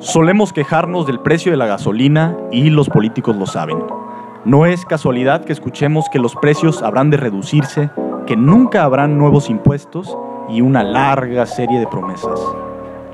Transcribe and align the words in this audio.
Solemos 0.00 0.54
quejarnos 0.54 1.06
del 1.06 1.20
precio 1.20 1.52
de 1.52 1.58
la 1.58 1.66
gasolina 1.66 2.34
y 2.50 2.70
los 2.70 2.88
políticos 2.88 3.36
lo 3.36 3.44
saben. 3.44 3.84
No 4.46 4.64
es 4.64 4.86
casualidad 4.86 5.44
que 5.44 5.52
escuchemos 5.52 6.06
que 6.10 6.18
los 6.18 6.34
precios 6.36 6.82
habrán 6.82 7.10
de 7.10 7.18
reducirse, 7.18 7.90
que 8.26 8.34
nunca 8.34 8.84
habrán 8.84 9.18
nuevos 9.18 9.50
impuestos 9.50 10.16
y 10.48 10.62
una 10.62 10.82
larga 10.82 11.44
serie 11.44 11.78
de 11.78 11.86
promesas. 11.86 12.40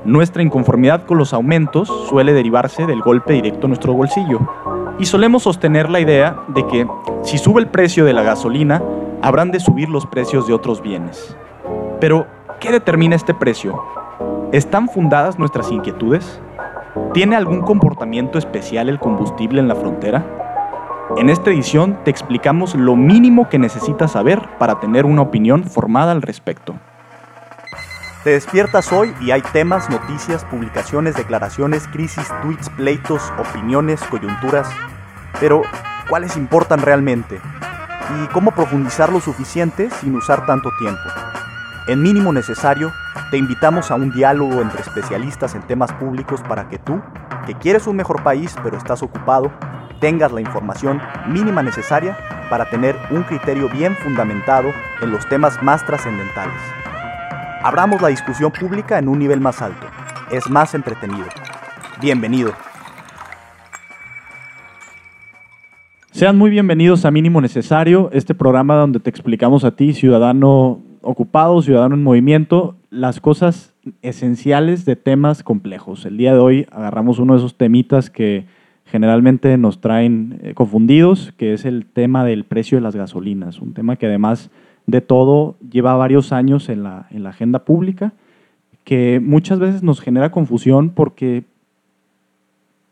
Nuestra 0.05 0.41
inconformidad 0.41 1.05
con 1.05 1.17
los 1.17 1.33
aumentos 1.33 1.89
suele 2.07 2.31
derivarse 2.31 2.85
del 2.85 3.01
golpe 3.01 3.33
directo 3.33 3.67
a 3.67 3.67
nuestro 3.67 3.91
bolsillo. 3.91 4.39
Y 4.97 5.07
solemos 5.07 5.43
sostener 5.43 5.89
la 5.89 5.99
idea 5.99 6.37
de 6.47 6.65
que 6.67 6.87
si 7.21 7.37
sube 7.37 7.59
el 7.59 7.67
precio 7.67 8.05
de 8.05 8.13
la 8.13 8.23
gasolina, 8.23 8.81
habrán 9.21 9.51
de 9.51 9.59
subir 9.59 9.89
los 9.89 10.05
precios 10.05 10.47
de 10.47 10.53
otros 10.53 10.81
bienes. 10.81 11.35
Pero, 11.99 12.27
¿qué 12.61 12.71
determina 12.71 13.17
este 13.17 13.33
precio? 13.33 13.77
¿Están 14.53 14.87
fundadas 14.87 15.37
nuestras 15.37 15.69
inquietudes? 15.69 16.41
¿Tiene 17.13 17.35
algún 17.35 17.61
comportamiento 17.61 18.37
especial 18.37 18.89
el 18.89 18.99
combustible 18.99 19.59
en 19.59 19.67
la 19.67 19.75
frontera? 19.75 20.25
En 21.17 21.29
esta 21.29 21.49
edición 21.49 22.03
te 22.03 22.11
explicamos 22.11 22.75
lo 22.75 22.95
mínimo 22.95 23.49
que 23.49 23.57
necesitas 23.57 24.11
saber 24.11 24.47
para 24.59 24.79
tener 24.79 25.05
una 25.05 25.21
opinión 25.21 25.63
formada 25.63 26.11
al 26.11 26.21
respecto. 26.21 26.75
Te 28.23 28.31
despiertas 28.31 28.91
hoy 28.91 29.13
y 29.21 29.31
hay 29.31 29.41
temas, 29.41 29.89
noticias, 29.89 30.43
publicaciones, 30.45 31.15
declaraciones, 31.15 31.87
crisis, 31.87 32.27
tweets, 32.41 32.69
pleitos, 32.71 33.31
opiniones, 33.39 34.03
coyunturas. 34.03 34.69
Pero, 35.39 35.61
¿cuáles 36.09 36.35
importan 36.35 36.81
realmente? 36.81 37.39
¿Y 38.21 38.27
cómo 38.27 38.51
profundizar 38.51 39.11
lo 39.11 39.21
suficiente 39.21 39.89
sin 40.01 40.15
usar 40.15 40.45
tanto 40.45 40.69
tiempo? 40.77 40.99
En 41.87 42.01
mínimo 42.01 42.33
necesario, 42.33 42.91
te 43.31 43.37
invitamos 43.37 43.91
a 43.91 43.95
un 43.95 44.11
diálogo 44.11 44.61
entre 44.61 44.81
especialistas 44.81 45.55
en 45.55 45.61
temas 45.61 45.93
públicos 45.93 46.41
para 46.41 46.67
que 46.67 46.77
tú, 46.77 46.99
que 47.45 47.53
quieres 47.53 47.87
un 47.87 47.95
mejor 47.95 48.23
país 48.23 48.53
pero 48.61 48.75
estás 48.75 49.01
ocupado, 49.03 49.53
tengas 50.01 50.33
la 50.33 50.41
información 50.41 51.01
mínima 51.29 51.63
necesaria 51.63 52.17
para 52.49 52.69
tener 52.69 52.97
un 53.09 53.23
criterio 53.23 53.69
bien 53.69 53.95
fundamentado 53.95 54.73
en 55.01 55.11
los 55.11 55.29
temas 55.29 55.63
más 55.63 55.85
trascendentales. 55.85 56.59
Abramos 57.63 58.01
la 58.01 58.09
discusión 58.09 58.51
pública 58.51 58.99
en 58.99 59.07
un 59.07 59.19
nivel 59.19 59.39
más 59.39 59.61
alto. 59.61 59.87
Es 60.29 60.49
más 60.49 60.75
entretenido. 60.75 61.27
Bienvenido. 62.01 62.51
Sean 66.11 66.37
muy 66.37 66.49
bienvenidos 66.49 67.05
a 67.05 67.11
Mínimo 67.11 67.39
Necesario, 67.39 68.09
este 68.11 68.35
programa 68.35 68.75
donde 68.75 68.99
te 68.99 69.09
explicamos 69.09 69.63
a 69.63 69.75
ti, 69.75 69.93
ciudadano 69.93 70.86
ocupado, 71.07 71.61
ciudadano 71.61 71.95
en 71.95 72.03
movimiento, 72.03 72.75
las 72.89 73.21
cosas 73.21 73.73
esenciales 74.01 74.83
de 74.83 74.97
temas 74.97 75.41
complejos. 75.41 76.05
El 76.05 76.17
día 76.17 76.33
de 76.33 76.39
hoy 76.39 76.67
agarramos 76.69 77.17
uno 77.19 77.33
de 77.33 77.39
esos 77.39 77.55
temitas 77.55 78.09
que 78.09 78.45
generalmente 78.85 79.57
nos 79.57 79.79
traen 79.79 80.39
eh, 80.43 80.53
confundidos, 80.53 81.33
que 81.37 81.53
es 81.53 81.63
el 81.63 81.85
tema 81.85 82.25
del 82.25 82.43
precio 82.43 82.77
de 82.77 82.81
las 82.81 82.95
gasolinas, 82.95 83.61
un 83.61 83.73
tema 83.73 83.95
que 83.95 84.05
además 84.05 84.49
de 84.85 84.99
todo 84.99 85.55
lleva 85.71 85.95
varios 85.95 86.33
años 86.33 86.67
en 86.67 86.83
la, 86.83 87.07
en 87.09 87.23
la 87.23 87.29
agenda 87.29 87.63
pública, 87.63 88.11
que 88.83 89.21
muchas 89.23 89.59
veces 89.59 89.83
nos 89.83 90.01
genera 90.01 90.31
confusión 90.31 90.89
porque 90.89 91.45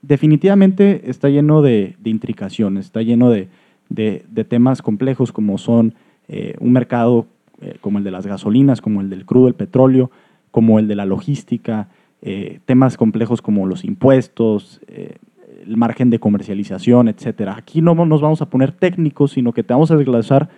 definitivamente 0.01 1.09
está 1.09 1.27
lleno 1.27 1.61
de, 1.61 1.97
de 1.99 2.09
intricaciones, 2.09 2.85
está 2.85 3.01
lleno 3.01 3.29
de, 3.29 3.49
de, 3.89 4.43
temas 4.47 4.81
complejos 4.81 5.33
como 5.33 5.57
son 5.57 5.95
eh, 6.27 6.55
un 6.59 6.71
mercado 6.71 7.27
eh, 7.61 7.77
como 7.81 7.99
el 7.99 8.03
de 8.03 8.11
las 8.11 8.27
gasolinas, 8.27 8.81
como 8.81 9.01
el 9.01 9.09
del 9.09 9.25
crudo, 9.25 9.47
el 9.47 9.55
petróleo, 9.55 10.11
como 10.51 10.79
el 10.79 10.87
de 10.87 10.95
la 10.95 11.05
logística, 11.05 11.89
eh, 12.21 12.59
temas 12.65 12.97
complejos 12.97 13.41
como 13.41 13.65
los 13.65 13.85
impuestos, 13.85 14.81
eh, 14.87 15.17
el 15.65 15.77
margen 15.77 16.09
de 16.09 16.19
comercialización, 16.19 17.07
etcétera. 17.07 17.55
Aquí 17.57 17.81
no 17.81 17.93
nos 17.93 18.21
vamos 18.21 18.41
a 18.41 18.49
poner 18.49 18.71
técnicos, 18.71 19.31
sino 19.31 19.53
que 19.53 19.63
te 19.63 19.73
vamos 19.73 19.91
a 19.91 19.95
desglosar 19.95 20.49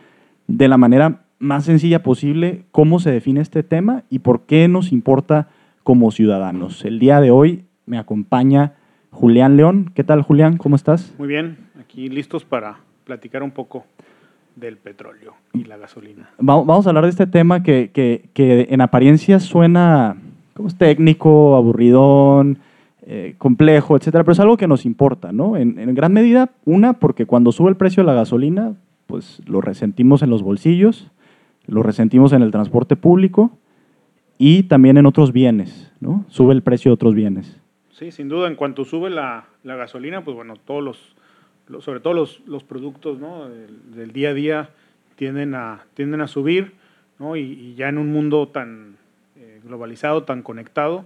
de 0.48 0.68
la 0.68 0.78
manera 0.78 1.26
más 1.40 1.66
sencilla 1.66 2.04
posible 2.04 2.64
cómo 2.72 3.00
se 3.00 3.12
define 3.12 3.42
este 3.42 3.64
tema 3.64 4.04
y 4.10 4.20
por 4.20 4.46
qué 4.46 4.68
nos 4.68 4.92
importa 4.92 5.50
como 5.84 6.12
ciudadanos. 6.12 6.84
El 6.84 7.00
día 7.00 7.22
de 7.22 7.32
hoy 7.32 7.66
me 7.86 7.98
acompaña 7.98 8.74
Julián 9.12 9.56
León. 9.56 9.92
¿Qué 9.94 10.04
tal, 10.04 10.22
Julián? 10.22 10.58
¿Cómo 10.58 10.76
estás? 10.76 11.14
Muy 11.18 11.28
bien, 11.28 11.58
aquí 11.80 12.10
listos 12.10 12.44
para 12.44 12.80
platicar 13.04 13.44
un 13.44 13.52
poco 13.52 13.86
del 14.58 14.78
petróleo 14.78 15.36
y 15.54 15.64
la 15.64 15.78
gasolina. 15.78 16.30
Vamos 16.40 16.86
a 16.86 16.90
hablar 16.90 17.06
de 17.06 17.12
este 17.12 17.28
tema 17.28 17.64
que, 17.64 17.92
que, 17.94 18.30
que 18.34 18.68
en 18.70 18.82
apariencia 18.82 19.40
suena 19.40 20.18
como 20.54 20.68
es 20.68 20.76
técnico, 20.76 21.56
aburridón, 21.56 22.58
eh, 23.06 23.36
complejo, 23.38 23.96
etcétera, 23.96 24.24
pero 24.24 24.34
es 24.34 24.40
algo 24.40 24.58
que 24.58 24.68
nos 24.68 24.86
importa, 24.86 25.32
¿no? 25.32 25.56
En, 25.56 25.78
en, 25.78 25.94
gran 25.94 26.12
medida, 26.12 26.50
una, 26.66 26.94
porque 26.94 27.28
cuando 27.28 27.52
sube 27.52 27.70
el 27.70 27.78
precio 27.78 28.02
de 28.02 28.08
la 28.08 28.16
gasolina, 28.16 28.74
pues 29.06 29.42
lo 29.46 29.62
resentimos 29.62 30.24
en 30.24 30.32
los 30.32 30.42
bolsillos, 30.42 31.12
lo 31.68 31.84
resentimos 31.84 32.34
en 32.34 32.42
el 32.42 32.50
transporte 32.50 32.96
público 32.96 33.52
y 34.40 34.64
también 34.64 34.98
en 34.98 35.06
otros 35.06 35.32
bienes, 35.32 35.92
¿no? 36.00 36.26
Sube 36.30 36.54
el 36.54 36.64
precio 36.64 36.90
de 36.90 36.94
otros 36.96 37.14
bienes. 37.14 37.60
Sí, 37.92 38.12
sin 38.12 38.28
duda, 38.30 38.48
en 38.48 38.56
cuanto 38.56 38.84
sube 38.84 39.12
la, 39.12 39.46
la 39.64 39.76
gasolina, 39.76 40.24
pues 40.24 40.36
bueno, 40.36 40.56
todos 40.56 40.84
los 40.84 41.16
sobre 41.82 42.00
todo 42.00 42.14
los, 42.14 42.42
los 42.48 42.64
productos 42.64 43.20
¿no? 43.20 43.50
del, 43.50 44.12
día 44.12 44.30
a 44.30 44.34
día 44.34 44.70
tienden 45.16 45.56
a, 45.56 45.86
tienden 45.94 46.22
a 46.22 46.28
subir, 46.28 46.74
¿no? 47.20 47.36
y, 47.36 47.76
ya 47.76 47.90
en 47.90 47.98
un 47.98 48.12
mundo 48.12 48.48
tan 48.48 48.98
eh, 49.38 49.60
globalizado, 49.64 50.24
tan 50.24 50.42
conectado, 50.42 51.06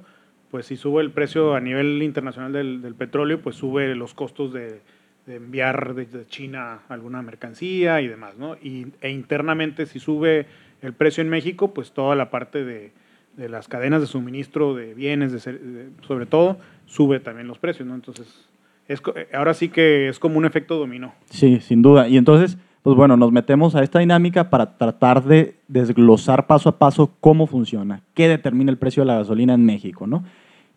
pues 0.49 0.65
si 0.65 0.75
sube 0.75 1.01
el 1.01 1.11
precio 1.11 1.55
a 1.55 1.61
nivel 1.61 2.03
internacional 2.03 2.51
del, 2.51 2.95
petróleo, 2.95 3.41
pues 3.41 3.55
sube 3.55 3.95
los 3.95 4.13
costos 4.13 4.53
de, 4.53 4.81
enviar 5.27 5.93
desde 5.93 6.25
China 6.27 6.79
alguna 6.89 7.21
mercancía 7.21 8.01
y 8.01 8.07
demás, 8.07 8.37
¿no? 8.37 8.55
Y, 8.55 8.87
e 8.99 9.11
internamente 9.11 9.85
si 9.85 9.99
sube 9.99 10.45
el 10.81 10.93
precio 10.93 11.21
en 11.21 11.29
México, 11.29 11.73
pues 11.73 11.93
toda 11.93 12.15
la 12.15 12.29
parte 12.29 12.65
de, 12.65 12.91
de 13.37 13.47
las 13.47 13.67
cadenas 13.67 14.01
de 14.01 14.07
suministro 14.07 14.75
de 14.75 14.93
bienes, 14.93 15.31
de, 15.31 15.89
sobre 16.01 16.25
todo, 16.25 16.57
sube 16.85 17.19
también 17.19 17.47
los 17.47 17.59
precios, 17.59 17.87
¿no? 17.87 17.95
Entonces, 17.95 18.49
es, 18.87 19.01
ahora 19.33 19.53
sí 19.53 19.69
que 19.69 20.09
es 20.09 20.19
como 20.19 20.37
un 20.37 20.45
efecto 20.45 20.77
dominó. 20.77 21.13
Sí, 21.29 21.59
sin 21.61 21.81
duda. 21.81 22.07
Y 22.07 22.17
entonces, 22.17 22.57
pues 22.83 22.95
bueno, 22.95 23.17
nos 23.17 23.31
metemos 23.31 23.75
a 23.75 23.83
esta 23.83 23.99
dinámica 23.99 24.49
para 24.49 24.77
tratar 24.77 25.23
de 25.23 25.55
desglosar 25.67 26.47
paso 26.47 26.69
a 26.69 26.77
paso 26.77 27.11
cómo 27.19 27.47
funciona, 27.47 28.01
qué 28.13 28.27
determina 28.27 28.71
el 28.71 28.77
precio 28.77 29.03
de 29.03 29.07
la 29.07 29.15
gasolina 29.15 29.53
en 29.53 29.65
México, 29.65 30.07
¿no? 30.07 30.23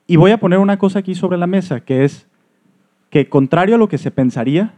Y 0.07 0.17
voy 0.17 0.33
a 0.33 0.39
poner 0.39 0.59
una 0.59 0.79
cosa 0.79 0.99
aquí 0.99 1.15
sobre 1.15 1.39
la 1.39 1.47
mesa, 1.47 1.81
que 1.81 2.05
es 2.05 2.29
que 3.09 3.29
contrario 3.29 3.77
a 3.77 3.79
lo 3.79 3.89
que 3.89 3.97
se 3.97 4.11
pensaría, 4.11 4.75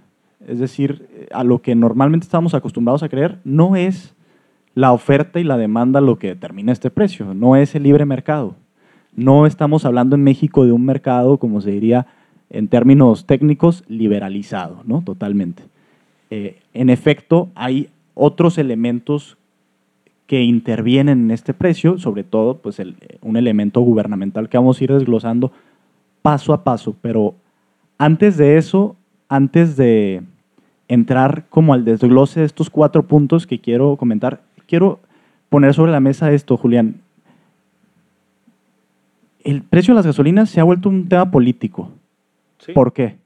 es 0.46 0.58
decir, 0.58 1.28
a 1.32 1.42
lo 1.42 1.62
que 1.62 1.74
normalmente 1.74 2.24
estamos 2.24 2.54
acostumbrados 2.54 3.02
a 3.02 3.08
creer, 3.08 3.38
no 3.44 3.74
es 3.74 4.14
la 4.74 4.92
oferta 4.92 5.40
y 5.40 5.44
la 5.44 5.56
demanda 5.56 6.00
lo 6.00 6.18
que 6.18 6.28
determina 6.28 6.70
este 6.70 6.90
precio, 6.90 7.34
no 7.34 7.56
es 7.56 7.74
el 7.74 7.82
libre 7.82 8.04
mercado. 8.04 8.54
No 9.14 9.46
estamos 9.46 9.86
hablando 9.86 10.14
en 10.14 10.22
México 10.22 10.66
de 10.66 10.72
un 10.72 10.84
mercado, 10.84 11.38
como 11.38 11.62
se 11.62 11.70
diría, 11.70 12.06
en 12.50 12.68
términos 12.68 13.26
técnicos, 13.26 13.84
liberalizado, 13.88 14.82
¿no? 14.84 15.02
Totalmente. 15.02 15.62
Eh, 16.30 16.58
en 16.74 16.90
efecto, 16.90 17.48
hay 17.54 17.88
otros 18.14 18.58
elementos 18.58 19.36
que 20.26 20.42
intervienen 20.42 21.20
en 21.20 21.30
este 21.30 21.54
precio, 21.54 21.98
sobre 21.98 22.24
todo 22.24 22.58
pues 22.58 22.80
un 23.20 23.36
elemento 23.36 23.80
gubernamental 23.80 24.48
que 24.48 24.58
vamos 24.58 24.80
a 24.80 24.84
ir 24.84 24.92
desglosando 24.92 25.52
paso 26.22 26.52
a 26.52 26.64
paso, 26.64 26.96
pero 27.00 27.34
antes 27.98 28.36
de 28.36 28.56
eso, 28.56 28.96
antes 29.28 29.76
de 29.76 30.22
entrar 30.88 31.46
como 31.48 31.72
al 31.72 31.84
desglose 31.84 32.40
de 32.40 32.46
estos 32.46 32.70
cuatro 32.70 33.04
puntos 33.06 33.46
que 33.46 33.60
quiero 33.60 33.96
comentar, 33.96 34.42
quiero 34.66 34.98
poner 35.48 35.74
sobre 35.74 35.92
la 35.92 36.00
mesa 36.00 36.32
esto, 36.32 36.56
Julián. 36.56 36.96
El 39.44 39.62
precio 39.62 39.94
de 39.94 39.96
las 39.96 40.06
gasolinas 40.06 40.50
se 40.50 40.60
ha 40.60 40.64
vuelto 40.64 40.88
un 40.88 41.08
tema 41.08 41.30
político. 41.30 41.90
¿Sí? 42.58 42.72
¿Por 42.72 42.92
qué? 42.92 43.16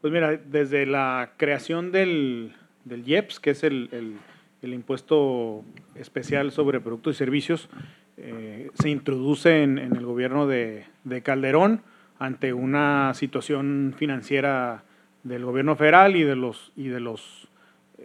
Pues 0.00 0.12
mira, 0.12 0.36
desde 0.36 0.86
la 0.86 1.32
creación 1.36 1.90
del, 1.92 2.52
del 2.84 3.06
IEPS, 3.08 3.40
que 3.40 3.50
es 3.50 3.64
el, 3.64 3.88
el, 3.92 4.16
el, 4.62 4.74
impuesto 4.74 5.64
especial 5.94 6.52
sobre 6.52 6.80
productos 6.80 7.16
y 7.16 7.18
servicios, 7.18 7.68
eh, 8.16 8.70
se 8.74 8.90
introduce 8.90 9.62
en, 9.62 9.78
en, 9.78 9.96
el 9.96 10.06
gobierno 10.06 10.46
de, 10.46 10.84
de, 11.04 11.22
Calderón 11.22 11.82
ante 12.18 12.52
una 12.52 13.14
situación 13.14 13.94
financiera 13.96 14.84
del 15.22 15.44
gobierno 15.44 15.76
federal 15.76 16.16
y 16.16 16.22
de 16.22 16.36
los 16.36 16.72
y 16.76 16.88
de 16.88 17.00
los 17.00 17.48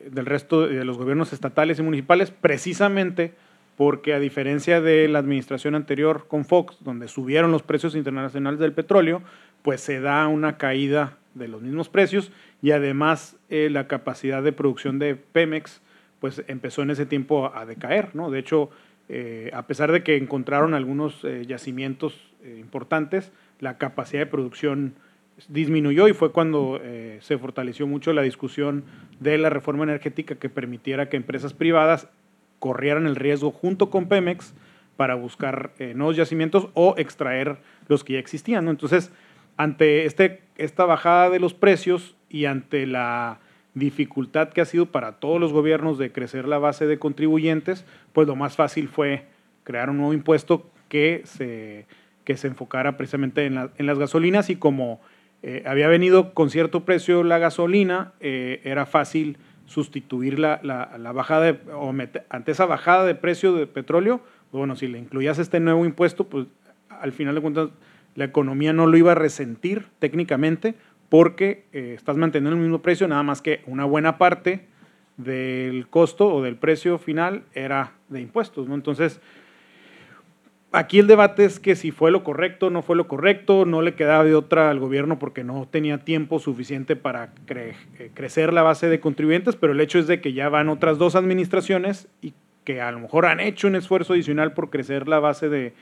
del 0.10 0.26
resto 0.26 0.68
de 0.68 0.84
los 0.86 0.98
gobiernos 0.98 1.34
estatales 1.34 1.80
y 1.80 1.84
municipales, 1.84 2.32
precisamente 2.32 3.34
porque 3.78 4.14
a 4.14 4.20
diferencia 4.20 4.82
de 4.82 5.08
la 5.08 5.20
administración 5.20 5.76
anterior 5.76 6.26
con 6.28 6.46
Fox, 6.46 6.78
donde 6.82 7.08
subieron 7.08 7.52
los 7.52 7.64
precios 7.64 7.96
internacionales 7.96 8.60
del 8.60 8.74
petróleo, 8.74 9.22
pues 9.62 9.82
se 9.82 10.00
da 10.00 10.28
una 10.28 10.58
caída 10.58 11.18
de 11.34 11.48
los 11.48 11.62
mismos 11.62 11.90
precios 11.90 12.32
y 12.62 12.72
además 12.72 13.38
eh, 13.50 13.70
la 13.72 13.88
capacidad 13.88 14.44
de 14.44 14.52
producción 14.52 15.00
de 15.00 15.16
Pemex 15.16 15.82
pues 16.20 16.44
empezó 16.48 16.84
en 16.84 16.92
ese 16.92 17.06
tiempo 17.06 17.52
a, 17.56 17.66
decaer, 17.66 18.16
¿no? 18.16 18.30
De 18.30 18.38
hecho, 18.38 18.70
eh, 19.10 19.50
a 19.54 19.64
pesar 19.64 19.92
de 19.92 20.04
que 20.04 20.18
encontraron 20.18 20.76
algunos 20.76 21.24
eh, 21.24 21.46
yacimientos 21.48 22.28
importantes, 22.44 23.32
la 23.60 23.78
capacidad 23.78 24.22
de 24.22 24.26
producción 24.26 24.96
disminuyó 25.48 26.08
y 26.08 26.14
fue 26.14 26.32
cuando 26.32 26.82
se 27.20 27.38
fortaleció 27.38 27.86
mucho 27.86 28.14
la 28.14 28.24
discusión 28.24 28.84
de 29.20 29.38
la 29.38 29.52
reforma 29.52 29.84
energética 29.84 30.34
que 30.34 30.50
permitiera 30.50 31.08
que 31.08 31.18
empresas 31.18 31.54
privadas 31.54 32.08
corrieran 32.58 33.06
el 33.06 33.16
riesgo 33.16 33.52
junto 33.52 33.92
con 33.92 34.08
Pemex 34.08 34.56
para 34.98 35.14
buscar 35.14 35.74
nuevos 35.94 36.16
yacimientos 36.16 36.70
o 36.74 36.96
extraer 36.98 37.60
los 37.88 38.04
que 38.04 38.14
ya 38.14 38.20
existían. 38.20 38.68
Entonces, 38.68 39.12
ante 39.62 40.06
este, 40.06 40.42
esta 40.58 40.86
bajada 40.86 41.30
de 41.30 41.40
los 41.40 41.54
precios 41.54 42.16
y 42.30 42.46
ante 42.46 42.88
la 42.88 43.40
dificultad 43.76 44.50
que 44.50 44.62
ha 44.62 44.66
sido 44.66 44.88
para 44.88 45.20
todos 45.20 45.40
los 45.40 45.54
gobiernos 45.54 46.00
de 46.00 46.12
crecer 46.12 46.48
la 46.48 46.58
base 46.58 46.88
de 46.88 46.98
contribuyentes, 46.98 47.86
pues 48.12 48.28
lo 48.28 48.36
más 48.36 48.56
fácil 48.56 48.90
fue 48.90 49.26
crear 49.64 49.92
un 49.92 49.98
nuevo 49.98 50.14
impuesto 50.14 50.68
que 50.90 51.22
se, 51.26 51.86
que 52.24 52.38
se 52.38 52.48
enfocara 52.48 52.98
precisamente 52.98 53.46
en, 53.46 53.70
en 53.78 53.86
las 53.86 54.00
gasolinas 54.00 54.50
y 54.50 54.56
como 54.56 55.00
eh, 55.44 55.64
había 55.68 55.88
venido 55.88 56.34
con 56.34 56.50
cierto 56.50 56.84
precio 56.84 57.24
la 57.24 57.38
gasolina, 57.38 58.14
eh, 58.20 58.62
era 58.64 58.88
fácil 58.88 59.38
sustituir 59.68 60.40
la, 60.40 60.60
la, 60.64 61.12
bajada, 61.12 61.56
o 61.76 61.94
ante 62.30 62.52
esa 62.52 62.66
bajada 62.66 63.06
de 63.06 63.14
precio 63.14 63.54
de 63.54 63.68
petróleo, 63.68 64.22
pues 64.50 64.60
bueno, 64.60 64.76
si 64.76 64.88
le 64.88 64.98
incluías 64.98 65.38
este 65.38 65.60
nuevo 65.60 65.86
impuesto, 65.86 66.28
pues 66.28 66.48
al 66.90 67.12
final 67.14 67.36
de 67.36 67.42
cuentas 67.42 67.70
la 68.16 68.26
economía 68.26 68.74
no 68.74 68.88
lo 68.88 68.98
iba 68.98 69.14
a 69.14 69.16
resentir 69.16 69.88
técnicamente 70.00 70.76
porque 71.10 71.66
eh, 71.74 71.94
estás 71.96 72.18
manteniendo 72.18 72.56
el 72.56 72.62
mismo 72.62 72.82
precio, 72.82 73.08
nada 73.08 73.24
más 73.24 73.42
que 73.42 73.62
una 73.68 73.86
buena 73.86 74.18
parte 74.18 74.68
del 75.18 75.88
costo 75.88 76.34
o 76.34 76.42
del 76.42 76.56
precio 76.56 76.98
final 76.98 77.44
era 77.54 77.94
de 78.10 78.22
impuestos, 78.22 78.68
¿no? 78.68 78.76
Entonces, 78.76 79.20
Aquí 80.74 81.00
el 81.00 81.08
debate 81.08 81.44
es 81.44 81.60
que 81.60 81.76
si 81.76 81.92
fue 81.92 82.12
lo 82.12 82.24
correcto, 82.24 82.70
no 82.70 82.82
fue 82.82 82.96
lo 82.96 83.10
correcto, 83.10 83.66
no 83.66 83.82
le 83.82 83.94
quedaba 83.94 84.24
de 84.24 84.36
otra 84.36 84.70
al 84.70 84.80
gobierno 84.80 85.20
porque 85.20 85.44
no 85.44 85.68
tenía 85.70 85.98
tiempo 85.98 86.40
suficiente 86.40 86.96
para 86.96 87.34
eh, 87.50 87.76
crecer 88.14 88.54
la 88.54 88.62
base 88.62 88.88
de 88.88 89.02
contribuyentes, 89.02 89.58
pero 89.58 89.74
el 89.74 89.82
hecho 89.82 90.00
es 90.00 90.08
de 90.08 90.22
que 90.22 90.32
ya 90.32 90.48
van 90.48 90.70
otras 90.70 90.98
dos 90.98 91.16
administraciones 91.16 92.08
y 92.22 92.34
que 92.64 92.82
a 92.82 92.92
lo 92.92 93.00
mejor 93.00 93.26
han 93.26 93.40
hecho 93.40 93.68
un 93.68 93.76
esfuerzo 93.76 94.14
adicional 94.14 94.54
por 94.54 94.70
crecer 94.70 95.08
la 95.08 95.20
base 95.20 95.50
de, 95.50 95.74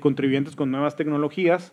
contribuyentes 0.00 0.54
con 0.54 0.70
nuevas 0.70 0.96
tecnologías 0.96 1.72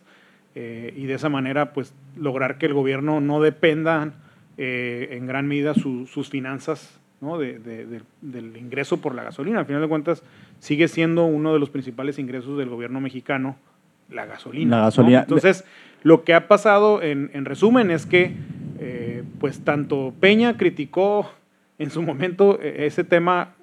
eh, 0.54 0.94
y 0.96 1.06
de 1.06 1.14
esa 1.14 1.28
manera 1.28 1.72
pues 1.72 1.94
lograr 2.16 2.58
que 2.58 2.66
el 2.66 2.74
gobierno 2.74 3.20
no 3.20 3.40
dependa 3.40 4.12
eh, 4.56 5.08
en 5.12 5.26
gran 5.26 5.46
medida 5.46 5.74
sus 5.74 6.30
finanzas 6.30 6.98
del 7.20 8.56
ingreso 8.56 9.00
por 9.00 9.14
la 9.14 9.22
gasolina. 9.24 9.60
Al 9.60 9.66
final 9.66 9.82
de 9.82 9.88
cuentas, 9.88 10.22
sigue 10.58 10.88
siendo 10.88 11.24
uno 11.26 11.52
de 11.52 11.58
los 11.58 11.70
principales 11.70 12.18
ingresos 12.18 12.58
del 12.58 12.68
gobierno 12.68 13.00
mexicano, 13.00 13.56
la 14.10 14.26
gasolina. 14.26 14.82
gasolina. 14.82 15.20
Entonces, 15.20 15.64
lo 16.02 16.24
que 16.24 16.34
ha 16.34 16.48
pasado, 16.48 17.02
en, 17.02 17.44
resumen, 17.44 17.90
es 17.90 18.06
que 18.06 18.32
eh, 18.78 19.24
pues 19.40 19.60
tanto 19.60 20.14
Peña 20.20 20.56
criticó 20.56 21.30
en 21.78 21.90
su 21.90 22.02
momento 22.02 22.58
ese 22.60 23.04
tema 23.04 23.55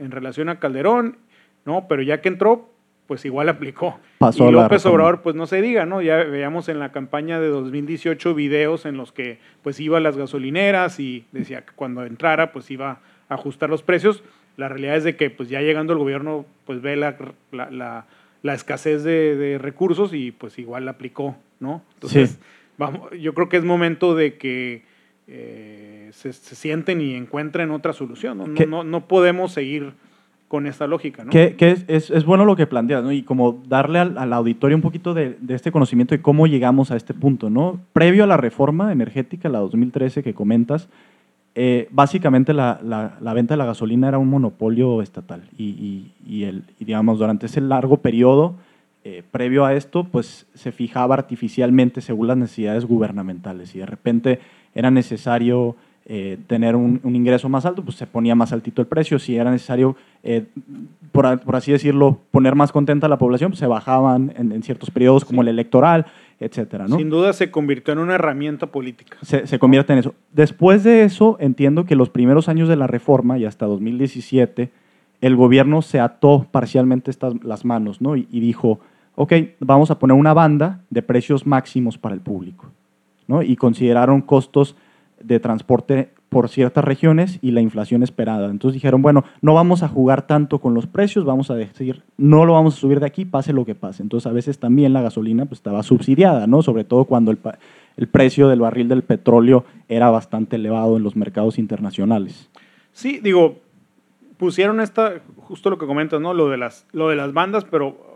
en 0.00 0.10
relación 0.10 0.48
a 0.48 0.58
Calderón, 0.58 1.18
¿no? 1.64 1.86
pero 1.88 2.02
ya 2.02 2.20
que 2.20 2.28
entró, 2.28 2.70
pues 3.10 3.24
igual 3.24 3.48
aplicó. 3.48 3.98
y 4.20 4.50
López 4.52 4.86
Obrador, 4.86 5.22
pues 5.22 5.34
no 5.34 5.48
se 5.48 5.60
diga, 5.60 5.84
¿no? 5.84 6.00
Ya 6.00 6.18
veíamos 6.18 6.68
en 6.68 6.78
la 6.78 6.92
campaña 6.92 7.40
de 7.40 7.48
2018 7.48 8.34
videos 8.36 8.86
en 8.86 8.96
los 8.96 9.10
que 9.10 9.40
pues 9.62 9.80
iba 9.80 9.98
a 9.98 10.00
las 10.00 10.16
gasolineras 10.16 11.00
y 11.00 11.24
decía 11.32 11.62
que 11.64 11.72
cuando 11.74 12.04
entrara 12.04 12.52
pues 12.52 12.70
iba 12.70 13.00
a 13.28 13.34
ajustar 13.34 13.68
los 13.68 13.82
precios. 13.82 14.22
La 14.56 14.68
realidad 14.68 14.94
es 14.94 15.02
de 15.02 15.16
que 15.16 15.28
pues 15.28 15.48
ya 15.48 15.60
llegando 15.60 15.92
el 15.92 15.98
gobierno 15.98 16.46
pues 16.64 16.82
ve 16.82 16.94
la, 16.94 17.16
la, 17.50 18.06
la, 18.42 18.54
escasez 18.54 19.02
de, 19.02 19.58
recursos 19.60 20.14
y 20.14 20.30
pues 20.30 20.56
igual 20.60 20.84
la 20.84 20.92
aplicó, 20.92 21.36
¿no? 21.58 21.82
Entonces, 21.94 22.38
vamos, 22.78 23.10
yo 23.20 23.34
creo 23.34 23.48
que 23.48 23.56
es 23.56 23.64
momento 23.64 24.14
de 24.14 24.36
que 24.38 24.82
eh, 25.30 26.10
se, 26.12 26.32
sienten 26.32 27.00
y 27.00 27.14
encuentren 27.14 27.70
otra 27.70 27.92
solución. 27.92 28.38
No, 28.38 28.46
no, 28.46 28.84
no 28.84 29.06
podemos 29.06 29.52
seguir 29.52 29.92
con 30.48 30.66
esta 30.66 30.88
lógica. 30.88 31.22
¿no? 31.22 31.30
Que, 31.30 31.54
es, 31.86 32.10
es, 32.10 32.24
bueno 32.24 32.44
lo 32.44 32.56
que 32.56 32.66
planteas, 32.66 33.04
¿no? 33.04 33.12
Y 33.12 33.22
como 33.22 33.62
darle 33.68 34.00
al, 34.00 34.32
auditorio 34.32 34.76
un 34.76 34.82
poquito 34.82 35.14
de, 35.14 35.36
de, 35.40 35.54
este 35.54 35.70
conocimiento 35.70 36.16
de 36.16 36.20
cómo 36.20 36.48
llegamos 36.48 36.90
a 36.90 36.96
este 36.96 37.14
punto, 37.14 37.48
¿no? 37.48 37.80
Previo 37.92 38.24
a 38.24 38.26
la 38.26 38.36
reforma 38.36 38.90
energética, 38.90 39.48
la 39.48 39.60
2013 39.60 40.24
que 40.24 40.34
comentas, 40.34 40.88
eh, 41.54 41.88
básicamente 41.90 42.52
la, 42.52 42.80
la, 42.82 43.34
venta 43.34 43.54
de 43.54 43.58
la 43.58 43.64
gasolina 43.64 44.08
era 44.08 44.18
un 44.18 44.28
monopolio 44.28 45.02
estatal 45.02 45.42
y, 45.56 46.12
y, 46.26 46.44
el, 46.44 46.64
digamos, 46.78 47.18
durante 47.18 47.46
ese 47.46 47.60
largo 47.60 47.98
periodo 47.98 48.54
eh, 49.04 49.22
previo 49.30 49.64
a 49.64 49.74
esto, 49.74 50.04
pues 50.04 50.46
se 50.54 50.72
fijaba 50.72 51.14
artificialmente 51.14 52.00
según 52.00 52.28
las 52.28 52.36
necesidades 52.36 52.84
gubernamentales 52.84 53.74
y 53.74 53.78
de 53.78 53.86
repente 53.86 54.40
era 54.74 54.90
necesario 54.90 55.76
eh, 56.06 56.38
tener 56.46 56.74
un, 56.74 57.00
ingreso 57.04 57.48
más 57.48 57.64
alto, 57.66 57.84
pues 57.84 57.96
se 57.96 58.06
ponía 58.06 58.34
más 58.34 58.52
altito 58.52 58.82
el 58.82 58.88
precio. 58.88 59.18
Si 59.18 59.36
era 59.36 59.50
necesario, 59.50 59.96
eh, 60.22 60.44
por, 61.12 61.26
así 61.54 61.70
decirlo, 61.70 62.18
poner 62.30 62.56
más 62.56 62.72
contenta 62.72 63.06
a 63.06 63.08
la 63.08 63.16
población, 63.16 63.52
pues 63.52 63.60
se 63.60 63.66
bajaban 63.66 64.32
en, 64.36 64.62
ciertos 64.62 64.90
periodos 64.90 65.24
como 65.24 65.42
el 65.42 65.48
electoral, 65.48 66.06
etcétera. 66.40 66.88
¿no? 66.88 66.96
Sin 66.96 67.10
duda 67.10 67.32
se 67.32 67.50
convirtió 67.50 67.92
en 67.92 68.00
una 68.00 68.16
herramienta 68.16 68.66
política. 68.66 69.18
Se, 69.22 69.46
se, 69.46 69.58
convierte 69.58 69.92
en 69.92 70.00
eso. 70.00 70.14
Después 70.32 70.82
de 70.84 71.04
eso, 71.04 71.36
entiendo 71.38 71.84
que 71.84 71.94
los 71.94 72.10
primeros 72.10 72.48
años 72.48 72.68
de 72.68 72.76
la 72.76 72.86
reforma 72.86 73.38
y 73.38 73.44
hasta 73.44 73.66
2017, 73.66 74.70
el 75.20 75.36
gobierno 75.36 75.80
se 75.80 76.00
ató 76.00 76.46
parcialmente 76.50 77.10
estas, 77.10 77.34
las 77.44 77.64
manos 77.64 78.00
¿no? 78.00 78.16
y, 78.16 78.26
y 78.32 78.40
dijo, 78.40 78.80
ok, 79.20 79.34
vamos 79.60 79.90
a 79.90 79.98
poner 79.98 80.16
una 80.16 80.32
banda 80.32 80.80
de 80.88 81.02
precios 81.02 81.46
máximos 81.46 81.98
para 81.98 82.14
el 82.14 82.22
público. 82.22 82.70
¿no? 83.26 83.42
Y 83.42 83.54
consideraron 83.54 84.22
costos 84.22 84.76
de 85.22 85.38
transporte 85.38 86.08
por 86.30 86.48
ciertas 86.48 86.82
regiones 86.82 87.38
y 87.42 87.50
la 87.50 87.60
inflación 87.60 88.02
esperada. 88.02 88.48
Entonces 88.48 88.72
dijeron, 88.72 89.02
bueno, 89.02 89.24
no 89.42 89.52
vamos 89.52 89.82
a 89.82 89.88
jugar 89.88 90.26
tanto 90.26 90.58
con 90.58 90.72
los 90.72 90.86
precios, 90.86 91.26
vamos 91.26 91.50
a 91.50 91.54
decir, 91.54 92.02
no 92.16 92.46
lo 92.46 92.54
vamos 92.54 92.78
a 92.78 92.80
subir 92.80 92.98
de 92.98 93.04
aquí, 93.04 93.26
pase 93.26 93.52
lo 93.52 93.66
que 93.66 93.74
pase. 93.74 94.02
Entonces 94.02 94.26
a 94.26 94.32
veces 94.32 94.58
también 94.58 94.94
la 94.94 95.02
gasolina 95.02 95.44
pues, 95.44 95.58
estaba 95.58 95.82
subsidiada, 95.82 96.46
¿no? 96.46 96.62
sobre 96.62 96.84
todo 96.84 97.04
cuando 97.04 97.30
el, 97.30 97.38
el 97.98 98.08
precio 98.08 98.48
del 98.48 98.60
barril 98.60 98.88
del 98.88 99.02
petróleo 99.02 99.66
era 99.90 100.08
bastante 100.08 100.56
elevado 100.56 100.96
en 100.96 101.02
los 101.02 101.14
mercados 101.14 101.58
internacionales. 101.58 102.48
Sí, 102.92 103.20
digo, 103.22 103.58
pusieron 104.38 104.80
esta, 104.80 105.20
justo 105.36 105.68
lo 105.68 105.76
que 105.76 105.86
comentas, 105.86 106.22
¿no? 106.22 106.32
Lo 106.32 106.48
de 106.48 106.56
las, 106.56 106.86
lo 106.92 107.10
de 107.10 107.16
las 107.16 107.34
bandas, 107.34 107.66
pero 107.70 108.09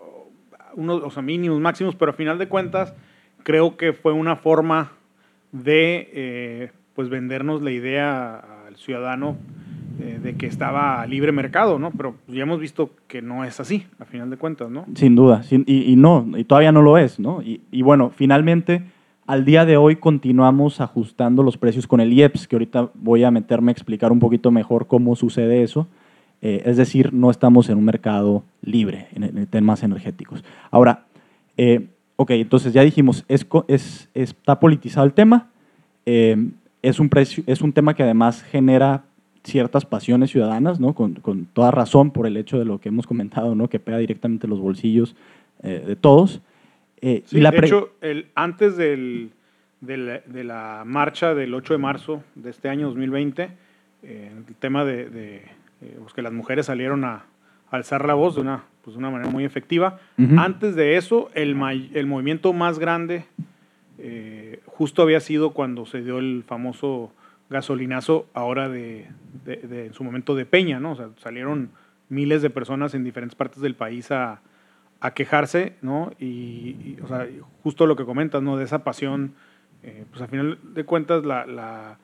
unos, 0.74 1.02
o 1.02 1.10
sea, 1.10 1.22
mínimos, 1.22 1.60
máximos, 1.60 1.94
pero 1.94 2.12
a 2.12 2.14
final 2.14 2.38
de 2.38 2.48
cuentas 2.48 2.94
creo 3.42 3.76
que 3.76 3.92
fue 3.92 4.12
una 4.12 4.36
forma 4.36 4.92
de 5.52 6.10
eh, 6.12 6.70
pues 6.94 7.08
vendernos 7.08 7.62
la 7.62 7.70
idea 7.70 8.42
al 8.66 8.76
ciudadano 8.76 9.36
eh, 10.00 10.18
de 10.20 10.34
que 10.34 10.46
estaba 10.46 11.06
libre 11.06 11.30
mercado, 11.30 11.78
¿no? 11.78 11.92
Pero 11.92 12.16
ya 12.26 12.42
hemos 12.42 12.58
visto 12.58 12.90
que 13.06 13.22
no 13.22 13.44
es 13.44 13.60
así, 13.60 13.86
a 14.00 14.04
final 14.04 14.28
de 14.28 14.36
cuentas, 14.36 14.68
¿no? 14.68 14.86
Sin 14.94 15.14
duda, 15.14 15.42
y, 15.48 15.94
no, 15.94 16.26
y 16.36 16.42
todavía 16.42 16.72
no 16.72 16.82
lo 16.82 16.98
es, 16.98 17.20
¿no? 17.20 17.40
Y, 17.42 17.82
bueno, 17.82 18.10
finalmente, 18.10 18.82
al 19.24 19.44
día 19.44 19.64
de 19.64 19.76
hoy 19.76 19.94
continuamos 19.94 20.80
ajustando 20.80 21.44
los 21.44 21.56
precios 21.56 21.86
con 21.86 22.00
el 22.00 22.12
IEPS, 22.12 22.48
que 22.48 22.56
ahorita 22.56 22.90
voy 22.94 23.22
a 23.22 23.30
meterme 23.30 23.70
a 23.70 23.72
explicar 23.74 24.10
un 24.10 24.18
poquito 24.18 24.50
mejor 24.50 24.88
cómo 24.88 25.14
sucede 25.14 25.62
eso. 25.62 25.86
Eh, 26.46 26.62
es 26.66 26.76
decir, 26.76 27.14
no 27.14 27.30
estamos 27.30 27.70
en 27.70 27.78
un 27.78 27.86
mercado 27.86 28.44
libre 28.60 29.08
en, 29.14 29.46
temas 29.46 29.82
energéticos. 29.82 30.44
Ahora, 30.70 31.06
eh, 31.56 31.86
ok, 32.16 32.32
entonces 32.32 32.74
ya 32.74 32.82
dijimos, 32.82 33.24
es, 33.28 33.46
es, 33.66 34.10
está 34.12 34.60
politizado 34.60 35.06
el 35.06 35.14
tema. 35.14 35.48
Eh, 36.04 36.36
es 36.82 37.00
un, 37.00 37.08
precio, 37.08 37.42
es 37.46 37.62
un 37.62 37.72
tema 37.72 37.94
que 37.94 38.02
además 38.02 38.42
genera 38.42 39.04
ciertas 39.42 39.86
pasiones 39.86 40.32
ciudadanas, 40.32 40.78
¿no? 40.78 40.94
Con, 40.94 41.14
con, 41.14 41.46
toda 41.46 41.70
razón 41.70 42.10
por 42.10 42.26
el 42.26 42.36
hecho 42.36 42.58
de 42.58 42.66
lo 42.66 42.78
que 42.78 42.90
hemos 42.90 43.06
comentado, 43.06 43.54
¿no? 43.54 43.68
que 43.68 43.80
pega 43.80 43.96
directamente 43.96 44.46
los 44.46 44.60
bolsillos 44.60 45.16
de 45.62 45.96
todos. 45.96 46.42
Y 47.00 47.22
la 47.40 47.50
de 47.52 47.58
hecho, 47.58 47.94
el, 48.02 48.26
antes 48.34 48.76
del, 48.76 49.30
de, 49.80 49.96
la, 49.96 50.18
de, 50.26 50.44
la, 50.44 50.82
marcha 50.84 51.34
del 51.34 51.54
8 51.54 51.74
de 51.74 51.78
marzo 51.78 52.22
de 52.34 52.50
este 52.50 52.68
año 52.68 52.88
2020, 52.88 53.48
eh, 54.02 54.32
el 54.46 54.54
tema 54.56 54.84
de, 54.84 55.08
de 55.08 55.42
pues 56.00 56.12
que 56.12 56.22
las 56.22 56.32
mujeres 56.32 56.66
salieron 56.66 57.04
a, 57.04 57.24
alzar 57.70 58.06
la 58.06 58.14
voz 58.14 58.36
de 58.36 58.40
una, 58.40 58.64
pues 58.82 58.96
una 58.96 59.10
manera 59.10 59.30
muy 59.30 59.44
efectiva. 59.44 59.98
Antes 60.36 60.76
de 60.76 60.96
eso, 60.96 61.28
el, 61.34 61.60
el 61.92 62.06
movimiento 62.06 62.52
más 62.52 62.78
grande 62.78 63.24
eh, 63.98 64.60
justo 64.66 65.02
había 65.02 65.20
sido 65.20 65.50
cuando 65.50 65.86
se 65.86 66.02
dio 66.02 66.18
el 66.18 66.44
famoso 66.46 67.12
gasolinazo 67.50 68.26
ahora 68.34 68.68
de, 68.68 69.08
en 69.46 69.92
su 69.92 70.02
momento 70.02 70.34
de 70.34 70.46
Peña, 70.46 70.80
¿no? 70.80 70.92
O 70.92 70.96
sea, 70.96 71.10
salieron 71.18 71.70
miles 72.08 72.42
de 72.42 72.50
personas 72.50 72.94
en 72.94 73.04
diferentes 73.04 73.36
partes 73.36 73.60
del 73.60 73.74
país 73.74 74.10
a, 74.10 74.40
quejarse, 75.14 75.74
¿no? 75.82 76.12
Y, 76.18 76.96
o 77.02 77.08
sea, 77.08 77.28
justo 77.62 77.86
lo 77.86 77.94
que 77.94 78.06
comentas, 78.06 78.42
¿no? 78.42 78.56
De 78.56 78.64
esa 78.64 78.84
pasión, 78.84 79.34
eh, 79.82 80.06
pues 80.08 80.22
al 80.22 80.28
final 80.28 80.58
de 80.62 80.84
cuentas 80.84 81.26
la, 81.26 81.44
la, 81.44 81.98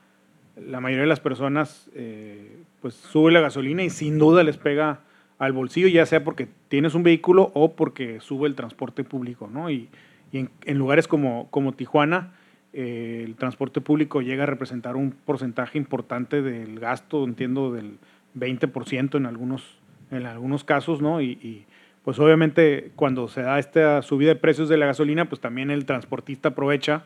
mayoría 0.56 1.02
de 1.02 1.08
las 1.08 1.20
personas 1.20 1.90
eh, 1.94 2.58
pues 2.80 2.94
sube 2.94 3.32
la 3.32 3.40
gasolina 3.40 3.82
y 3.82 3.90
sin 3.90 4.18
duda 4.18 4.42
les 4.42 4.56
pega 4.56 5.00
al 5.38 5.52
bolsillo, 5.52 5.88
ya 5.88 6.04
sea 6.04 6.22
porque 6.22 6.48
tienes 6.68 6.94
un 6.94 7.02
vehículo 7.02 7.50
o 7.54 7.74
porque 7.74 8.20
sube 8.20 8.46
el 8.46 8.54
transporte 8.54 9.04
público, 9.04 9.48
¿no? 9.50 9.70
Y, 9.70 9.88
y 10.32 10.48
en, 10.64 10.78
lugares 10.78 11.08
como, 11.08 11.48
como 11.50 11.72
Tijuana, 11.72 12.32
eh, 12.72 13.22
el 13.24 13.34
transporte 13.36 13.80
público 13.80 14.22
llega 14.22 14.44
a 14.44 14.46
representar 14.46 14.96
un 14.96 15.12
porcentaje 15.12 15.78
importante 15.78 16.40
del 16.42 16.78
gasto, 16.78 17.24
entiendo, 17.24 17.72
del 17.72 17.98
20% 18.36 19.16
en 19.16 19.26
algunos, 19.26 19.78
en 20.10 20.26
algunos 20.26 20.62
casos, 20.62 21.00
¿no? 21.00 21.20
Y, 21.20 21.66
pues 22.04 22.18
obviamente 22.18 22.92
cuando 22.96 23.28
se 23.28 23.42
da 23.42 23.58
esta 23.58 24.00
subida 24.00 24.30
de 24.30 24.36
precios 24.36 24.70
de 24.70 24.78
la 24.78 24.86
gasolina, 24.86 25.28
pues 25.28 25.38
también 25.38 25.70
el 25.70 25.84
transportista 25.84 26.48
aprovecha, 26.48 27.04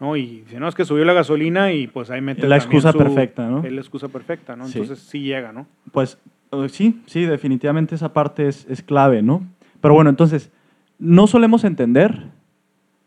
¿no? 0.00 0.16
Y 0.16 0.40
dice, 0.40 0.60
no, 0.60 0.68
es 0.68 0.74
que 0.74 0.84
subió 0.84 1.04
la 1.04 1.12
gasolina 1.12 1.72
y 1.72 1.86
pues 1.86 2.10
ahí 2.10 2.20
mete... 2.20 2.46
La 2.46 2.56
excusa 2.56 2.92
perfecta, 2.92 3.48
¿no? 3.48 3.64
Es 3.64 3.72
la 3.72 3.80
excusa 3.80 4.08
perfecta, 4.08 4.56
¿no? 4.56 4.66
Entonces 4.66 4.98
sí, 4.98 5.20
llega, 5.20 5.52
¿no? 5.52 5.66
Pues 5.92 6.18
eh, 6.52 6.68
sí, 6.68 7.00
sí, 7.06 7.22
definitivamente 7.24 7.94
esa 7.94 8.12
parte 8.12 8.48
es, 8.48 8.66
es 8.68 8.82
clave, 8.82 9.22
¿no? 9.22 9.42
Pero 9.80 9.94
bueno, 9.94 10.10
entonces, 10.10 10.50
no 10.98 11.26
solemos 11.26 11.64
entender 11.64 12.28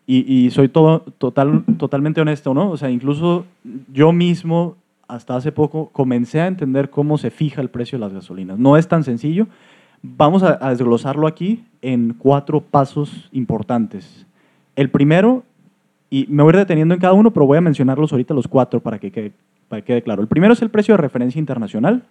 y, 0.10 0.50
soy 0.52 0.70
todo, 0.70 1.02
total, 1.18 1.66
totalmente 1.78 2.22
honesto, 2.22 2.54
¿no? 2.54 2.70
O 2.70 2.78
sea, 2.78 2.90
incluso 2.90 3.46
yo 3.92 4.14
mismo, 4.14 4.78
hasta 5.06 5.36
hace 5.36 5.52
poco, 5.52 5.90
comencé 5.90 6.40
a 6.40 6.48
entender 6.48 6.90
cómo 6.90 7.18
se 7.18 7.30
fija 7.30 7.62
el 7.62 7.70
precio 7.70 7.98
de 7.98 8.06
las 8.06 8.14
gasolinas. 8.14 8.58
No 8.58 8.78
es 8.78 8.88
tan 8.88 9.04
sencillo. 9.04 9.48
Vamos 10.02 10.44
a, 10.44 10.70
desglosarlo 10.70 11.28
aquí 11.28 11.66
en 11.82 12.14
cuatro 12.14 12.62
pasos 12.62 13.28
importantes. 13.34 14.26
El 14.78 14.90
primero, 14.90 15.44
y 16.10 16.26
me 16.30 16.44
voy 16.44 16.54
deteniendo 16.54 16.94
en 16.94 17.02
cada 17.02 17.14
uno, 17.14 17.32
pero 17.32 17.46
voy 17.46 17.58
a 17.58 17.62
mencionarlos 17.62 18.12
ahorita 18.12 18.34
los 18.34 18.48
cuatro 18.48 18.80
para 18.80 19.00
que 19.00 19.12
quede, 19.12 19.32
para 19.68 19.82
que 19.82 19.88
quede 19.88 20.02
claro. 20.02 20.22
El 20.22 20.28
primero 20.28 20.54
es 20.54 20.62
el 20.62 20.70
precio 20.70 20.94
de 20.94 20.98
referencia 20.98 21.40
internacional. 21.40 22.04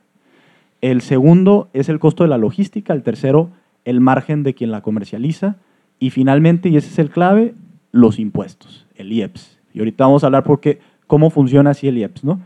El 0.82 1.00
segundo 1.00 1.68
es 1.72 1.88
el 1.88 1.98
costo 1.98 2.22
de 2.22 2.28
la 2.28 2.36
logística. 2.36 2.92
El 2.92 3.02
tercero, 3.02 3.50
el 3.84 4.00
margen 4.00 4.42
de 4.42 4.54
quien 4.54 4.70
la 4.70 4.82
comercializa. 4.82 5.56
Y 5.98 6.10
finalmente, 6.10 6.68
y 6.68 6.76
ese 6.76 6.88
es 6.88 6.98
el 6.98 7.10
clave, 7.10 7.54
los 7.92 8.18
impuestos, 8.18 8.86
el 8.96 9.12
IEPS. 9.12 9.58
Y 9.72 9.78
ahorita 9.78 10.04
vamos 10.04 10.24
a 10.24 10.26
hablar 10.26 10.44
por 10.44 10.60
qué, 10.60 10.80
cómo 11.06 11.30
funciona 11.30 11.70
así 11.70 11.88
el 11.88 11.96
IEPS. 11.96 12.24
¿no? 12.24 12.40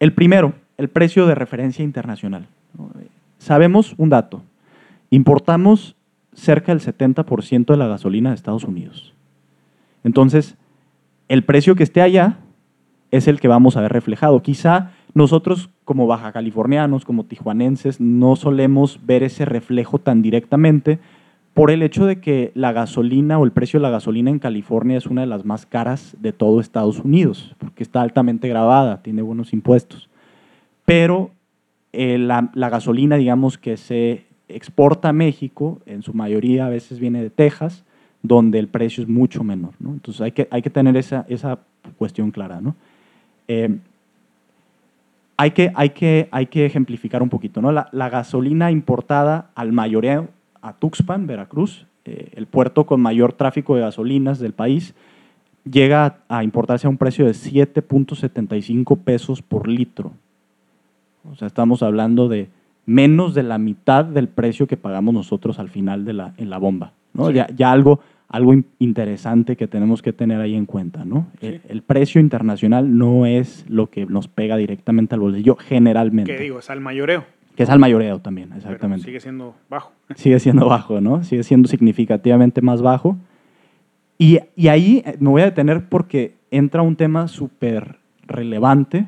El 0.00 0.14
primero, 0.14 0.54
el 0.78 0.88
precio 0.88 1.26
de 1.26 1.34
referencia 1.34 1.84
internacional. 1.84 2.46
Sabemos 3.38 3.94
un 3.98 4.08
dato, 4.08 4.42
importamos 5.10 5.96
cerca 6.32 6.74
del 6.74 6.80
70% 6.80 7.66
de 7.66 7.76
la 7.76 7.86
gasolina 7.86 8.30
de 8.30 8.36
Estados 8.36 8.64
Unidos. 8.64 9.12
Entonces, 10.02 10.56
el 11.28 11.44
precio 11.44 11.74
que 11.74 11.82
esté 11.82 12.02
allá 12.02 12.38
es 13.10 13.28
el 13.28 13.40
que 13.40 13.48
vamos 13.48 13.76
a 13.76 13.80
ver 13.80 13.92
reflejado. 13.92 14.42
Quizá 14.42 14.90
nosotros 15.14 15.70
como 15.84 16.06
baja 16.06 16.32
californianos, 16.32 17.04
como 17.04 17.24
tijuanenses, 17.24 18.00
no 18.00 18.36
solemos 18.36 19.00
ver 19.04 19.22
ese 19.22 19.44
reflejo 19.44 19.98
tan 19.98 20.22
directamente, 20.22 20.98
por 21.54 21.70
el 21.70 21.82
hecho 21.82 22.04
de 22.04 22.20
que 22.20 22.50
la 22.54 22.72
gasolina 22.72 23.38
o 23.38 23.44
el 23.44 23.52
precio 23.52 23.78
de 23.78 23.82
la 23.82 23.90
gasolina 23.90 24.28
en 24.30 24.40
California 24.40 24.98
es 24.98 25.06
una 25.06 25.20
de 25.20 25.28
las 25.28 25.44
más 25.44 25.66
caras 25.66 26.16
de 26.18 26.32
todo 26.32 26.60
Estados 26.60 26.98
Unidos, 26.98 27.54
porque 27.58 27.84
está 27.84 28.02
altamente 28.02 28.48
grabada, 28.48 29.02
tiene 29.02 29.22
buenos 29.22 29.52
impuestos. 29.52 30.10
Pero 30.84 31.30
eh, 31.92 32.18
la, 32.18 32.50
gasolina, 32.54 33.16
digamos, 33.16 33.56
que 33.56 33.76
se 33.76 34.24
exporta 34.48 35.10
a 35.10 35.12
México, 35.12 35.80
en 35.86 36.02
su 36.02 36.12
mayoría 36.12 36.66
a 36.66 36.70
veces 36.70 36.98
viene 36.98 37.22
de 37.22 37.30
Texas, 37.30 37.84
donde 38.24 38.58
el 38.58 38.66
precio 38.66 39.04
es 39.04 39.08
mucho 39.08 39.44
menor. 39.44 39.74
Entonces 39.84 40.20
hay 40.20 40.32
que, 40.32 40.48
hay 40.50 40.62
que 40.62 40.70
tener 40.70 40.96
esa, 40.96 41.24
esa 41.28 41.60
cuestión 41.96 42.32
clara. 42.32 42.60
¿no? 42.60 42.74
Eh, 43.46 43.78
hay, 45.36 45.50
que, 45.52 45.70
hay, 45.76 45.90
que, 45.90 46.28
hay 46.32 46.46
que 46.46 46.66
ejemplificar 46.66 47.22
un 47.22 47.28
poquito. 47.28 47.60
¿no? 47.60 47.70
La, 47.70 47.88
la 47.92 48.08
gasolina 48.08 48.72
importada 48.72 49.50
al 49.54 49.72
mayoreo 49.72 50.28
a 50.62 50.72
Tuxpan, 50.72 51.26
Veracruz, 51.26 51.86
eh, 52.06 52.30
el 52.34 52.46
puerto 52.46 52.86
con 52.86 53.00
mayor 53.00 53.34
tráfico 53.34 53.76
de 53.76 53.82
gasolinas 53.82 54.38
del 54.38 54.54
país, 54.54 54.94
llega 55.70 56.20
a, 56.28 56.42
importarse 56.42 56.86
a 56.86 56.90
un 56.90 56.96
precio 56.96 57.26
de 57.26 57.32
7.75 57.32 58.98
pesos 58.98 59.42
por 59.42 59.68
litro. 59.68 60.12
O 61.30 61.36
sea, 61.36 61.46
estamos 61.46 61.82
hablando 61.82 62.28
de 62.28 62.48
menos 62.86 63.34
de 63.34 63.42
la 63.42 63.58
mitad 63.58 64.06
del 64.06 64.28
precio 64.28 64.66
que 64.66 64.78
pagamos 64.78 65.14
nosotros 65.14 65.58
al 65.58 65.68
final 65.68 66.06
de 66.06 66.14
la, 66.14 66.34
en 66.38 66.48
la 66.48 66.58
bomba. 66.58 66.92
¿no? 67.12 67.30
Ya, 67.30 67.46
ya, 67.56 67.72
algo, 67.72 68.00
algo 68.28 68.54
interesante 68.78 69.56
que 69.56 69.68
tenemos 69.68 70.02
que 70.02 70.12
tener 70.12 70.40
ahí 70.40 70.54
en 70.54 70.66
cuenta. 70.66 71.04
¿no? 71.04 71.28
El, 71.40 71.60
el, 71.68 71.82
precio 71.82 72.20
internacional 72.20 72.96
no 72.96 73.26
es 73.26 73.64
lo 73.68 73.90
que 73.90 74.06
nos 74.06 74.28
pega 74.28 74.56
directamente 74.56 75.14
al 75.14 75.20
bolsillo 75.20 75.56
generalmente. 75.56 76.34
¿Qué 76.34 76.42
digo? 76.42 76.58
Es 76.58 76.70
al 76.70 76.80
mayoreo. 76.80 77.24
Que 77.54 77.62
es 77.62 77.70
al 77.70 77.78
mayoreo 77.78 78.18
también, 78.18 78.52
exactamente. 78.52 79.04
sigue 79.04 79.20
siendo 79.20 79.54
bajo. 79.70 79.92
Sigue 80.16 80.40
siendo 80.40 80.66
bajo, 80.66 81.00
¿no? 81.00 81.22
Sigue 81.22 81.44
siendo 81.44 81.68
significativamente 81.68 82.60
más 82.60 82.82
bajo. 82.82 83.16
Y, 84.18 84.40
y 84.56 84.68
ahí 84.68 85.02
eh, 85.06 85.16
me 85.20 85.30
voy 85.30 85.42
a 85.42 85.46
detener 85.46 85.88
porque 85.88 86.34
entra 86.50 86.82
un 86.82 86.96
tema 86.96 87.28
súper 87.28 87.98
relevante, 88.26 89.06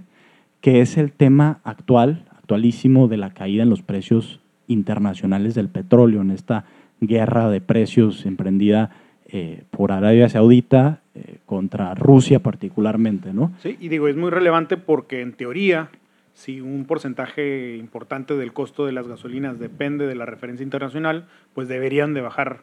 que 0.61 0.81
es 0.81 0.97
el 0.97 1.11
tema 1.11 1.61
actual, 1.65 2.25
actualísimo, 2.37 3.09
de 3.09 3.17
la 3.17 3.31
caída 3.31 3.65
en 3.65 3.71
los 3.71 3.83
precios 3.83 4.41
internacionales 4.69 5.55
del 5.55 5.69
petróleo, 5.69 6.21
en 6.21 6.31
esta 6.31 6.65
guerra 7.01 7.51
de 7.51 7.61
precios 7.61 8.27
emprendida 8.27 8.91
eh, 9.29 9.65
por 9.71 9.93
Arabia 9.93 10.29
Saudita 10.29 11.01
eh, 11.15 11.39
contra 11.47 11.95
Rusia 11.95 12.41
particularmente, 12.41 13.33
¿no? 13.33 13.53
Sí, 13.63 13.77
y 13.81 13.89
digo, 13.89 14.09
es 14.09 14.17
muy 14.17 14.31
relevante 14.31 14.77
porque 14.77 15.21
en 15.21 15.33
teoría 15.33 15.91
si 16.37 16.61
un 16.61 16.85
porcentaje 16.85 17.77
importante 17.77 18.37
del 18.37 18.53
costo 18.53 18.85
de 18.85 18.93
las 18.93 19.09
gasolinas 19.09 19.59
depende 19.59 20.07
de 20.07 20.15
la 20.15 20.27
referencia 20.27 20.63
internacional, 20.63 21.27
pues 21.55 21.67
deberían 21.67 22.13
de 22.13 22.21
bajar 22.21 22.61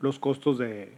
los 0.00 0.18
costos 0.18 0.58
de, 0.58 0.90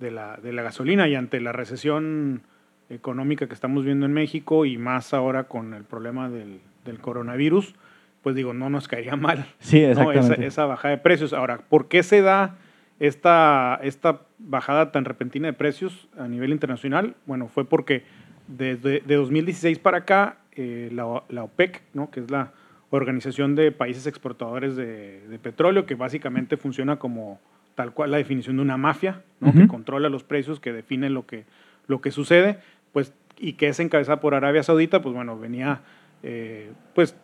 la, 0.00 0.36
gasolina 0.42 1.06
y 1.06 1.14
ante 1.14 1.40
la 1.40 1.52
recesión 1.52 2.42
económica 2.90 3.46
que 3.46 3.54
estamos 3.54 3.84
viendo 3.84 4.04
en 4.04 4.12
México 4.12 4.66
y 4.66 4.78
más 4.78 5.14
ahora 5.14 5.44
con 5.44 5.72
el 5.72 5.84
problema 5.84 6.28
del, 6.28 6.60
coronavirus, 7.00 7.76
pues 8.20 8.34
digo, 8.34 8.52
no 8.52 8.68
nos 8.68 8.88
caería 8.88 9.14
mal 9.16 9.46
sí, 9.60 9.78
exactamente. 9.78 10.44
esa, 10.44 10.66
bajada 10.66 10.96
de 10.96 11.00
precios. 11.00 11.32
Ahora, 11.32 11.58
¿por 11.58 11.86
qué 11.86 12.02
se 12.02 12.20
da 12.20 12.56
esta, 13.00 13.80
esta 13.82 14.20
bajada 14.38 14.92
tan 14.92 15.04
repentina 15.04 15.48
de 15.48 15.54
precios 15.54 16.08
a 16.16 16.28
nivel 16.28 16.52
internacional? 16.52 17.16
Bueno, 17.26 17.48
fue 17.48 17.64
porque 17.64 18.04
desde 18.46 19.00
de 19.00 19.16
2016 19.16 19.78
para 19.78 19.98
acá 19.98 20.36
eh, 20.52 20.90
la, 20.92 21.06
OPEC, 21.06 21.82
¿no? 21.94 22.10
que 22.10 22.20
es 22.20 22.30
la 22.30 22.52
Organización 22.90 23.54
de 23.54 23.72
Países 23.72 24.06
Exportadores 24.06 24.76
de, 24.76 25.38
Petróleo, 25.42 25.86
que 25.86 25.94
básicamente 25.94 26.56
funciona 26.56 26.98
como 26.98 27.40
tal 27.74 27.94
cual 27.94 28.10
la 28.10 28.18
definición 28.18 28.56
de 28.56 28.62
una 28.62 28.76
mafia, 28.76 29.22
¿no? 29.40 29.52
que 29.52 29.66
controla 29.66 30.08
los 30.08 30.22
precios, 30.22 30.60
que 30.60 30.72
define 30.72 31.08
lo 31.08 31.24
que, 31.24 31.44
lo 31.86 32.00
que 32.00 32.10
sucede, 32.10 32.58
pues, 32.92 33.14
y 33.38 33.54
que 33.54 33.68
es 33.68 33.80
encabezada 33.80 34.20
por 34.20 34.34
Arabia 34.34 34.62
Saudita, 34.62 35.00
pues 35.00 35.14
bueno, 35.14 35.38
venía 35.38 35.80
eh, 36.22 36.72
pues 36.94 37.16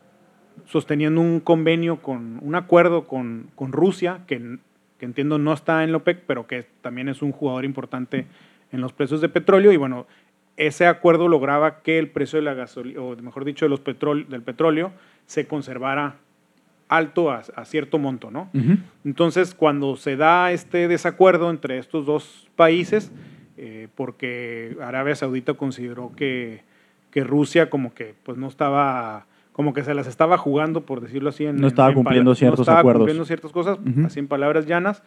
sosteniendo 0.64 1.20
un 1.20 1.40
convenio 1.40 2.00
con 2.00 2.38
un 2.40 2.54
acuerdo 2.54 3.06
con, 3.06 3.50
con 3.54 3.72
Rusia, 3.72 4.20
que, 4.26 4.58
que, 4.98 5.04
entiendo 5.04 5.38
no 5.38 5.52
está 5.52 5.84
en 5.84 5.92
la 5.92 5.98
OPEC, 5.98 6.22
pero 6.26 6.46
que 6.46 6.66
también 6.80 7.08
es 7.08 7.22
un 7.22 7.32
jugador 7.32 7.64
importante 7.64 8.26
en 8.72 8.80
los 8.80 8.92
precios 8.92 9.20
de 9.20 9.28
petróleo. 9.28 9.72
Y 9.72 9.76
bueno, 9.76 10.06
ese 10.56 10.86
acuerdo 10.86 11.28
lograba 11.28 11.82
que 11.82 11.98
el 11.98 12.08
precio 12.10 12.38
de 12.38 12.44
la 12.44 12.54
gasolina, 12.54 13.00
o 13.00 13.16
mejor 13.16 13.44
dicho, 13.44 13.64
de 13.64 13.70
los 13.70 13.82
del 13.84 14.42
petróleo, 14.42 14.92
se 15.26 15.46
conservara 15.46 16.16
alto 16.88 17.30
a, 17.30 17.42
cierto 17.64 17.98
monto, 17.98 18.30
¿no? 18.30 18.48
Entonces, 19.04 19.54
cuando 19.54 19.96
se 19.96 20.16
da 20.16 20.52
este 20.52 20.88
desacuerdo 20.88 21.50
entre 21.50 21.78
estos 21.78 22.06
dos 22.06 22.48
países, 22.54 23.10
eh, 23.56 23.88
porque 23.94 24.76
Arabia 24.80 25.14
Saudita 25.16 25.54
consideró 25.54 26.12
que, 26.14 26.62
que, 27.10 27.24
Rusia 27.24 27.70
como 27.70 27.94
que 27.94 28.14
pues 28.22 28.38
no 28.38 28.48
estaba, 28.48 29.26
como 29.56 29.72
que 29.72 29.82
se 29.82 29.94
las 29.94 30.06
estaba 30.06 30.36
jugando, 30.36 30.82
por 30.82 31.00
decirlo 31.00 31.30
así. 31.30 31.46
En, 31.46 31.56
no 31.56 31.66
estaba 31.66 31.94
cumpliendo 31.94 32.34
ciertos 32.34 32.58
no 32.58 32.62
estaba 32.64 32.80
acuerdos. 32.80 33.00
cumpliendo 33.00 33.24
ciertas 33.24 33.52
cosas, 33.52 33.78
así 34.04 34.18
en 34.18 34.28
palabras 34.28 34.66
llanas, 34.66 35.02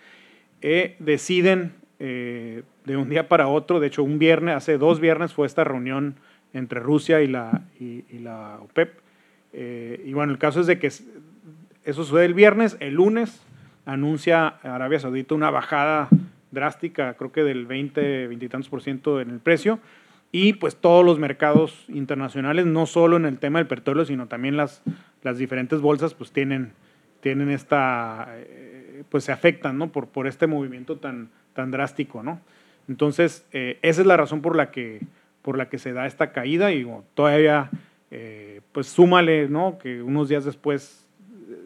eh, 0.63 0.95
deciden 0.97 1.73
eh, 1.99 2.63
de 2.83 2.97
un 2.97 3.09
día 3.09 3.29
para 3.29 3.47
otro. 3.47 3.79
De 3.79 3.85
hecho, 3.85 4.01
un 4.01 4.17
viernes, 4.17 4.55
hace 4.55 4.79
dos 4.79 4.99
viernes 4.99 5.33
fue 5.33 5.45
esta 5.45 5.63
reunión 5.63 6.15
entre 6.51 6.79
Rusia 6.79 7.21
y 7.21 7.27
la, 7.27 7.61
y, 7.79 8.01
la 8.23 8.57
OPEP. 8.61 8.97
Eh, 9.53 10.01
y 10.03 10.13
bueno, 10.13 10.31
el 10.31 10.39
caso 10.39 10.61
es 10.61 10.65
de 10.65 10.79
que 10.79 10.87
eso 10.87 12.03
sucede 12.03 12.25
el 12.25 12.33
viernes, 12.33 12.75
el 12.79 12.95
lunes 12.95 13.43
anuncia 13.85 14.47
Arabia 14.63 14.99
Saudita 14.99 15.35
una 15.35 15.51
bajada 15.51 16.09
drástica, 16.49 17.13
creo 17.13 17.31
que 17.31 17.43
del 17.43 17.67
20, 17.67 18.29
20 18.29 18.45
y 18.45 18.49
tantos 18.49 18.69
por 18.69 18.81
ciento 18.81 19.21
en 19.21 19.29
el 19.29 19.41
precio. 19.41 19.77
Y 20.31 20.53
pues 20.53 20.75
todos 20.75 21.03
los 21.03 21.17
mercados 21.17 21.85
internacionales, 21.87 22.65
no 22.65 22.85
solo 22.85 23.17
en 23.17 23.25
el 23.25 23.39
tema 23.39 23.59
del 23.59 23.67
petróleo, 23.67 24.05
sino 24.05 24.27
también 24.27 24.57
las, 24.57 24.83
las 25.23 25.37
diferentes 25.37 25.81
bolsas, 25.81 26.13
pues 26.13 26.31
tienen, 26.31 26.73
tienen 27.21 27.49
esta, 27.49 28.27
eh, 28.35 29.03
pues 29.09 29.23
se 29.23 29.31
afectan, 29.31 29.77
¿no? 29.77 29.91
Por, 29.91 30.07
por 30.07 30.27
este 30.27 30.45
movimiento 30.45 30.97
tan, 30.97 31.29
tan 31.53 31.71
drástico, 31.71 32.21
¿no? 32.21 32.39
Entonces, 32.87 33.45
eh, 33.53 33.79
esa 33.81 34.01
es 34.01 34.07
la 34.07 34.17
razón 34.17 34.41
por 34.41 34.55
la 34.55 34.71
que, 34.71 35.01
por 35.41 35.57
la 35.57 35.69
que 35.69 35.79
se 35.79 35.93
da 35.93 36.05
esta 36.05 36.31
caída 36.31 36.71
y 36.71 36.87
todavía, 37.15 37.69
eh, 38.11 38.61
pues 38.71 38.87
súmale, 38.87 39.49
¿no? 39.49 39.79
Que 39.79 40.03
unos 40.03 40.29
días 40.29 40.45
después 40.45 41.07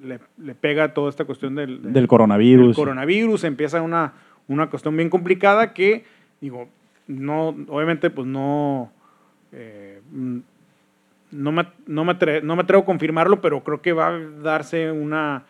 le, 0.04 0.20
pega 0.56 0.94
toda 0.94 1.10
esta 1.10 1.26
cuestión 1.26 1.56
del, 1.56 1.94
del, 1.94 2.08
coronavirus. 2.08 2.76
coronavirus, 2.76 3.44
empieza 3.44 3.82
una, 3.82 4.14
una 4.48 4.70
cuestión 4.70 4.96
bien 4.96 5.10
complicada 5.10 5.74
que, 5.74 6.06
digo, 6.42 6.70
no, 7.08 7.50
obviamente, 7.68 8.10
pues 8.10 8.28
no, 8.28 8.92
eh, 9.52 10.02
no, 11.32 11.52
me, 11.52 11.68
no, 11.88 12.06
me 12.06 12.16
no 12.44 12.56
me 12.56 12.62
atrevo 12.62 12.84
a 12.84 12.86
confirmarlo, 12.86 13.42
pero 13.42 13.64
creo 13.64 13.82
que 13.82 13.94
va 13.94 14.08
a 14.08 14.20
darse 14.20 14.92
una, 14.92 15.44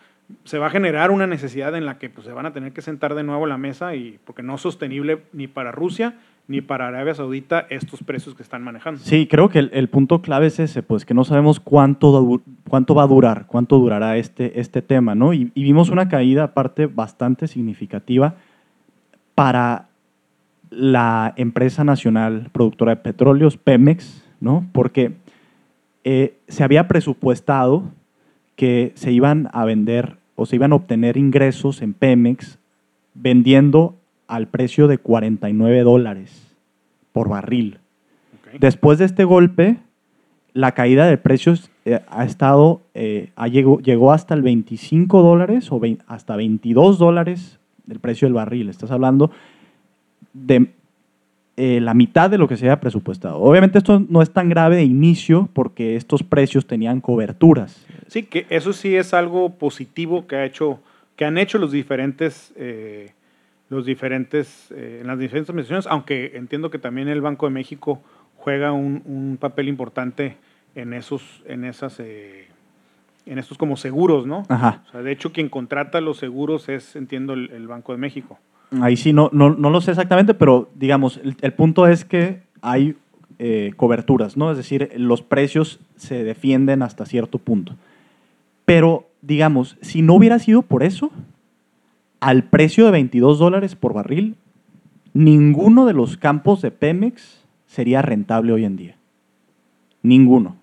se 0.44 0.58
va 0.58 0.66
a 0.66 0.70
generar 0.70 1.10
una 1.10 1.26
necesidad 1.26 1.74
en 1.76 1.86
la 1.86 1.98
que 1.98 2.10
pues, 2.10 2.26
se 2.26 2.32
van 2.32 2.46
a 2.46 2.52
tener 2.52 2.72
que 2.72 2.82
sentar 2.82 3.14
de 3.14 3.22
nuevo 3.22 3.44
a 3.44 3.48
la 3.48 3.58
mesa 3.58 3.94
y 3.94 4.18
porque 4.24 4.42
no 4.42 4.56
es 4.56 4.60
sostenible 4.60 5.22
ni 5.32 5.46
para 5.46 5.72
Rusia 5.72 6.14
ni 6.46 6.60
para 6.60 6.88
Arabia 6.88 7.14
Saudita 7.14 7.66
estos 7.70 8.02
precios 8.02 8.34
que 8.34 8.42
están 8.42 8.62
manejando. 8.62 9.00
Sí, 9.00 9.26
creo 9.26 9.48
que 9.48 9.60
el, 9.60 9.88
punto 9.88 10.20
clave 10.20 10.46
es 10.46 10.58
ese, 10.58 10.82
pues 10.82 11.06
que 11.06 11.14
no 11.14 11.24
sabemos 11.24 11.58
cuánto, 11.58 12.42
cuánto 12.68 12.94
va 12.94 13.04
a 13.04 13.06
durar, 13.06 13.46
cuánto 13.46 13.78
durará 13.78 14.18
este, 14.18 14.60
este 14.60 14.82
tema, 14.82 15.14
¿no? 15.14 15.32
Y, 15.32 15.50
vimos 15.54 15.88
una 15.88 16.08
caída 16.08 16.44
aparte 16.44 16.86
bastante 16.86 17.48
significativa 17.48 18.34
para 19.34 19.88
la 20.70 21.32
empresa 21.36 21.84
nacional 21.84 22.48
productora 22.52 22.96
de 22.96 23.02
petróleos, 23.02 23.56
Pemex, 23.56 24.24
¿no? 24.40 24.66
Porque 24.72 25.12
eh, 26.04 26.36
se 26.48 26.64
había 26.64 26.88
presupuestado 26.88 27.84
que 28.56 28.92
se 28.94 29.12
iban 29.12 29.48
a 29.52 29.64
vender 29.64 30.16
o 30.36 30.46
se 30.46 30.56
iban 30.56 30.72
a 30.72 30.76
obtener 30.76 31.16
ingresos 31.16 31.82
en 31.82 31.94
Pemex 31.94 32.58
vendiendo 33.14 33.96
al 34.26 34.48
precio 34.48 34.88
de 34.88 34.98
49 34.98 35.82
dólares 35.82 36.56
por 37.12 37.28
barril. 37.28 37.78
Después 38.58 38.98
de 38.98 39.04
este 39.04 39.24
golpe, 39.24 39.78
la 40.52 40.72
caída 40.72 41.06
de 41.06 41.18
precios 41.18 41.70
eh, 41.84 42.00
ha 42.08 42.24
estado, 42.24 42.82
eh, 42.94 43.30
llegó, 43.50 43.80
llegó, 43.80 44.12
hasta 44.12 44.34
el 44.34 44.42
25 44.42 45.22
dólares 45.22 45.70
o 45.70 45.80
hasta 46.06 46.36
22 46.36 46.98
dólares 46.98 47.58
el 47.88 48.00
precio 48.00 48.26
del 48.26 48.34
barril. 48.34 48.68
Estás 48.68 48.90
hablando 48.90 49.30
de 50.34 50.70
eh, 51.56 51.80
la 51.80 51.94
mitad 51.94 52.28
de 52.28 52.36
lo 52.36 52.46
que 52.46 52.58
se 52.58 52.66
había 52.66 52.80
presupuestado. 52.80 53.38
Obviamente 53.38 53.78
esto 53.78 54.04
no 54.08 54.20
es 54.20 54.30
tan 54.30 54.50
grave 54.50 54.76
de 54.76 54.84
inicio 54.84 55.48
porque 55.54 55.96
estos 55.96 56.22
precios 56.22 56.66
tenían 56.66 57.00
coberturas. 57.00 57.86
Sí, 58.08 58.24
que 58.24 58.46
eso 58.50 58.74
sí 58.74 58.94
es 58.94 59.14
algo 59.14 59.50
positivo 59.50 60.26
que, 60.26 60.36
ha 60.36 60.44
hecho, 60.44 60.80
que 61.16 61.24
han 61.24 61.38
hecho 61.38 61.58
los 61.58 61.72
diferentes 61.72 62.52
los 63.68 63.86
diferentes, 63.86 64.70
eh, 64.72 64.98
en 65.00 65.06
las 65.06 65.18
diferentes 65.18 65.50
administraciones, 65.50 65.86
aunque 65.86 66.32
entiendo 66.36 66.70
que 66.70 66.78
también 66.78 67.08
el 67.08 67.20
Banco 67.20 67.46
de 67.46 67.52
México 67.52 68.00
juega 68.36 68.72
un, 68.72 69.38
papel 69.40 69.68
importante 69.68 70.36
en 70.74 70.92
esos, 70.92 71.42
en 71.46 71.64
esas, 71.64 71.98
eh, 72.00 72.46
en 73.26 73.38
estos 73.38 73.56
como 73.56 73.76
seguros, 73.76 74.26
¿no? 74.26 74.44
Ajá. 74.48 74.82
O 74.88 74.90
sea, 74.92 75.02
de 75.02 75.12
hecho, 75.12 75.32
quien 75.32 75.48
contrata 75.48 76.00
los 76.00 76.18
seguros 76.18 76.68
es, 76.68 76.94
entiendo, 76.96 77.32
el, 77.32 77.66
Banco 77.66 77.92
de 77.92 77.98
México. 77.98 78.38
Ahí 78.80 78.96
sí, 78.96 79.12
no, 79.12 79.30
no, 79.32 79.50
no, 79.50 79.70
lo 79.70 79.80
sé 79.80 79.90
exactamente, 79.90 80.34
pero 80.34 80.70
digamos, 80.74 81.20
el, 81.22 81.52
punto 81.52 81.86
es 81.86 82.04
que 82.04 82.42
hay 82.62 82.96
eh, 83.38 83.72
coberturas, 83.76 84.36
¿no? 84.36 84.50
Es 84.50 84.56
decir, 84.56 84.90
los 84.96 85.22
precios 85.22 85.80
se 85.96 86.24
defienden 86.24 86.82
hasta 86.82 87.06
cierto 87.06 87.38
punto. 87.38 87.74
Pero, 88.64 89.06
digamos, 89.22 89.76
si 89.80 90.02
no 90.02 90.14
hubiera 90.14 90.38
sido 90.38 90.62
por 90.62 90.82
eso, 90.82 91.10
al 92.20 92.44
precio 92.44 92.86
de 92.86 92.92
22 92.92 93.38
dólares 93.38 93.74
por 93.74 93.92
barril, 93.92 94.36
ninguno 95.12 95.84
de 95.84 95.92
los 95.92 96.16
campos 96.16 96.62
de 96.62 96.70
Pemex 96.70 97.44
sería 97.66 98.02
rentable 98.02 98.52
hoy 98.52 98.64
en 98.64 98.76
día. 98.76 98.96
Ninguno. 100.02 100.56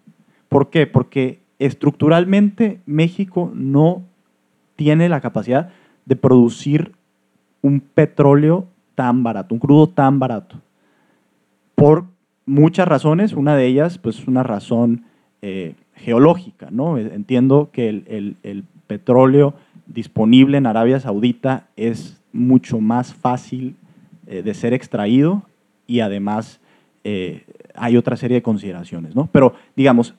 ¿Por 0.50 0.70
qué? 0.70 0.88
Porque 0.88 1.40
estructuralmente 1.60 2.82
México 2.86 3.52
no 3.54 4.04
tiene 4.76 5.10
la 5.10 5.22
capacidad 5.22 5.70
de 6.06 6.16
producir 6.16 6.94
un 7.62 7.80
petróleo 7.80 8.68
tan 8.96 9.24
barato, 9.24 9.56
un 9.56 9.60
crudo 9.60 9.90
tan 9.90 10.20
barato. 10.20 10.58
Por 11.76 12.06
muchas 12.46 12.88
razones, 12.88 13.34
una 13.34 13.56
de 13.56 13.68
ellas, 13.68 13.98
pues, 13.98 14.28
una 14.28 14.44
razón 14.44 15.06
eh, 15.42 15.76
geológica, 15.96 16.70
¿no? 16.72 16.98
Entiendo 16.98 17.70
que 17.72 17.90
el, 17.90 18.66
petróleo 18.88 19.54
disponible 19.88 20.58
en 20.58 20.66
Arabia 20.66 21.00
Saudita 21.00 21.68
es 21.78 22.22
mucho 22.34 22.82
más 22.82 23.14
fácil 23.14 23.76
eh, 24.28 24.44
de 24.44 24.54
ser 24.54 24.74
extraído 24.74 25.44
y 25.88 26.02
además 26.02 26.60
eh, 27.06 27.46
hay 27.74 27.98
otra 27.98 28.18
serie 28.18 28.36
de 28.36 28.42
consideraciones. 28.42 29.16
¿no? 29.16 29.30
Pero 29.32 29.54
digamos, 29.76 30.14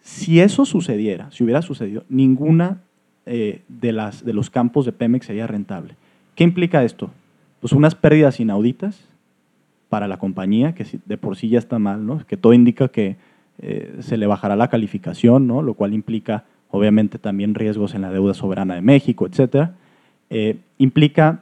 si 0.00 0.40
eso 0.40 0.64
sucediera, 0.64 1.30
si 1.30 1.44
hubiera 1.44 1.62
sucedido, 1.62 2.04
ninguna 2.08 2.82
eh, 3.26 3.62
de, 3.68 3.92
las, 3.92 4.24
de 4.24 4.32
los 4.32 4.50
campos 4.50 4.86
de 4.86 4.92
Pemex 4.92 5.26
sería 5.26 5.46
rentable. 5.46 5.94
¿Qué 6.40 6.44
implica 6.44 6.82
esto? 6.84 7.10
Pues 7.60 7.74
unas 7.74 7.94
pérdidas 7.94 8.40
inauditas 8.40 8.98
para 9.90 10.08
la 10.08 10.16
compañía, 10.16 10.74
que 10.74 10.86
de 11.04 11.18
por 11.18 11.36
sí 11.36 11.50
ya 11.50 11.58
está 11.58 11.78
mal, 11.78 12.06
¿no? 12.06 12.26
que 12.26 12.38
todo 12.38 12.54
indica 12.54 12.88
que 12.88 13.16
se 13.98 14.16
le 14.16 14.26
bajará 14.26 14.56
la 14.56 14.68
calificación, 14.68 15.46
¿no? 15.46 15.60
lo 15.60 15.74
cual 15.74 15.92
implica 15.92 16.44
obviamente 16.70 17.18
también 17.18 17.54
riesgos 17.54 17.94
en 17.94 18.00
la 18.00 18.10
deuda 18.10 18.32
soberana 18.32 18.74
de 18.74 18.80
México, 18.80 19.26
etcétera, 19.26 19.74
eh, 20.30 20.56
implica 20.78 21.40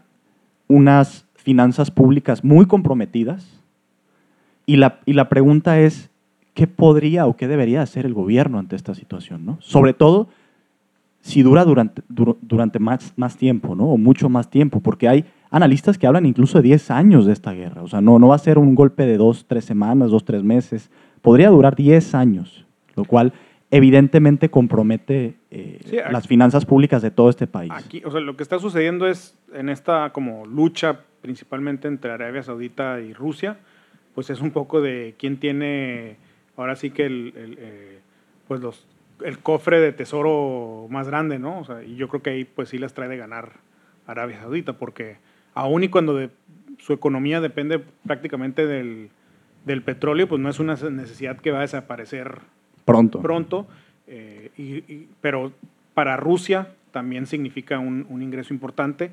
unas 0.66 1.24
finanzas 1.36 1.92
públicas 1.92 2.42
muy 2.42 2.66
comprometidas 2.66 3.62
y 4.66 4.78
la, 4.78 4.98
y 5.06 5.12
la 5.12 5.28
pregunta 5.28 5.78
es, 5.78 6.10
¿qué 6.54 6.66
podría 6.66 7.26
o 7.26 7.36
qué 7.36 7.46
debería 7.46 7.82
hacer 7.82 8.04
el 8.04 8.14
gobierno 8.14 8.58
ante 8.58 8.74
esta 8.74 8.96
situación? 8.96 9.46
¿no? 9.46 9.58
Sobre 9.60 9.94
todo 9.94 10.26
si 11.20 11.42
dura 11.42 11.64
durante, 11.64 12.02
durante 12.08 12.78
más, 12.78 13.12
más 13.16 13.36
tiempo, 13.36 13.74
¿no? 13.74 13.86
o 13.86 13.98
mucho 13.98 14.28
más 14.28 14.50
tiempo, 14.50 14.80
porque 14.80 15.08
hay 15.08 15.24
analistas 15.50 15.98
que 15.98 16.06
hablan 16.06 16.26
incluso 16.26 16.58
de 16.58 16.62
10 16.62 16.90
años 16.90 17.26
de 17.26 17.32
esta 17.32 17.52
guerra, 17.52 17.82
o 17.82 17.88
sea, 17.88 18.00
no, 18.00 18.18
no 18.18 18.28
va 18.28 18.36
a 18.36 18.38
ser 18.38 18.58
un 18.58 18.74
golpe 18.74 19.06
de 19.06 19.16
dos, 19.16 19.46
tres 19.46 19.64
semanas, 19.64 20.10
dos, 20.10 20.24
tres 20.24 20.42
meses, 20.42 20.90
podría 21.20 21.50
durar 21.50 21.74
10 21.74 22.14
años, 22.14 22.64
lo 22.94 23.04
cual 23.04 23.32
evidentemente 23.70 24.50
compromete 24.50 25.36
eh, 25.50 26.04
las 26.10 26.26
finanzas 26.26 26.64
públicas 26.64 27.02
de 27.02 27.10
todo 27.10 27.28
este 27.28 27.46
país. 27.46 27.70
Aquí, 27.74 28.02
o 28.04 28.10
sea, 28.10 28.20
lo 28.20 28.36
que 28.36 28.42
está 28.42 28.58
sucediendo 28.58 29.06
es 29.06 29.36
en 29.52 29.68
esta 29.68 30.10
como 30.12 30.46
lucha 30.46 31.00
principalmente 31.20 31.88
entre 31.88 32.10
Arabia 32.10 32.42
Saudita 32.42 33.00
y 33.00 33.12
Rusia, 33.12 33.58
pues 34.14 34.30
es 34.30 34.40
un 34.40 34.52
poco 34.52 34.80
de 34.80 35.14
quién 35.18 35.38
tiene 35.38 36.16
ahora 36.56 36.76
sí 36.76 36.90
que 36.90 37.06
el, 37.06 37.32
eh, 37.36 38.00
pues 38.46 38.60
los, 38.60 38.86
el 39.24 39.38
cofre 39.38 39.80
de 39.80 39.92
tesoro 39.92 40.86
más 40.90 41.08
grande, 41.08 41.38
¿no? 41.38 41.60
O 41.60 41.64
sea, 41.64 41.82
y 41.82 41.96
yo 41.96 42.08
creo 42.08 42.22
que 42.22 42.30
ahí 42.30 42.44
pues 42.44 42.68
sí 42.68 42.78
las 42.78 42.94
trae 42.94 43.08
de 43.08 43.16
ganar 43.16 43.52
Arabia 44.06 44.40
Saudita, 44.40 44.74
porque 44.74 45.16
aún 45.54 45.84
y 45.84 45.88
cuando 45.88 46.14
de, 46.14 46.30
su 46.78 46.92
economía 46.92 47.40
depende 47.40 47.80
prácticamente 48.06 48.66
del, 48.66 49.10
del 49.64 49.82
petróleo, 49.82 50.28
pues 50.28 50.40
no 50.40 50.48
es 50.48 50.60
una 50.60 50.74
necesidad 50.74 51.38
que 51.38 51.50
va 51.50 51.58
a 51.58 51.62
desaparecer 51.62 52.40
Pronto. 52.88 53.20
Pronto. 53.20 53.66
Eh, 54.06 54.50
y, 54.56 55.08
pero 55.20 55.52
para 55.92 56.16
Rusia 56.16 56.68
también 56.90 57.26
significa 57.26 57.78
un, 57.78 58.22
ingreso 58.22 58.54
importante 58.54 59.10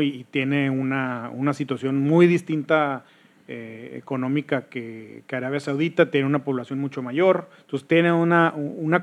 y, 0.00 0.22
tiene 0.30 0.70
una, 0.70 1.30
una, 1.34 1.52
situación 1.52 1.98
muy 1.98 2.28
distinta 2.28 3.04
eh, 3.48 3.94
económica 3.96 4.66
que, 4.66 5.24
Arabia 5.32 5.58
Saudita, 5.58 6.12
tiene 6.12 6.28
una 6.28 6.44
población 6.44 6.78
mucho 6.78 7.02
mayor, 7.02 7.48
entonces 7.62 7.88
tiene 7.88 8.12
una, 8.12 8.54
una, 8.54 9.02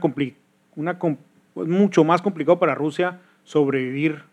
una 0.76 0.98
mucho 1.56 2.04
más 2.04 2.22
complicado 2.22 2.60
para 2.60 2.76
Rusia 2.76 3.20
sobrevivir 3.44 4.24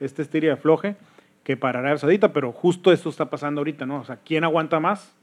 este 0.00 0.22
estiria 0.22 0.50
de 0.50 0.56
floje 0.56 0.96
que 1.44 1.56
para 1.56 1.80
Arabia 1.80 1.98
Saudita, 1.98 2.32
pero 2.32 2.52
justo 2.52 2.92
esto 2.92 3.08
está 3.08 3.30
pasando 3.30 3.60
ahorita, 3.60 3.86
¿no? 3.86 4.00
O 4.00 4.04
sea, 4.04 4.18
¿quién 4.24 4.44
aguanta 4.44 4.80
más? 4.80 5.14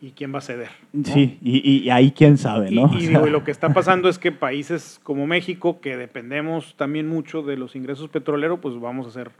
y 0.00 0.10
quién 0.10 0.34
va 0.34 0.38
a 0.38 0.42
ceder. 0.42 0.68
Sí, 1.04 1.38
y, 1.42 1.88
ahí 1.88 2.10
quién 2.10 2.36
sabe, 2.36 2.70
¿no? 2.70 2.90
Y, 2.98 3.06
lo 3.08 3.42
que 3.42 3.50
está 3.50 3.72
pasando 3.72 4.10
es 4.10 4.18
que 4.18 4.32
países 4.32 5.00
como 5.02 5.26
México, 5.26 5.80
que 5.80 5.96
dependemos 5.96 6.74
también 6.76 7.08
mucho 7.08 7.42
de 7.42 7.56
los 7.56 7.74
ingresos 7.74 8.10
petroleros, 8.10 8.58
pues 8.60 8.78
vamos 8.78 9.06
a 9.06 9.10
ser 9.10 9.30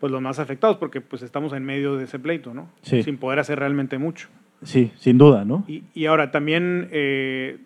pues 0.00 0.12
los 0.12 0.20
más 0.20 0.38
afectados, 0.38 0.76
porque 0.76 1.00
pues 1.00 1.22
estamos 1.22 1.52
en 1.54 1.64
medio 1.64 1.96
de 1.96 2.04
ese 2.04 2.18
pleito, 2.18 2.52
¿no? 2.52 2.68
Sí. 2.82 3.02
Sin 3.02 3.16
poder 3.16 3.38
hacer 3.38 3.58
realmente 3.58 3.96
mucho. 3.96 4.28
Sí, 4.62 4.92
sin 4.96 5.16
duda, 5.16 5.44
¿no? 5.44 5.64
Y, 5.66 6.04
ahora 6.06 6.30
también 6.30 6.88
eh, 6.90 7.58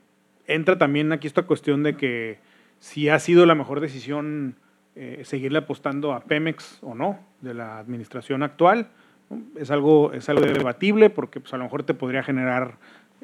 entra 0.47 0.79
también 0.79 1.13
aquí 1.13 1.27
esta 1.27 1.43
cuestión 1.43 1.83
de 1.83 1.97
que 1.97 2.39
si 2.81 3.09
ha 3.09 3.19
sido 3.19 3.47
la 3.47 3.55
mejor 3.55 3.81
decisión 3.81 4.57
eh, 4.95 5.23
seguirle 5.25 5.59
apostando 5.59 6.13
a 6.13 6.21
Pemex 6.21 6.79
o 6.83 6.95
no, 6.95 7.19
de 7.41 7.55
la 7.55 7.79
administración 7.79 8.43
actual 8.43 8.89
es 9.57 9.71
algo, 9.71 10.13
es 10.13 10.29
algo 10.29 10.43
debatible 10.43 11.11
porque 11.11 11.41
pues, 11.41 11.53
a 11.55 11.57
lo 11.57 11.65
mejor 11.65 11.83
te 11.83 11.95
podría 11.95 12.23
generar 12.23 12.77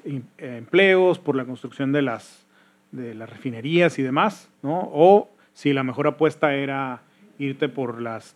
eh, 0.05 0.23
empleos 0.39 1.19
por 1.19 1.37
la 1.37 1.45
construcción 1.45 1.93
de 1.93 2.03
las, 2.03 2.47
de 2.91 3.15
las 3.15 3.31
refinerías 3.31 3.99
y 3.99 4.03
demás, 4.03 4.51
¿no? 4.63 4.91
O 4.93 5.31
si 5.55 5.73
la 5.73 5.83
mejor 5.83 6.07
apuesta 6.07 6.55
era 6.55 7.03
irte 7.39 7.69
por 7.69 8.01
las 8.01 8.35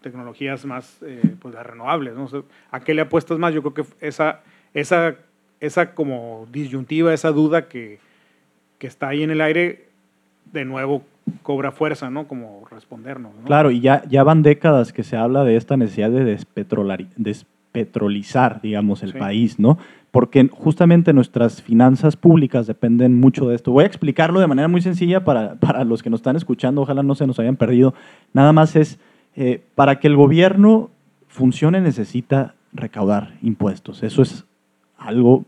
tecnologías 0.00 0.64
más 0.64 0.98
eh, 1.02 1.22
pues, 1.40 1.54
renovables, 1.54 2.14
¿no? 2.14 2.28
¿A 2.70 2.80
qué 2.80 2.94
le 2.94 3.02
apuestas 3.02 3.38
más? 3.38 3.54
Yo 3.54 3.62
creo 3.62 3.74
que 3.74 4.06
esa, 4.06 4.42
esa, 4.74 5.16
esa 5.60 5.94
como 5.94 6.46
disyuntiva, 6.52 7.12
esa 7.12 7.32
duda 7.32 7.68
que, 7.68 7.98
que 8.78 8.86
está 8.86 9.08
ahí 9.08 9.22
en 9.22 9.30
el 9.30 9.40
aire, 9.40 9.87
de 10.52 10.64
nuevo 10.64 11.02
cobra 11.42 11.72
fuerza, 11.72 12.10
¿no? 12.10 12.26
Como 12.26 12.62
respondernos. 12.70 13.32
Claro, 13.44 13.70
y 13.70 13.80
ya, 13.80 14.02
ya 14.08 14.22
van 14.22 14.42
décadas 14.42 14.92
que 14.92 15.02
se 15.02 15.16
habla 15.16 15.44
de 15.44 15.56
esta 15.56 15.76
necesidad 15.76 16.10
de 16.10 16.38
petrolizar, 17.72 18.60
digamos, 18.60 19.02
el 19.02 19.12
país, 19.12 19.58
¿no? 19.58 19.78
Porque 20.10 20.48
justamente 20.50 21.12
nuestras 21.12 21.62
finanzas 21.62 22.16
públicas 22.16 22.66
dependen 22.66 23.20
mucho 23.20 23.48
de 23.48 23.54
esto. 23.54 23.72
Voy 23.72 23.84
a 23.84 23.86
explicarlo 23.86 24.40
de 24.40 24.46
manera 24.46 24.68
muy 24.68 24.80
sencilla 24.80 25.24
para, 25.24 25.56
para 25.56 25.84
los 25.84 26.02
que 26.02 26.10
nos 26.10 26.20
están 26.20 26.36
escuchando, 26.36 26.82
ojalá 26.82 27.02
no 27.02 27.14
se 27.14 27.26
nos 27.26 27.38
hayan 27.38 27.56
perdido. 27.56 27.94
Nada 28.32 28.52
más 28.52 28.74
es, 28.74 28.98
eh, 29.36 29.62
para 29.74 30.00
que 30.00 30.08
el 30.08 30.16
gobierno 30.16 30.90
funcione 31.28 31.80
necesita 31.80 32.54
recaudar 32.72 33.34
impuestos. 33.42 34.02
Eso 34.02 34.22
es 34.22 34.44
algo 34.96 35.44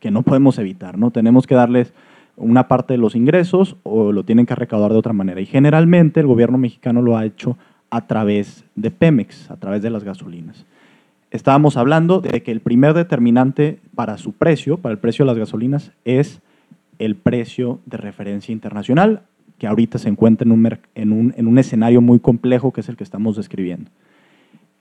que 0.00 0.10
no 0.10 0.22
podemos 0.22 0.58
evitar, 0.58 0.98
¿no? 0.98 1.10
Tenemos 1.10 1.46
que 1.46 1.54
darles 1.54 1.94
una 2.36 2.68
parte 2.68 2.94
de 2.94 2.98
los 2.98 3.14
ingresos 3.14 3.76
o 3.82 4.12
lo 4.12 4.24
tienen 4.24 4.46
que 4.46 4.54
recaudar 4.54 4.92
de 4.92 4.98
otra 4.98 5.12
manera. 5.12 5.40
Y 5.40 5.46
generalmente 5.46 6.20
el 6.20 6.26
gobierno 6.26 6.58
mexicano 6.58 7.02
lo 7.02 7.16
ha 7.16 7.24
hecho 7.24 7.56
a 7.90 8.06
través 8.06 8.64
de 8.74 8.90
Pemex, 8.90 9.50
a 9.50 9.56
través 9.56 9.82
de 9.82 9.90
las 9.90 10.04
gasolinas. 10.04 10.66
Estábamos 11.30 11.76
hablando 11.76 12.20
de 12.20 12.42
que 12.42 12.50
el 12.50 12.60
primer 12.60 12.94
determinante 12.94 13.80
para 13.94 14.18
su 14.18 14.32
precio, 14.32 14.78
para 14.78 14.92
el 14.92 14.98
precio 14.98 15.24
de 15.24 15.28
las 15.28 15.38
gasolinas, 15.38 15.92
es 16.04 16.40
el 16.98 17.16
precio 17.16 17.80
de 17.86 17.96
referencia 17.96 18.52
internacional, 18.52 19.22
que 19.58 19.66
ahorita 19.66 19.98
se 19.98 20.08
encuentra 20.08 20.46
en 20.94 21.12
un, 21.12 21.58
escenario 21.58 22.00
muy 22.00 22.18
complejo 22.18 22.72
que 22.72 22.80
es 22.80 22.88
el 22.88 22.96
que 22.96 23.04
estamos 23.04 23.36
describiendo. 23.36 23.90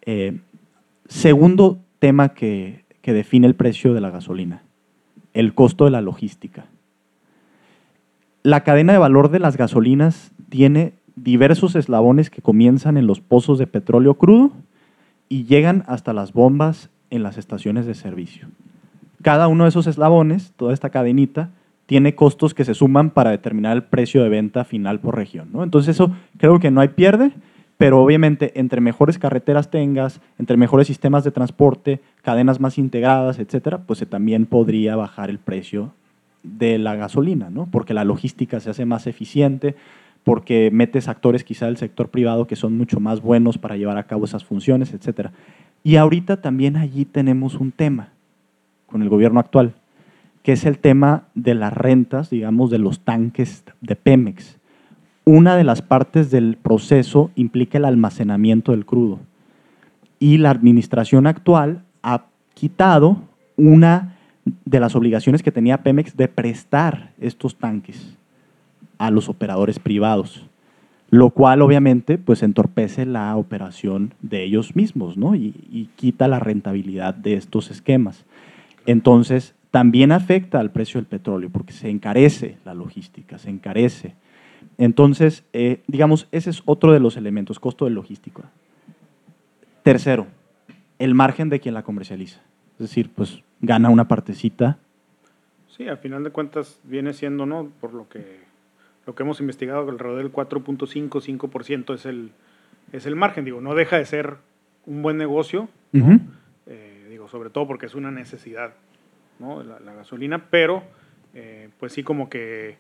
Eh, 0.02 0.40
segundo 1.08 1.80
tema 2.00 2.30
que 2.30 2.84
define 3.04 3.48
el 3.48 3.56
precio 3.56 3.94
de 3.94 4.02
la 4.02 4.10
gasolina, 4.10 4.64
el 5.34 5.54
costo 5.54 5.86
de 5.86 5.92
la 5.92 6.02
logística. 6.02 6.66
La 8.46 8.66
cadena 8.66 8.92
de 8.92 9.00
valor 9.00 9.32
de 9.32 9.40
las 9.40 9.56
gasolinas 9.56 10.34
tiene 10.50 10.96
diversos 11.16 11.78
eslabones 11.78 12.30
que 12.30 12.42
comienzan 12.42 12.98
en 12.98 13.08
los 13.08 13.22
pozos 13.22 13.58
de 13.58 13.68
petróleo 13.68 14.16
crudo 14.16 14.52
y 15.30 15.46
llegan 15.46 15.86
hasta 15.88 16.12
las 16.12 16.34
bombas 16.34 16.90
en 17.10 17.24
las 17.24 17.38
estaciones 17.38 17.86
de 17.86 17.94
servicio. 17.94 18.50
Cada 19.22 19.48
uno 19.48 19.64
de 19.64 19.70
esos 19.70 19.88
eslabones, 19.88 20.52
toda 20.58 20.74
esta 20.74 20.90
cadenita, 20.90 21.52
tiene 21.86 22.16
costos 22.16 22.54
que 22.54 22.66
se 22.66 22.74
suman 22.74 23.12
para 23.12 23.32
determinar 23.32 23.78
el 23.78 23.84
precio 23.84 24.22
de 24.24 24.30
venta 24.30 24.66
final 24.66 25.00
por 25.00 25.16
región. 25.16 25.48
¿no? 25.54 25.64
Entonces 25.64 25.96
eso 25.96 26.12
creo 26.38 26.60
que 26.60 26.70
no 26.70 26.82
hay 26.82 26.90
pierde, 26.90 27.32
pero 27.78 28.04
obviamente 28.04 28.60
entre 28.60 28.82
mejores 28.82 29.20
carreteras 29.20 29.72
tengas, 29.72 30.20
entre 30.38 30.58
mejores 30.58 30.88
sistemas 30.88 31.24
de 31.24 31.32
transporte, 31.32 32.02
cadenas 32.22 32.60
más 32.60 32.78
integradas, 32.78 33.40
etcétera, 33.40 33.84
pues 33.88 34.00
se 34.00 34.06
también 34.06 34.48
podría 34.48 34.98
bajar 34.98 35.30
el 35.30 35.40
precio 35.40 35.94
de 36.44 36.78
la 36.78 36.96
gasolina, 36.96 37.50
¿no? 37.50 37.68
porque 37.72 37.94
la 37.94 38.04
logística 38.04 38.60
se 38.60 38.70
hace 38.70 38.86
más 38.86 39.08
eficiente, 39.08 39.76
porque 40.24 40.70
metes 40.72 41.08
actores 41.08 41.44
quizá 41.44 41.66
del 41.66 41.78
sector 41.78 42.10
privado 42.10 42.48
que 42.48 42.56
son 42.56 42.78
mucho 42.78 43.00
más 43.00 43.22
buenos 43.22 43.58
para 43.58 43.78
llevar 43.78 43.98
a 43.98 44.04
cabo 44.04 44.26
esas 44.26 44.44
funciones, 44.44 44.94
etc. 44.94 45.30
Y 45.84 45.98
ahorita 45.98 46.42
también 46.42 46.78
allí 46.78 47.06
tenemos 47.06 47.56
un 47.56 47.72
tema 47.72 48.10
con 48.88 49.02
el 49.02 49.10
gobierno 49.10 49.40
actual, 49.40 49.74
que 50.44 50.54
es 50.54 50.66
el 50.66 50.78
tema 50.78 51.24
de 51.36 51.56
las 51.56 51.74
rentas, 51.74 52.30
digamos, 52.30 52.70
de 52.70 52.78
los 52.78 53.00
tanques 53.00 53.64
de 53.82 53.96
Pemex. 53.96 54.60
Una 55.26 55.56
de 55.56 55.64
las 55.64 55.82
partes 55.82 56.32
del 56.32 56.58
proceso 56.58 57.32
implica 57.36 57.78
el 57.78 57.86
almacenamiento 57.86 58.72
del 58.74 58.86
crudo. 58.86 59.20
Y 60.20 60.38
la 60.38 60.52
administración 60.52 61.28
actual 61.28 61.84
ha 62.02 62.26
quitado 62.54 63.18
una 63.56 64.13
de 64.46 64.80
las 64.80 64.96
obligaciones 64.96 65.44
que 65.44 65.52
tenía 65.52 65.84
Pemex 65.84 66.18
de 66.18 66.28
prestar 66.28 67.12
estos 67.20 67.56
tanques 67.56 68.18
a 68.98 69.12
los 69.12 69.30
operadores 69.30 69.80
privados, 69.80 70.46
lo 71.10 71.30
cual 71.30 71.62
obviamente 71.62 72.18
pues 72.18 72.44
entorpece 72.44 73.06
la 73.06 73.36
operación 73.36 74.14
de 74.22 74.44
ellos 74.44 74.76
mismos 74.76 75.18
¿no? 75.18 75.36
y, 75.36 75.90
quita 75.96 76.28
la 76.28 76.40
rentabilidad 76.40 77.14
de 77.14 77.36
estos 77.36 77.72
esquemas. 77.72 78.26
Entonces, 78.86 79.56
también 79.72 80.12
afecta 80.12 80.60
al 80.60 80.72
precio 80.72 81.00
del 81.00 81.08
petróleo 81.08 81.50
porque 81.50 81.74
se 81.74 81.90
encarece 81.90 82.58
la 82.66 82.74
logística, 82.74 83.38
se 83.38 83.50
encarece. 83.50 84.16
Entonces, 84.78 85.44
eh, 85.54 85.82
digamos, 85.88 86.28
ese 86.32 86.50
es 86.50 86.62
otro 86.66 86.92
de 86.92 87.00
los 87.00 87.16
elementos, 87.18 87.60
costo 87.60 87.86
de 87.86 87.92
logística. 87.92 88.44
Tercero, 89.84 90.28
el 91.00 91.14
margen 91.14 91.50
de 91.50 91.60
quien 91.60 91.74
la 91.74 91.84
comercializa. 91.84 92.42
Es 92.74 92.90
decir, 92.90 93.10
pues 93.14 93.44
gana 93.64 93.90
una 93.90 94.08
partecita. 94.08 94.78
Sí, 95.76 95.88
al 95.88 95.98
final 95.98 96.24
de 96.24 96.30
cuentas 96.30 96.80
viene 96.84 97.14
siendo, 97.14 97.48
¿no? 97.48 97.72
Por 97.82 97.94
lo 97.94 98.08
que 98.08 98.44
lo 99.06 99.16
que 99.16 99.24
hemos 99.24 99.40
investigado, 99.42 99.90
alrededor 99.90 100.20
del 100.20 100.32
4.5-5% 100.32 101.94
es 101.94 102.06
el, 102.06 102.32
es 102.92 103.06
el 103.06 103.16
margen. 103.16 103.46
Digo, 103.46 103.60
no 103.60 103.76
deja 103.76 103.98
de 103.98 104.06
ser 104.06 104.38
un 104.86 105.02
buen 105.02 105.18
negocio, 105.18 105.68
eh, 105.94 107.08
digo, 107.10 107.28
sobre 107.28 107.50
todo 107.50 107.68
porque 107.68 107.86
es 107.86 107.96
una 107.96 108.12
necesidad, 108.12 108.74
¿no? 109.40 109.64
la, 109.64 109.94
gasolina, 109.94 110.46
pero 110.50 110.84
eh, 111.34 111.70
pues 111.80 111.94
sí 111.94 112.04
como 112.04 112.30
que 112.30 112.78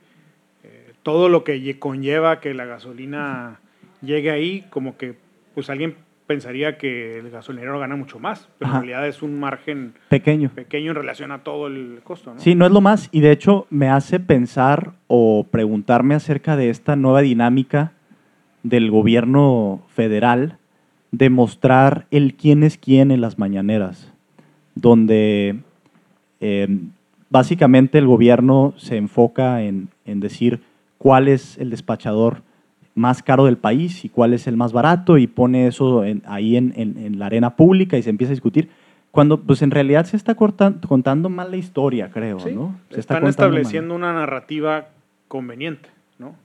eh, 0.63 0.93
todo 1.03 1.29
lo 1.29 1.43
que 1.43 1.79
conlleva 1.79 2.39
que 2.39 2.53
la 2.53 2.65
gasolina 2.65 3.59
llegue 4.01 4.31
ahí, 4.31 4.65
como 4.69 4.97
que 4.97 5.15
pues 5.55 5.69
alguien 5.69 5.95
pensaría 6.25 6.77
que 6.77 7.19
el 7.19 7.29
gasolinero 7.29 7.79
gana 7.79 7.95
mucho 7.95 8.19
más, 8.19 8.47
pero 8.57 8.71
en 8.71 8.77
realidad 8.77 9.07
es 9.07 9.21
un 9.21 9.39
margen 9.39 9.93
pequeño. 10.09 10.49
pequeño 10.49 10.91
en 10.91 10.95
relación 10.95 11.31
a 11.31 11.43
todo 11.43 11.67
el 11.67 11.99
costo. 12.03 12.33
¿no? 12.33 12.39
Sí, 12.39 12.55
no 12.55 12.65
es 12.65 12.71
lo 12.71 12.81
más, 12.81 13.09
y 13.11 13.21
de 13.21 13.31
hecho 13.31 13.67
me 13.69 13.89
hace 13.89 14.19
pensar 14.19 14.93
o 15.07 15.47
preguntarme 15.49 16.15
acerca 16.15 16.55
de 16.55 16.69
esta 16.69 16.95
nueva 16.95 17.21
dinámica 17.21 17.93
del 18.63 18.89
gobierno 18.89 19.83
federal 19.89 20.57
de 21.11 21.29
mostrar 21.29 22.07
el 22.09 22.35
quién 22.35 22.63
es 22.63 22.77
quién 22.77 23.11
en 23.11 23.21
las 23.21 23.37
mañaneras, 23.37 24.11
donde 24.75 25.59
eh, 26.39 26.79
básicamente 27.29 27.97
el 27.97 28.07
gobierno 28.07 28.73
se 28.77 28.97
enfoca 28.97 29.61
en, 29.61 29.89
en 30.05 30.19
decir 30.19 30.61
cuál 30.97 31.27
es 31.27 31.57
el 31.57 31.69
despachador 31.69 32.41
más 32.95 33.23
caro 33.23 33.45
del 33.45 33.57
país 33.57 34.05
y 34.05 34.09
cuál 34.09 34.33
es 34.33 34.47
el 34.47 34.57
más 34.57 34.73
barato 34.73 35.17
y 35.17 35.27
pone 35.27 35.67
eso 35.67 36.03
ahí 36.25 36.57
en, 36.57 37.19
la 37.19 37.25
arena 37.25 37.55
pública 37.55 37.97
y 37.97 38.03
se 38.03 38.09
empieza 38.09 38.31
a 38.31 38.35
discutir. 38.35 38.69
Cuando 39.11 39.39
pues 39.41 39.61
en 39.61 39.71
realidad 39.71 40.05
se 40.05 40.17
está 40.17 40.35
contando 40.35 41.29
mal 41.29 41.51
la 41.51 41.57
historia, 41.57 42.09
creo, 42.09 42.39
¿no? 42.53 42.75
Se 42.89 42.99
están 42.99 43.27
estableciendo 43.27 43.95
una 43.95 44.11
narrativa 44.13 44.87
conveniente, 45.27 45.89
¿no? 46.17 46.35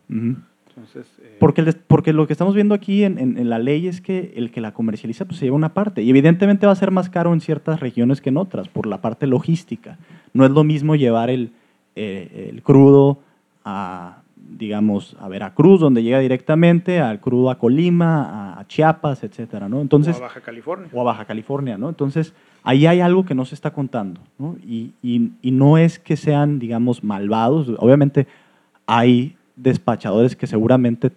Entonces, 0.79 1.07
eh, 1.23 1.37
porque, 1.41 1.75
porque 1.87 2.13
lo 2.13 2.27
que 2.27 2.33
estamos 2.33 2.55
viendo 2.55 2.75
aquí 2.75 3.05
en, 3.05 3.49
la 3.49 3.59
ley 3.59 3.89
es 3.89 4.01
que 4.01 4.33
el 4.37 4.51
que 4.51 4.61
la 4.61 4.73
comercializa 4.73 5.25
pues 5.25 5.39
se 5.39 5.47
lleva 5.47 5.57
una 5.57 5.75
parte 5.75 6.03
y 6.03 6.11
evidentemente 6.11 6.67
va 6.67 6.73
a 6.73 6.77
ser 6.77 6.91
más 6.91 7.11
caro 7.11 7.33
en 7.33 7.41
ciertas 7.41 7.81
regiones 7.81 8.21
que 8.21 8.29
en 8.29 8.37
otras 8.37 8.69
por 8.69 8.87
la 8.87 9.01
parte 9.01 9.27
logística. 9.27 9.99
No 10.35 10.45
es 10.45 10.51
lo 10.51 10.63
mismo 10.63 10.95
llevar 10.95 11.31
el, 11.31 11.53
eh, 11.97 12.51
el 12.53 12.63
crudo 12.63 13.19
a, 13.65 14.18
digamos, 14.59 15.17
a 15.21 15.29
Veracruz, 15.29 15.81
donde 15.81 16.03
llega 16.03 16.19
directamente, 16.19 16.99
al 17.01 17.21
crudo 17.21 17.51
a 17.51 17.59
Colima, 17.59 18.59
a 18.59 18.67
Chiapas, 18.67 19.23
etcétera, 19.23 19.69
¿no? 19.69 19.81
Entonces, 19.81 20.17
o 20.17 20.19
a 20.19 20.23
Baja 20.23 20.41
California. 20.41 20.89
O 20.93 21.01
a 21.01 21.05
Baja 21.05 21.25
California, 21.25 21.79
¿no? 21.79 21.89
Entonces, 21.89 22.35
ahí 22.65 22.87
hay 22.87 23.01
algo 23.01 23.25
que 23.25 23.35
no 23.35 23.45
se 23.45 23.55
está 23.55 23.73
contando, 23.73 24.21
¿no? 24.39 24.57
Y, 24.67 24.93
y, 25.03 25.51
no 25.53 25.79
es 25.79 25.99
que 25.99 26.17
sean, 26.17 26.59
digamos, 26.59 27.05
malvados. 27.05 27.73
Obviamente 27.79 28.27
hay 28.87 29.37
despachadores 29.55 30.35
que 30.35 30.47
seguramente 30.47 31.13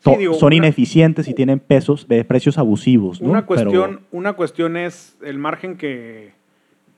son 0.00 0.52
ineficientes 0.52 1.26
y 1.26 1.34
tienen 1.34 1.58
pesos, 1.58 2.06
de 2.06 2.24
precios 2.24 2.58
abusivos, 2.58 3.20
¿no? 3.20 3.30
Una 3.30 3.46
cuestión, 3.46 4.02
una 4.12 4.34
cuestión 4.34 4.76
es 4.76 5.16
el 5.24 5.38
margen 5.38 5.76
que, 5.76 6.32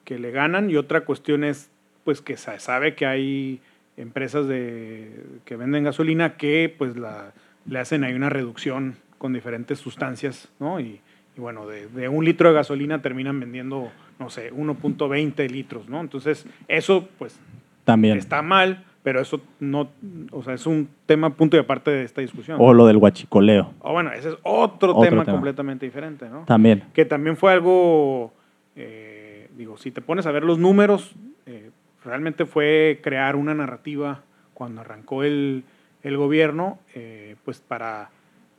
que 0.05 0.19
le 0.19 0.33
ganan 0.33 0.71
y 0.71 0.77
otra 0.77 1.05
cuestión 1.05 1.45
es, 1.45 1.71
pues, 2.05 2.21
que 2.21 2.37
se 2.37 2.59
sabe 2.59 2.95
que 2.95 3.07
hay 3.07 3.61
empresas 3.99 4.47
de, 4.47 5.25
que 5.45 5.57
venden 5.57 5.85
gasolina 5.85 6.37
que 6.37 6.75
pues 6.77 6.97
la, 6.97 7.33
le 7.67 7.79
hacen 7.79 8.05
ahí 8.05 8.15
una 8.15 8.31
reducción 8.31 8.97
con 9.19 9.33
diferentes 9.33 9.79
sustancias, 9.79 10.49
¿no? 10.59 10.81
Y, 10.81 11.01
bueno, 11.37 11.67
de, 11.69 12.09
un 12.09 12.25
litro 12.25 12.49
de 12.49 12.55
gasolina 12.57 13.01
terminan 13.01 13.39
vendiendo, 13.39 13.91
no 14.19 14.29
sé, 14.29 14.53
1.20 14.53 15.49
litros, 15.51 15.89
¿no? 15.89 16.01
Entonces, 16.01 16.47
eso 16.67 17.09
pues 17.17 17.39
también 17.85 18.19
está 18.19 18.43
mal, 18.43 18.85
pero 19.05 19.21
eso 19.21 19.41
no, 19.61 19.89
o 20.33 20.43
sea, 20.43 20.55
es 20.55 20.67
un 20.67 20.89
tema 21.07 21.31
punto 21.31 21.57
y 21.57 21.61
aparte 21.61 21.93
de 21.93 22.03
esta 22.03 22.21
discusión. 22.21 22.57
O 22.61 22.73
lo 22.75 22.87
del 22.87 22.97
huachicoleo. 22.97 23.73
O 23.81 23.93
bueno, 23.93 24.13
ese 24.13 24.31
es 24.31 24.37
otro, 24.43 24.99
tema, 25.01 25.25
completamente 25.25 25.87
diferente, 25.87 26.29
¿no? 26.29 26.45
También. 26.45 26.83
Que 26.93 27.05
también 27.05 27.37
fue 27.37 27.53
algo, 27.53 28.33
eh, 28.75 29.49
digo, 29.57 29.79
si 29.79 29.93
te 29.93 30.01
pones 30.01 30.27
a 30.27 30.33
ver 30.33 30.43
los 30.43 30.59
números, 30.59 31.15
eh, 31.47 31.71
realmente 32.05 32.47
fue 32.47 33.01
crear 33.03 33.37
una 33.37 33.55
narrativa 33.55 34.23
cuando 34.55 34.81
arrancó 34.81 35.23
el, 35.23 35.65
gobierno, 36.03 36.79
eh, 36.95 37.37
pues 37.45 37.61
para 37.61 38.11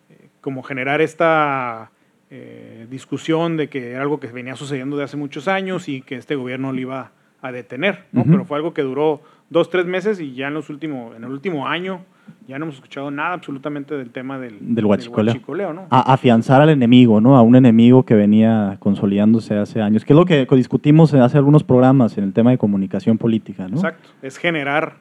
eh, 0.10 0.30
como 0.40 0.62
generar 0.62 1.02
esta 1.02 1.92
eh, 2.30 2.86
discusión 2.92 3.58
de 3.58 3.70
que 3.70 3.92
era 3.92 4.02
algo 4.02 4.20
que 4.20 4.28
venía 4.28 4.56
sucediendo 4.56 4.98
de 4.98 5.04
hace 5.04 5.18
muchos 5.18 5.48
años 5.48 5.90
y 5.90 6.02
que 6.02 6.16
este 6.16 6.36
gobierno 6.36 6.72
lo 6.72 6.80
iba 6.80 7.12
a 7.42 7.52
detener, 7.52 8.06
¿no? 8.12 8.24
Pero 8.24 8.46
fue 8.46 8.58
algo 8.58 8.74
que 8.74 8.84
duró 8.84 9.22
dos, 9.50 9.70
tres 9.70 9.86
meses 9.86 10.20
y 10.20 10.36
ya 10.36 10.50
en, 10.50 10.54
los 10.54 10.70
últimos, 10.70 11.16
en 11.16 11.24
el 11.24 11.32
último 11.32 11.68
año 11.68 12.06
ya 12.48 12.58
no 12.60 12.66
hemos 12.66 12.76
escuchado 12.76 13.12
nada 13.12 13.34
absolutamente 13.34 13.96
del 13.96 14.10
tema 14.12 14.40
del, 14.40 14.58
Del 14.60 14.86
huachicoleo. 14.86 15.34
huachicoleo, 15.34 15.74
¿no? 15.74 15.88
A- 15.90 16.14
afianzar 16.14 16.62
al 16.62 16.70
enemigo, 16.70 17.22
¿no? 17.22 17.38
A 17.38 17.42
un 17.42 17.56
enemigo 17.56 18.04
que 18.04 18.16
venía 18.16 18.78
consolidándose 18.80 19.56
hace 19.58 19.82
años, 19.82 20.06
que 20.06 20.14
es 20.14 20.18
lo 20.18 20.26
que 20.26 20.46
discutimos 20.52 21.14
hace 21.14 21.38
algunos 21.38 21.64
programas 21.64 22.18
en 22.18 22.24
el 22.26 22.34
tema 22.34 22.52
de 22.52 22.58
comunicación 22.58 23.18
política, 23.18 23.68
¿no? 23.68 23.76
Exacto. 23.76 24.10
Es 24.22 24.38
generar 24.38 24.98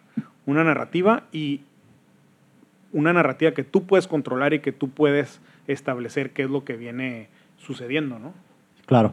una 0.47 0.65
narrativa 0.65 1.25
y 1.33 1.61
una 2.93 3.13
narrativa 3.13 3.53
que 3.53 3.65
tú 3.65 3.85
puedes 3.85 4.09
controlar 4.09 4.55
y 4.55 4.61
que 4.61 4.73
tú 4.73 4.89
puedes 4.89 5.41
establecer 5.67 6.31
qué 6.33 6.43
es 6.45 6.51
lo 6.51 6.65
que 6.65 6.77
viene 6.77 7.29
sucediendo, 7.59 8.19
¿no? 8.19 8.33
Claro. 8.87 9.13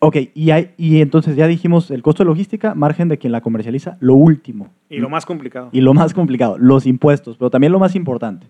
Ok, 0.00 0.16
y, 0.34 0.50
hay, 0.50 0.70
y 0.76 1.00
entonces 1.00 1.34
ya 1.34 1.46
dijimos 1.46 1.90
el 1.90 2.02
costo 2.02 2.22
de 2.22 2.28
logística, 2.28 2.74
margen 2.74 3.08
de 3.08 3.18
quien 3.18 3.32
la 3.32 3.40
comercializa, 3.40 3.96
lo 4.00 4.14
último. 4.14 4.68
Y 4.88 4.98
lo 4.98 5.08
más 5.10 5.26
complicado. 5.26 5.70
Y 5.72 5.80
lo 5.80 5.92
más 5.92 6.14
complicado, 6.14 6.56
los 6.58 6.86
impuestos, 6.86 7.36
pero 7.36 7.50
también 7.50 7.72
lo 7.72 7.78
más 7.78 7.96
importante. 7.96 8.46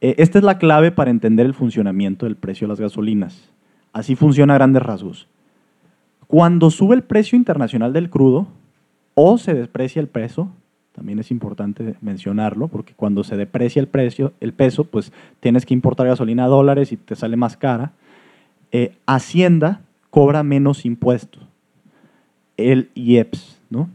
Eh, 0.00 0.14
esta 0.18 0.38
es 0.38 0.44
la 0.44 0.58
clave 0.58 0.92
para 0.92 1.10
entender 1.10 1.46
el 1.46 1.54
funcionamiento 1.54 2.26
del 2.26 2.36
precio 2.36 2.66
de 2.66 2.70
las 2.70 2.80
gasolinas. 2.80 3.50
Así 3.92 4.14
funciona 4.14 4.54
a 4.54 4.58
grandes 4.58 4.82
rasgos. 4.82 5.26
Cuando 6.28 6.70
sube 6.70 6.94
el 6.94 7.02
precio 7.02 7.36
internacional 7.36 7.92
del 7.92 8.10
crudo 8.10 8.46
o 9.14 9.38
se 9.38 9.54
desprecia 9.54 10.00
el 10.00 10.08
peso, 10.08 10.50
también 10.92 11.18
es 11.18 11.30
importante 11.30 11.96
mencionarlo, 12.00 12.68
porque 12.68 12.92
cuando 12.94 13.24
se 13.24 13.36
deprecia 13.36 13.80
el 13.80 13.88
precio, 13.88 14.32
el 14.40 14.52
peso, 14.52 14.84
pues 14.84 15.12
tienes 15.40 15.64
que 15.64 15.74
importar 15.74 16.06
gasolina 16.06 16.44
a 16.44 16.48
dólares 16.48 16.92
y 16.92 16.96
te 16.96 17.16
sale 17.16 17.36
más 17.36 17.56
cara. 17.56 17.92
Eh, 18.70 18.94
Hacienda 19.06 19.80
cobra 20.18 20.42
menos 20.42 20.84
impuestos, 20.84 21.44
el 22.56 22.90
IEPS, 22.96 23.62
¿no? 23.70 23.88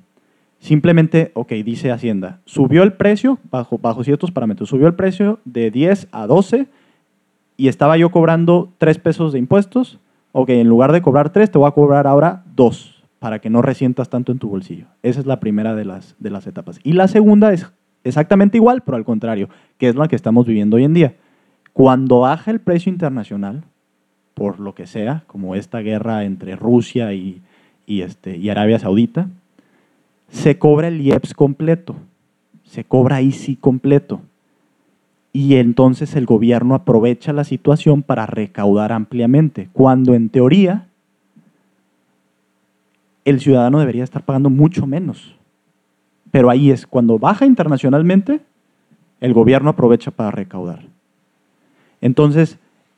Simplemente, 0.59 1.31
ok, 1.33 1.51
dice 1.65 1.91
Hacienda, 1.91 2.39
subió 2.45 2.83
el 2.83 2.93
precio 2.93 3.39
bajo, 3.51 3.77
bajo 3.77 4.05
ciertos 4.05 4.31
parámetros, 4.31 4.69
subió 4.69 4.87
el 4.87 4.93
precio 4.93 5.41
de 5.43 5.69
10 5.69 6.07
a 6.13 6.25
12 6.25 6.67
y 7.57 7.67
estaba 7.67 7.97
yo 7.97 8.09
cobrando 8.09 8.71
3 8.77 8.99
pesos 8.99 9.33
de 9.33 9.39
impuestos, 9.39 9.99
ok, 10.31 10.47
en 10.51 10.69
lugar 10.69 10.93
de 10.93 11.01
cobrar 11.01 11.29
3, 11.31 11.51
te 11.51 11.57
voy 11.57 11.67
a 11.67 11.71
cobrar 11.71 12.07
ahora 12.07 12.45
2 12.55 13.03
para 13.19 13.39
que 13.39 13.49
no 13.49 13.61
resientas 13.61 14.07
tanto 14.07 14.31
en 14.31 14.39
tu 14.39 14.47
bolsillo. 14.47 14.85
Esa 15.01 15.19
es 15.19 15.25
la 15.25 15.41
primera 15.41 15.75
de 15.75 15.83
las, 15.83 16.15
de 16.19 16.29
las 16.29 16.47
etapas. 16.47 16.79
Y 16.83 16.93
la 16.93 17.09
segunda 17.09 17.51
es 17.51 17.69
exactamente 18.05 18.55
igual, 18.55 18.81
pero 18.85 18.95
al 18.95 19.03
contrario, 19.03 19.49
que 19.77 19.89
es 19.89 19.95
la 19.95 20.07
que 20.07 20.15
estamos 20.15 20.45
viviendo 20.45 20.77
hoy 20.77 20.85
en 20.85 20.93
día. 20.93 21.15
Cuando 21.73 22.21
baja 22.21 22.49
el 22.49 22.61
precio 22.61 22.89
internacional, 22.89 23.65
por 24.33 24.59
lo 24.59 24.73
que 24.75 24.87
sea, 24.87 25.23
como 25.27 25.55
esta 25.55 25.79
guerra 25.79 26.23
entre 26.23 26.55
Rusia 26.55 27.13
y, 27.13 27.41
este, 27.87 28.49
Arabia 28.49 28.79
Saudita, 28.79 29.27
se 30.29 30.57
cobra 30.57 30.87
el 30.87 31.01
IEPS 31.01 31.33
completo, 31.33 31.95
se 32.63 32.83
cobra 32.83 33.17
ahí 33.17 33.31
sí 33.31 33.55
completo. 33.55 34.21
Y 35.31 35.55
entonces 35.55 36.15
el 36.15 36.25
gobierno 36.25 36.75
aprovecha 36.75 37.33
la 37.33 37.43
situación 37.43 38.03
para 38.03 38.25
recaudar 38.25 38.91
ampliamente, 38.91 39.69
cuando 39.73 40.13
en 40.13 40.29
teoría 40.29 40.87
el 43.25 43.39
ciudadano 43.39 43.79
debería 43.79 44.03
estar 44.03 44.23
pagando 44.23 44.49
mucho 44.49 44.85
menos. 44.85 45.35
Pero 46.31 46.49
ahí 46.49 46.71
es, 46.71 46.85
cuando 46.87 47.19
baja 47.19 47.45
internacionalmente, 47.45 48.41
el 49.21 49.33
gobierno 49.33 49.69
aprovecha 49.69 50.11
para 50.11 50.31
recaudar. 50.31 50.81
Entonces, 52.01 52.57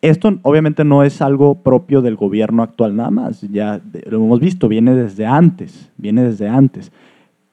esto 0.10 0.38
obviamente 0.41 0.84
no 0.84 1.04
es 1.04 1.22
algo 1.22 1.56
propio 1.56 2.02
del 2.02 2.15
gobierno 2.15 2.63
actual 2.63 2.96
nada 2.96 3.12
más, 3.12 3.41
ya 3.41 3.82
lo 4.10 4.18
hemos 4.18 4.39
visto, 4.39 4.68
viene 4.68 4.94
desde 4.94 5.26
antes, 5.26 5.91
viene 5.98 6.24
desde 6.24 6.48
antes. 6.48 6.91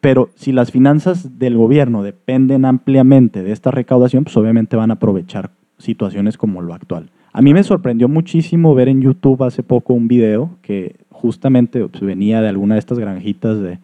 Pero 0.01 0.31
si 0.35 0.53
las 0.53 0.73
finanzas 0.73 1.38
del 1.38 1.57
gobierno 1.57 2.03
dependen 2.03 2.65
ampliamente 2.65 3.43
de 3.43 3.53
esta 3.53 3.71
recaudación, 3.71 4.25
pues 4.25 4.37
obviamente 4.37 4.77
van 4.77 4.91
a 4.91 4.95
aprovechar 4.95 5.51
situaciones 5.79 6.37
como 6.37 6.61
lo 6.61 6.75
actual. 6.75 7.11
A 7.33 7.41
mí 7.41 7.55
me 7.55 7.62
sorprendió 7.62 8.09
muchísimo 8.09 8.75
ver 8.75 8.88
en 8.88 9.01
YouTube 9.01 9.43
hace 9.45 9.62
poco 9.62 9.95
un 9.95 10.09
video 10.09 10.51
que 10.61 10.97
justamente 11.11 11.87
pues, 11.87 12.03
venía 12.03 12.43
de 12.43 12.49
alguna 12.49 12.75
de 12.75 12.81
estas 12.81 12.99
granjitas 12.99 13.61
de, 13.61 13.79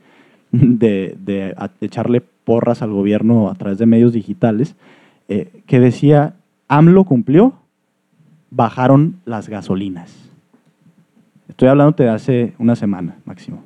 de, 0.52 1.16
de 1.18 1.54
echarle 1.80 2.20
porras 2.20 2.82
al 2.82 2.90
gobierno 2.90 3.48
a 3.48 3.54
través 3.54 3.78
de 3.78 3.86
medios 3.86 4.12
digitales, 4.12 4.74
eh, 5.28 5.62
que 5.66 5.80
decía, 5.80 6.34
AMLO 6.66 7.04
cumplió, 7.04 7.54
bajaron 8.50 9.20
las 9.24 9.48
gasolinas. 9.48 10.30
Estoy 11.48 11.68
hablando 11.68 11.92
de 11.92 12.08
hace 12.08 12.54
una 12.58 12.76
semana 12.76 13.16
máximo. 13.24 13.62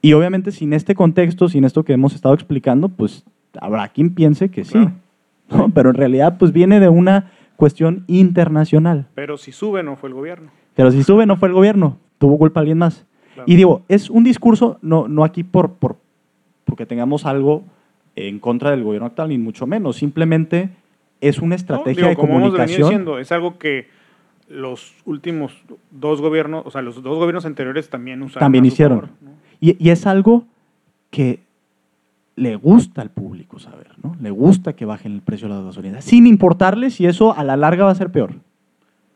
Y 0.00 0.12
obviamente 0.12 0.52
sin 0.52 0.72
este 0.72 0.94
contexto, 0.94 1.48
sin 1.48 1.64
esto 1.64 1.84
que 1.84 1.94
hemos 1.94 2.14
estado 2.14 2.34
explicando, 2.34 2.88
pues 2.88 3.24
habrá 3.60 3.88
quien 3.88 4.14
piense 4.14 4.50
que 4.50 4.64
sí. 4.64 4.72
Claro. 4.72 4.92
¿no? 5.50 5.70
Pero 5.70 5.90
en 5.90 5.96
realidad 5.96 6.36
pues 6.38 6.52
viene 6.52 6.80
de 6.80 6.88
una 6.88 7.30
cuestión 7.56 8.04
internacional. 8.06 9.06
Pero 9.14 9.36
si 9.38 9.52
sube, 9.52 9.82
no 9.82 9.96
fue 9.96 10.08
el 10.08 10.14
gobierno. 10.14 10.50
Pero 10.74 10.90
si 10.90 11.02
sube 11.02 11.26
no 11.26 11.36
fue 11.36 11.48
el 11.48 11.54
gobierno, 11.54 11.98
tuvo 12.18 12.38
culpa 12.38 12.60
alguien 12.60 12.78
más. 12.78 13.06
Claro. 13.34 13.50
Y 13.50 13.56
digo, 13.56 13.82
es 13.88 14.10
un 14.10 14.24
discurso, 14.24 14.78
no, 14.82 15.08
no 15.08 15.24
aquí 15.24 15.44
por, 15.44 15.74
por, 15.74 15.96
porque 16.64 16.86
tengamos 16.86 17.26
algo 17.26 17.64
en 18.16 18.38
contra 18.38 18.70
del 18.70 18.84
gobierno 18.84 19.06
actual, 19.06 19.28
ni 19.28 19.38
mucho 19.38 19.66
menos. 19.66 19.96
Simplemente 19.96 20.70
es 21.20 21.38
una 21.38 21.50
No, 21.50 21.54
estrategia 21.56 21.94
digo, 21.94 22.08
de 22.10 22.14
como 22.16 22.34
hemos 22.38 22.50
comunicación. 22.50 22.82
diciendo, 22.88 23.18
es 23.18 23.32
algo 23.32 23.58
que 23.58 23.88
los 24.48 24.94
últimos 25.06 25.52
dos 25.90 26.20
gobiernos, 26.20 26.66
o 26.66 26.70
sea, 26.70 26.82
los 26.82 27.02
dos 27.02 27.18
gobiernos 27.18 27.46
anteriores 27.46 27.88
también 27.88 28.22
usaron. 28.22 28.40
También 28.40 28.64
hicieron. 28.66 29.00
favor, 29.00 29.14
¿no? 29.22 29.30
Y, 29.60 29.76
y 29.84 29.90
es 29.90 30.06
algo 30.06 30.44
que 31.10 31.40
le 32.36 32.56
gusta 32.56 33.00
al 33.00 33.10
público 33.10 33.58
saber, 33.58 33.92
¿no? 34.02 34.16
Le 34.20 34.30
gusta 34.30 34.74
que 34.74 34.84
bajen 34.84 35.12
el 35.12 35.22
precio 35.22 35.48
de 35.48 35.54
las 35.54 35.64
gasolinas, 35.64 36.04
sin 36.04 36.26
importarle 36.26 36.90
si 36.90 37.06
eso 37.06 37.36
a 37.36 37.44
la 37.44 37.56
larga 37.56 37.84
va 37.84 37.90
a 37.92 37.94
ser 37.94 38.10
peor. 38.10 38.32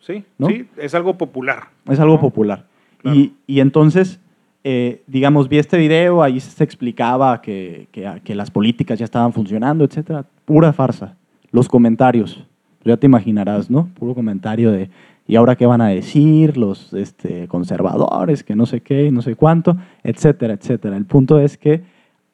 Sí, 0.00 0.24
¿No? 0.38 0.46
sí, 0.46 0.66
es 0.76 0.94
algo 0.94 1.18
popular. 1.18 1.64
Es 1.88 1.98
algo 2.00 2.14
¿no? 2.14 2.20
popular. 2.20 2.64
Claro. 2.98 3.18
Y, 3.18 3.34
y 3.46 3.60
entonces, 3.60 4.20
eh, 4.64 5.02
digamos, 5.08 5.48
vi 5.48 5.58
este 5.58 5.76
video, 5.76 6.22
ahí 6.22 6.40
se 6.40 6.64
explicaba 6.64 7.42
que, 7.42 7.88
que- 7.92 8.20
que 8.24 8.34
las 8.34 8.50
políticas 8.50 8.98
ya 8.98 9.04
estaban 9.04 9.32
funcionando, 9.32 9.84
etcétera. 9.84 10.24
Pura 10.44 10.72
farsa. 10.72 11.16
Los 11.58 11.68
comentarios, 11.68 12.44
ya 12.84 12.96
te 12.96 13.06
imaginarás, 13.06 13.68
¿no? 13.68 13.88
Puro 13.98 14.14
comentario 14.14 14.70
de, 14.70 14.90
¿y 15.26 15.34
ahora 15.34 15.56
qué 15.56 15.66
van 15.66 15.80
a 15.80 15.88
decir 15.88 16.56
los 16.56 16.92
este, 16.92 17.48
conservadores? 17.48 18.44
Que 18.44 18.54
no 18.54 18.64
sé 18.64 18.80
qué, 18.80 19.10
no 19.10 19.22
sé 19.22 19.34
cuánto, 19.34 19.76
etcétera, 20.04 20.54
etcétera. 20.54 20.96
El 20.96 21.04
punto 21.04 21.40
es 21.40 21.58
que 21.58 21.82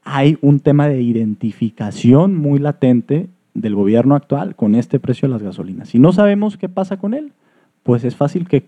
hay 0.02 0.36
un 0.42 0.60
tema 0.60 0.88
de 0.88 1.00
identificación 1.00 2.36
muy 2.36 2.58
latente 2.58 3.30
del 3.54 3.74
gobierno 3.74 4.14
actual 4.14 4.56
con 4.56 4.74
este 4.74 5.00
precio 5.00 5.26
de 5.26 5.32
las 5.32 5.42
gasolinas. 5.42 5.88
Si 5.88 5.98
no 5.98 6.12
sabemos 6.12 6.58
qué 6.58 6.68
pasa 6.68 6.98
con 6.98 7.14
él, 7.14 7.32
pues 7.82 8.04
es 8.04 8.16
fácil 8.16 8.46
que 8.46 8.66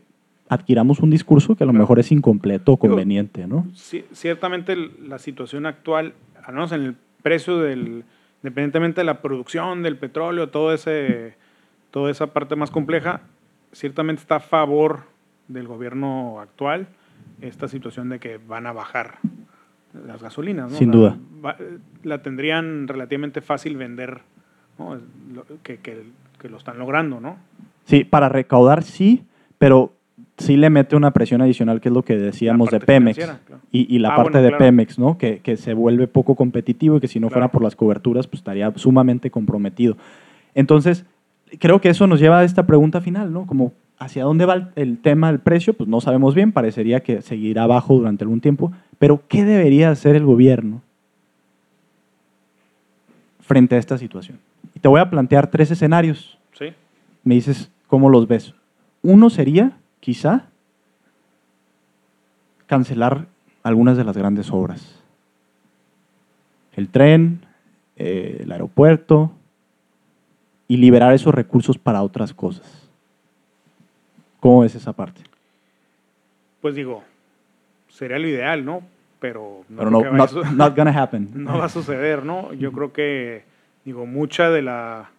adquiramos 0.49 1.01
un 1.01 1.11
discurso 1.11 1.55
que 1.55 1.65
a 1.65 1.67
lo 1.67 1.75
mejor 1.75 1.99
es 1.99 2.11
incompleto 2.13 2.73
o 2.73 2.77
conveniente, 2.79 3.47
¿no? 3.47 3.67
Sí, 3.75 4.07
ciertamente 4.11 4.75
la 5.07 5.19
situación 5.19 5.67
actual, 5.67 6.15
al 6.43 6.55
menos 6.55 6.73
en 6.73 6.83
el 6.83 6.97
precio 7.23 7.59
del, 7.59 8.05
independientemente 8.47 9.01
de 9.01 9.05
la 9.05 9.21
producción 9.23 9.83
del 9.83 9.97
petróleo, 9.97 10.51
todo 10.51 10.73
ese, 10.73 11.35
toda 11.91 12.13
esa 12.13 12.29
parte 12.29 12.55
más 12.55 12.71
compleja, 12.71 13.23
ciertamente 13.73 14.23
está 14.23 14.37
a 14.37 14.41
favor 14.41 15.01
del 15.49 15.67
gobierno 15.67 16.39
actual 16.41 16.87
esta 17.41 17.67
situación 17.67 18.09
de 18.09 18.21
que 18.21 18.39
van 18.39 18.69
a 18.69 18.73
bajar 18.73 19.19
las 20.07 20.23
gasolinas. 20.23 20.71
¿no? 20.71 20.79
Sin 20.79 20.91
La- 20.91 20.97
duda. 20.97 21.19
va- 21.45 21.57
la 22.05 22.23
tendrían 22.23 22.87
relativamente 22.87 23.41
fácil 23.41 23.77
vender, 23.77 24.21
que- 25.65 25.79
que 26.39 26.49
lo 26.49 26.59
están 26.59 26.79
logrando, 26.79 27.19
¿no? 27.21 27.39
Sí, 27.85 28.05
para 28.05 28.29
recaudar 28.29 28.85
sí, 28.85 29.25
pero 29.59 29.93
sí 30.39 30.57
le 30.57 30.69
mete 30.71 30.97
una 30.97 31.13
presión 31.13 31.41
adicional, 31.41 31.81
que 31.81 31.89
es 31.89 31.95
lo 31.95 32.03
que 32.03 32.17
decíamos 32.17 32.71
de 32.71 32.81
Pemex. 32.81 33.17
claro. 33.17 33.39
Y, 33.73 33.95
y 33.95 33.99
la 33.99 34.11
Ah, 34.11 34.17
parte 34.17 34.33
bueno, 34.33 34.45
de 34.45 34.49
claro. 34.51 34.65
Pemex, 34.65 34.99
¿no? 34.99 35.17
Que, 35.19 35.39
que 35.41 35.57
se 35.57 35.75
vuelve 35.75 36.07
poco 36.09 36.35
competitivo 36.35 36.97
y 36.97 37.01
que 37.01 37.09
si 37.09 37.21
no 37.21 37.31
fuera 37.31 37.49
por 37.49 37.63
las 37.63 37.75
coberturas, 37.77 38.27
pues 38.27 38.41
estaría 38.41 38.73
sumamente 38.77 39.31
comprometido. 39.31 39.97
Entonces, 40.55 41.05
creo 41.59 41.81
que 41.81 41.89
eso 41.89 42.07
nos 42.07 42.21
lleva 42.21 42.41
a 42.41 42.45
esta 42.45 42.67
pregunta 42.67 43.01
final, 43.01 43.33
¿no? 43.33 43.47
Como, 43.47 43.73
¿hacia 43.99 44.25
dónde 44.25 44.45
va 44.47 44.55
el, 44.55 44.67
el 44.77 44.99
tema 44.99 45.29
del 45.29 45.41
precio? 45.41 45.73
Pues 45.75 45.89
no 45.89 46.01
sabemos 46.01 46.35
bien, 46.35 46.53
parecería 46.53 47.01
que 47.01 47.23
seguirá 47.23 47.67
bajo 47.67 47.95
durante 47.95 48.25
algún 48.25 48.41
tiempo, 48.41 48.73
pero 48.99 49.23
¿qué 49.29 49.45
debería 49.45 49.91
hacer 49.91 50.17
el 50.17 50.25
gobierno 50.25 50.83
frente 53.41 53.77
a 53.77 53.79
esta 53.79 53.99
situación? 53.99 54.39
Y 54.75 54.81
te 54.81 54.89
voy 54.89 55.01
a 55.01 55.09
plantear 55.11 55.47
tres 55.51 55.71
escenarios 55.71 56.39
Sí, 56.53 56.67
me 57.25 57.35
dices 57.35 57.71
cómo 57.87 58.09
los 58.09 58.27
ves. 58.27 58.55
Uno 59.03 59.29
sería, 59.29 59.77
quizá, 60.01 60.49
cancelar 62.67 63.27
algunas 63.63 63.97
de 63.97 64.05
las 64.05 64.17
grandes 64.17 64.51
obras. 64.51 65.03
El 66.73 66.89
tren, 66.89 67.45
eh, 67.97 68.39
el 68.41 68.53
aeropuerto, 68.53 69.33
y 70.69 70.77
liberar 70.77 71.15
esos 71.15 71.35
recursos 71.35 71.79
para 71.79 72.03
otras 72.03 72.35
cosas. 72.35 72.89
¿Cómo 74.41 74.61
ves 74.61 74.75
esa 74.75 74.93
parte? 74.93 75.23
pues 76.61 76.75
digo, 76.75 77.05
sería 77.87 78.19
lo 78.19 78.27
ideal, 78.27 78.65
¿no? 78.65 78.83
pero 79.21 79.65
no, 79.69 79.79
pero 79.79 79.91
no, 79.91 80.13
not, 80.13 80.33
not 80.53 80.77
gonna 80.77 80.91
happen. 80.91 81.31
No 81.35 81.59
va 81.59 81.67
a 81.67 81.69
suceder, 81.69 82.25
¿no? 82.25 82.53
Yo 82.55 82.73
creo 82.73 82.93
que, 82.93 83.45
digo, 83.85 84.07
mucha 84.07 84.51
de 84.51 84.63
la, 84.63 85.11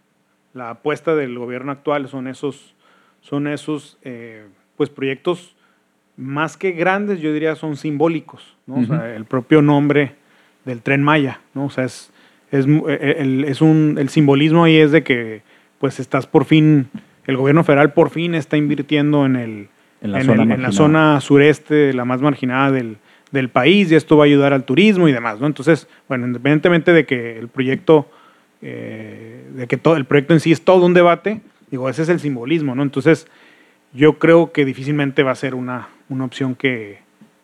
la 0.54 0.72
apuesta 0.72 1.16
del 1.16 1.38
gobierno 1.38 1.72
actual 1.72 2.08
son 2.08 2.28
esos, 2.28 2.76
son 3.22 3.48
esos 3.48 3.98
eh, 4.04 4.46
pues, 4.78 4.90
proyectos 4.90 5.56
más 6.16 6.58
que 6.58 6.72
grandes, 6.72 7.20
yo 7.20 7.34
diría 7.34 7.56
son 7.56 7.78
simbólicos, 7.78 8.56
¿no? 8.66 8.78
o 8.78 8.86
sea, 8.86 9.16
el 9.16 9.26
propio 9.26 9.62
nombre 9.62 10.16
del 10.66 10.82
tren 10.82 11.04
Maya, 11.04 11.42
¿no? 11.54 11.66
O 11.66 11.70
sea, 11.70 11.86
es, 11.86 12.12
es, 12.52 12.66
el, 12.66 13.46
es 13.46 13.62
un, 13.62 13.98
el 14.00 14.10
simbolismo 14.10 14.63
ahí 14.63 14.78
es 14.78 14.92
de 14.92 15.04
que, 15.04 15.42
pues, 15.80 16.00
estás 16.00 16.26
por 16.26 16.46
fin, 16.46 16.90
el 17.26 17.38
gobierno 17.38 17.63
federal 17.63 17.94
por 17.94 18.10
fin 18.10 18.34
está 18.36 18.58
invirtiendo 18.58 19.26
en 19.26 19.36
el, 19.36 19.70
en 20.02 20.12
la, 20.12 20.24
zona, 20.24 20.56
en 20.56 20.62
la 20.62 20.72
zona, 20.72 21.22
sureste, 21.22 21.94
la 21.94 22.04
más 22.04 22.22
marginada 22.22 22.72
del, 22.72 22.98
del, 23.32 23.50
país, 23.50 23.92
y 23.92 23.96
esto 23.96 24.18
va 24.18 24.24
a 24.24 24.28
ayudar 24.28 24.54
al 24.54 24.63
turismo 24.63 25.08
y 25.08 25.12
demás, 25.12 25.40
¿no? 25.40 25.48
Entonces, 25.48 25.88
bueno, 26.08 26.26
independientemente 26.26 26.94
de 26.94 27.06
que 27.06 27.38
el 27.38 27.48
proyecto, 27.48 28.10
eh, 28.62 29.46
de 29.56 29.68
que 29.68 29.78
todo 29.78 29.98
el 29.98 30.06
proyecto 30.06 30.34
en 30.34 30.40
sí 30.40 30.52
es 30.52 30.62
todo 30.63 30.86
un 30.86 30.94
debate, 30.94 31.42
digo, 31.70 31.90
ese 31.90 32.02
es 32.02 32.10
el 32.10 32.20
simbolismo, 32.20 32.76
¿no? 32.76 32.84
Entonces, 32.84 33.28
yo 33.93 34.19
creo 34.19 34.52
que 34.52 34.65
difícilmente 34.65 35.23
va 35.23 35.32
a 35.32 35.36
ser 35.36 35.56
una, 35.56 35.89
una 36.10 36.26
opción 36.26 36.56
que, 36.56 37.00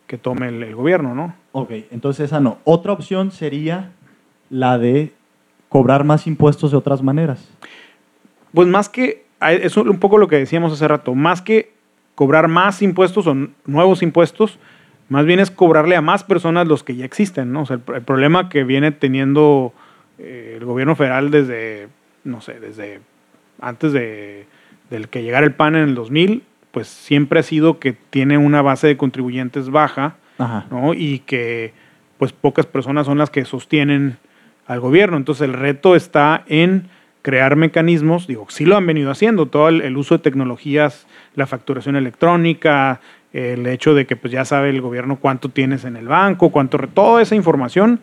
que 0.08 0.18
tome 0.18 0.48
el, 0.48 0.76
gobierno, 0.76 1.16
¿no? 1.16 1.36
Ok, 1.52 1.72
entonces 1.92 2.26
esa 2.26 2.40
no. 2.40 2.60
Otra 2.64 2.94
opción 2.94 3.32
sería 3.32 3.92
la 4.50 4.78
de 4.78 5.12
cobrar 5.70 6.04
más 6.04 6.28
impuestos 6.28 6.72
de 6.72 6.78
otras 6.78 7.02
maneras. 7.02 7.50
Pues 8.54 8.68
más 8.68 8.90
que, 8.90 9.26
es 9.42 9.76
un 9.76 10.00
poco 10.00 10.18
lo 10.18 10.28
que 10.28 10.38
decíamos 10.38 10.72
hace 10.72 10.88
rato, 10.88 11.16
más 11.16 11.42
que 11.42 11.74
cobrar 12.16 12.48
más 12.48 12.82
impuestos 12.82 13.26
o 13.26 13.36
nuevos 13.66 14.04
impuestos, 14.04 14.60
más 15.10 15.26
bien 15.26 15.40
es 15.40 15.50
cobrarle 15.50 15.96
a 15.96 16.02
más 16.02 16.24
personas 16.24 16.68
los 16.68 16.84
que 16.84 16.96
ya 16.96 17.06
existen, 17.06 17.52
¿no? 17.52 17.62
O 17.62 17.66
sea, 17.66 17.80
el, 17.88 18.02
problema 18.04 18.50
que 18.50 18.64
viene 18.64 18.92
teniendo 18.92 19.74
eh, 20.20 20.58
el 20.58 20.66
gobierno 20.66 20.96
federal 20.96 21.32
desde, 21.32 21.88
no 22.24 22.42
sé, 22.42 22.60
desde 22.60 23.02
antes 23.60 23.94
de, 23.94 24.46
del 24.94 25.10
que 25.10 25.24
llegara 25.24 25.46
el 25.46 25.54
PAN 25.54 25.76
en 25.76 25.90
el 25.90 25.96
2000, 25.96 26.44
pues 26.72 26.88
siempre 26.88 27.40
ha 27.40 27.44
sido 27.44 27.80
que 27.80 27.94
tiene 27.94 28.38
una 28.38 28.62
base 28.62 28.86
de 28.86 28.96
contribuyentes 28.96 29.72
baja, 29.72 30.18
¿no? 30.70 30.94
Y 30.94 31.20
que 31.20 31.74
pues 32.20 32.32
pocas 32.32 32.68
personas 32.68 33.08
son 33.08 33.18
las 33.18 33.32
que 33.32 33.44
sostienen 33.44 34.18
al 34.68 34.80
gobierno. 34.80 35.18
Entonces 35.18 35.48
el 35.48 35.54
reto 35.54 35.96
está 35.96 36.44
en 36.48 36.90
crear 37.24 37.56
mecanismos, 37.56 38.28
digo, 38.28 38.46
sí 38.50 38.66
lo 38.66 38.78
han 38.78 38.86
venido 38.86 39.10
haciendo, 39.10 39.48
todo 39.48 39.70
el, 39.70 39.98
uso 39.98 40.18
de 40.18 40.24
tecnologías, 40.24 41.08
la 41.36 41.48
facturación 41.48 41.96
electrónica, 41.96 43.00
el 43.32 43.66
hecho 43.66 43.96
de 43.96 44.06
que 44.06 44.16
pues 44.16 44.32
ya 44.32 44.46
sabe 44.46 44.70
el 44.70 44.82
gobierno 44.82 45.16
cuánto 45.16 45.50
tienes 45.50 45.86
en 45.86 45.96
el 45.96 46.08
banco, 46.08 46.52
cuánto, 46.52 46.78
toda 46.78 47.22
esa 47.22 47.36
información, 47.36 48.00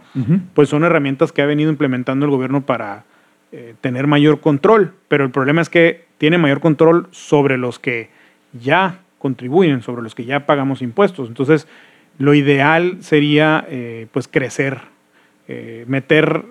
pues 0.54 0.68
son 0.68 0.82
herramientas 0.82 1.30
que 1.30 1.42
ha 1.42 1.46
venido 1.46 1.70
implementando 1.70 2.24
el 2.24 2.32
gobierno 2.32 2.62
para 2.62 3.04
eh, 3.52 3.74
tener 3.80 4.06
mayor 4.06 4.40
control, 4.40 4.94
pero 5.08 5.24
el 5.24 5.30
problema 5.30 5.60
es 5.60 5.68
que 5.68 6.04
tiene 6.18 6.38
mayor 6.38 6.60
control 6.60 7.08
sobre 7.10 7.58
los 7.58 7.78
que 7.78 8.10
ya 8.52 9.00
contribuyen, 9.18 9.82
sobre 9.82 10.02
los 10.02 10.14
que 10.14 10.24
ya 10.24 10.46
pagamos 10.46 10.82
impuestos. 10.82 11.28
Entonces, 11.28 11.66
lo 12.18 12.34
ideal 12.34 12.98
sería 13.00 13.64
eh, 13.68 14.06
pues 14.12 14.28
crecer, 14.28 14.78
eh, 15.48 15.84
meter 15.88 16.44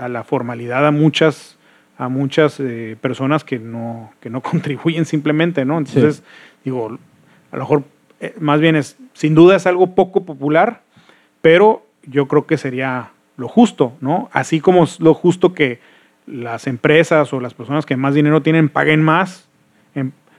a 0.00 0.08
la 0.08 0.24
formalidad 0.24 0.86
a 0.86 0.90
muchas 0.90 1.58
a 1.98 2.08
muchas 2.08 2.58
eh, 2.58 2.96
personas 3.00 3.44
que 3.44 3.58
no, 3.58 4.12
que 4.20 4.30
no 4.30 4.40
contribuyen 4.42 5.04
simplemente, 5.04 5.64
¿no? 5.64 5.78
Entonces, 5.78 6.22
digo, 6.64 6.98
a 7.50 7.56
lo 7.56 7.62
mejor 7.62 7.84
eh, 8.20 8.34
más 8.40 8.60
bien 8.60 8.76
es, 8.76 8.96
sin 9.12 9.34
duda 9.34 9.56
es 9.56 9.66
algo 9.66 9.94
poco 9.94 10.24
popular, 10.24 10.82
pero 11.40 11.86
yo 12.04 12.26
creo 12.26 12.46
que 12.46 12.56
sería 12.56 13.10
lo 13.36 13.48
justo, 13.48 13.92
¿no? 14.00 14.28
Así 14.32 14.60
como 14.60 14.84
es 14.84 15.00
lo 15.00 15.14
justo 15.14 15.54
que 15.54 15.80
las 16.26 16.66
empresas 16.66 17.32
o 17.32 17.40
las 17.40 17.54
personas 17.54 17.86
que 17.86 17.96
más 17.96 18.14
dinero 18.14 18.42
tienen 18.42 18.68
paguen 18.68 19.02
más, 19.02 19.48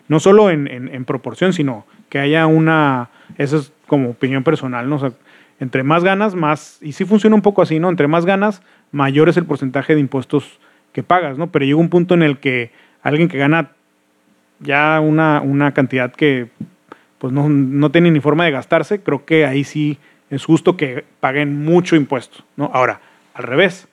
no 0.08 0.20
solo 0.20 0.50
en, 0.50 1.06
proporción, 1.06 1.54
sino 1.54 1.86
que 2.10 2.20
haya 2.20 2.46
una, 2.46 3.10
eso 3.38 3.58
es 3.58 3.72
como 3.88 4.12
opinión 4.12 4.44
personal, 4.44 4.90
¿no? 4.90 4.98
O 4.98 5.00
sea, 5.00 5.12
entre 5.60 5.84
más 5.84 6.04
ganas, 6.04 6.36
más, 6.36 6.78
y 6.82 6.92
sí 6.92 7.06
funciona 7.06 7.36
un 7.36 7.42
poco 7.42 7.62
así, 7.62 7.80
¿no? 7.80 7.90
Entre 7.90 8.08
más 8.08 8.26
ganas, 8.26 8.62
mayor 8.92 9.30
es 9.30 9.38
el 9.38 9.46
porcentaje 9.46 9.96
de 9.96 10.02
impuestos 10.02 10.60
que 10.92 11.04
pagas, 11.04 11.38
¿no? 11.38 11.48
Pero 11.48 11.66
llega 11.66 11.78
un 11.78 11.90
punto 11.90 12.14
en 12.14 12.22
el 12.22 12.38
que 12.38 12.72
alguien 13.02 13.30
que 13.30 13.38
gana 13.38 13.72
ya 14.60 15.00
una, 15.00 15.42
una 15.42 15.74
cantidad 15.74 16.12
que 16.12 16.50
pues 17.18 17.32
no, 17.32 17.48
no, 17.48 17.90
tiene 17.90 18.12
ni 18.12 18.20
forma 18.20 18.44
de 18.44 18.52
gastarse, 18.52 19.02
creo 19.02 19.24
que 19.24 19.46
ahí 19.46 19.64
sí 19.64 19.98
es 20.30 20.44
justo 20.44 20.76
que 20.76 21.06
paguen 21.22 21.64
mucho 21.64 21.96
impuesto, 21.96 22.44
¿no? 22.58 22.70
Ahora, 22.74 23.00
al 23.34 23.46
revés, 23.46 23.88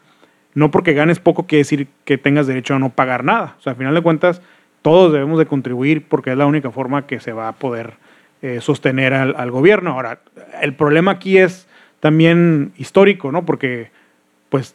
no 0.54 0.70
porque 0.70 0.94
ganes 0.94 1.20
poco 1.20 1.46
quiere 1.46 1.60
decir 1.60 1.88
que 2.04 2.18
tengas 2.18 2.46
derecho 2.46 2.74
a 2.74 2.78
no 2.78 2.90
pagar 2.90 3.24
nada. 3.24 3.56
O 3.58 3.62
sea, 3.62 3.72
al 3.72 3.78
final 3.78 3.94
de 3.94 4.02
cuentas, 4.02 4.42
todos 4.82 5.12
debemos 5.12 5.38
de 5.38 5.46
contribuir 5.46 6.06
porque 6.08 6.32
es 6.32 6.36
la 6.36 6.46
única 6.46 6.70
forma 6.70 7.06
que 7.06 7.20
se 7.20 7.32
va 7.32 7.48
a 7.48 7.52
poder 7.52 7.94
eh, 8.42 8.60
sostener 8.60 9.12
al, 9.14 9.50
gobierno. 9.50 9.92
Ahora, 9.92 10.20
el 10.60 10.74
problema 10.74 11.12
aquí 11.12 11.38
es 11.38 11.68
también 12.00 12.72
histórico, 12.78 13.30
¿no? 13.30 13.44
Porque, 13.44 13.90
pues, 14.48 14.74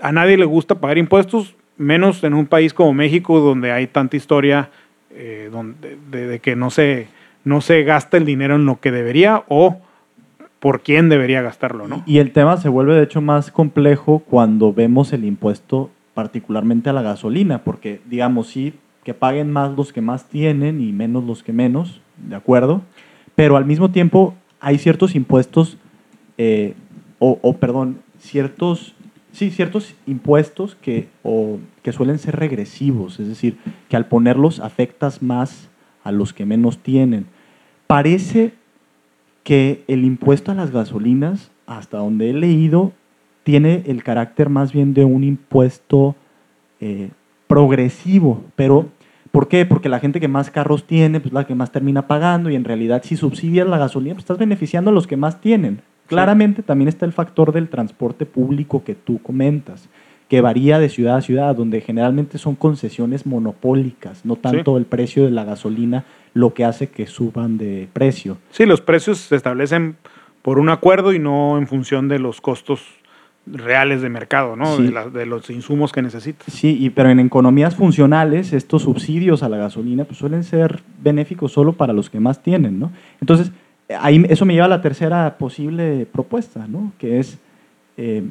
a 0.00 0.12
nadie 0.12 0.36
le 0.36 0.44
gusta 0.44 0.76
pagar 0.76 0.98
impuestos, 0.98 1.54
menos 1.78 2.22
en 2.22 2.34
un 2.34 2.46
país 2.46 2.74
como 2.74 2.92
México, 2.92 3.40
donde 3.40 3.72
hay 3.72 3.86
tanta 3.86 4.16
historia 4.16 4.70
eh, 5.10 5.48
donde, 5.50 5.96
de, 6.10 6.38
que 6.40 6.54
no 6.54 6.70
se, 6.70 7.08
no 7.44 7.60
se 7.60 7.82
gasta 7.84 8.16
el 8.16 8.24
dinero 8.24 8.56
en 8.56 8.66
lo 8.66 8.80
que 8.80 8.92
debería 8.92 9.44
o 9.48 9.80
por 10.62 10.82
quién 10.82 11.08
debería 11.08 11.42
gastarlo, 11.42 11.88
¿no? 11.88 12.04
Y 12.06 12.18
el 12.18 12.30
tema 12.30 12.56
se 12.56 12.68
vuelve 12.68 12.94
de 12.94 13.02
hecho 13.02 13.20
más 13.20 13.50
complejo 13.50 14.20
cuando 14.20 14.72
vemos 14.72 15.12
el 15.12 15.24
impuesto 15.24 15.90
particularmente 16.14 16.88
a 16.88 16.92
la 16.92 17.02
gasolina, 17.02 17.64
porque 17.64 18.00
digamos 18.08 18.46
sí 18.46 18.74
que 19.02 19.12
paguen 19.12 19.50
más 19.50 19.76
los 19.76 19.92
que 19.92 20.00
más 20.00 20.28
tienen 20.28 20.80
y 20.80 20.92
menos 20.92 21.24
los 21.24 21.42
que 21.42 21.52
menos, 21.52 22.00
¿de 22.16 22.36
acuerdo? 22.36 22.82
Pero 23.34 23.56
al 23.56 23.64
mismo 23.64 23.90
tiempo 23.90 24.34
hay 24.60 24.78
ciertos 24.78 25.16
impuestos, 25.16 25.78
eh, 26.38 26.74
o, 27.18 27.40
o, 27.42 27.56
perdón, 27.56 27.98
ciertos 28.20 28.94
Sí, 29.32 29.50
ciertos 29.50 29.94
impuestos 30.06 30.74
que, 30.74 31.08
o, 31.22 31.58
que 31.82 31.92
suelen 31.92 32.18
ser 32.18 32.36
regresivos, 32.36 33.18
es 33.18 33.28
decir, 33.28 33.56
que 33.88 33.96
al 33.96 34.06
ponerlos 34.06 34.60
afectas 34.60 35.22
más 35.22 35.70
a 36.04 36.12
los 36.12 36.34
que 36.34 36.44
menos 36.44 36.78
tienen. 36.78 37.24
Parece 37.86 38.52
que 39.42 39.84
el 39.88 40.04
impuesto 40.04 40.52
a 40.52 40.54
las 40.54 40.70
gasolinas, 40.70 41.50
hasta 41.66 41.98
donde 41.98 42.30
he 42.30 42.32
leído, 42.32 42.92
tiene 43.44 43.82
el 43.86 44.02
carácter 44.02 44.48
más 44.48 44.72
bien 44.72 44.94
de 44.94 45.04
un 45.04 45.24
impuesto 45.24 46.14
eh, 46.80 47.10
progresivo, 47.46 48.44
pero 48.56 48.88
¿por 49.30 49.48
qué? 49.48 49.66
Porque 49.66 49.88
la 49.88 49.98
gente 49.98 50.20
que 50.20 50.28
más 50.28 50.50
carros 50.50 50.86
tiene, 50.86 51.20
pues 51.20 51.32
la 51.32 51.46
que 51.46 51.54
más 51.54 51.72
termina 51.72 52.06
pagando 52.06 52.50
y 52.50 52.54
en 52.54 52.64
realidad 52.64 53.02
si 53.04 53.16
subsidias 53.16 53.66
la 53.66 53.78
gasolina, 53.78 54.14
pues 54.14 54.24
estás 54.24 54.38
beneficiando 54.38 54.90
a 54.90 54.94
los 54.94 55.06
que 55.06 55.16
más 55.16 55.40
tienen. 55.40 55.82
Claramente 56.06 56.62
también 56.62 56.88
está 56.88 57.06
el 57.06 57.12
factor 57.12 57.52
del 57.52 57.68
transporte 57.68 58.26
público 58.26 58.84
que 58.84 58.94
tú 58.94 59.20
comentas, 59.22 59.88
que 60.32 60.40
varía 60.40 60.78
de 60.78 60.88
ciudad 60.88 61.16
a 61.16 61.20
ciudad, 61.20 61.54
donde 61.54 61.82
generalmente 61.82 62.38
son 62.38 62.54
concesiones 62.54 63.26
monopólicas, 63.26 64.24
no 64.24 64.36
tanto 64.36 64.78
el 64.78 64.86
precio 64.86 65.26
de 65.26 65.30
la 65.30 65.44
gasolina 65.44 66.06
lo 66.32 66.54
que 66.54 66.64
hace 66.64 66.88
que 66.88 67.06
suban 67.06 67.58
de 67.58 67.86
precio. 67.92 68.38
Sí, 68.50 68.64
los 68.64 68.80
precios 68.80 69.18
se 69.18 69.36
establecen 69.36 69.96
por 70.40 70.58
un 70.58 70.70
acuerdo 70.70 71.12
y 71.12 71.18
no 71.18 71.58
en 71.58 71.66
función 71.66 72.08
de 72.08 72.18
los 72.18 72.40
costos 72.40 72.82
reales 73.44 74.00
de 74.00 74.08
mercado, 74.08 74.56
¿no? 74.56 74.78
De, 74.78 75.26
los 75.26 75.50
insumos 75.50 75.92
que 75.92 76.00
necesitas. 76.00 76.50
Sí, 76.50 76.78
y, 76.80 76.88
pero 76.88 77.10
en 77.10 77.20
economías 77.20 77.76
funcionales 77.76 78.54
estos 78.54 78.84
subsidios 78.84 79.42
a 79.42 79.50
la 79.50 79.58
gasolina 79.58 80.04
pues, 80.04 80.16
suelen 80.16 80.44
ser 80.44 80.80
benéficos 81.02 81.52
solo 81.52 81.74
para 81.74 81.92
los 81.92 82.08
que 82.08 82.20
más 82.20 82.42
tienen, 82.42 82.80
¿no? 82.80 82.90
Entonces, 83.20 83.52
ahí, 84.00 84.24
eso 84.30 84.46
me 84.46 84.54
lleva 84.54 84.64
a 84.64 84.70
la 84.70 84.80
tercera 84.80 85.36
posible 85.36 86.06
propuesta, 86.10 86.66
¿no? 86.66 86.94
que 86.98 87.18
es 87.18 87.38
eh, 87.98 88.22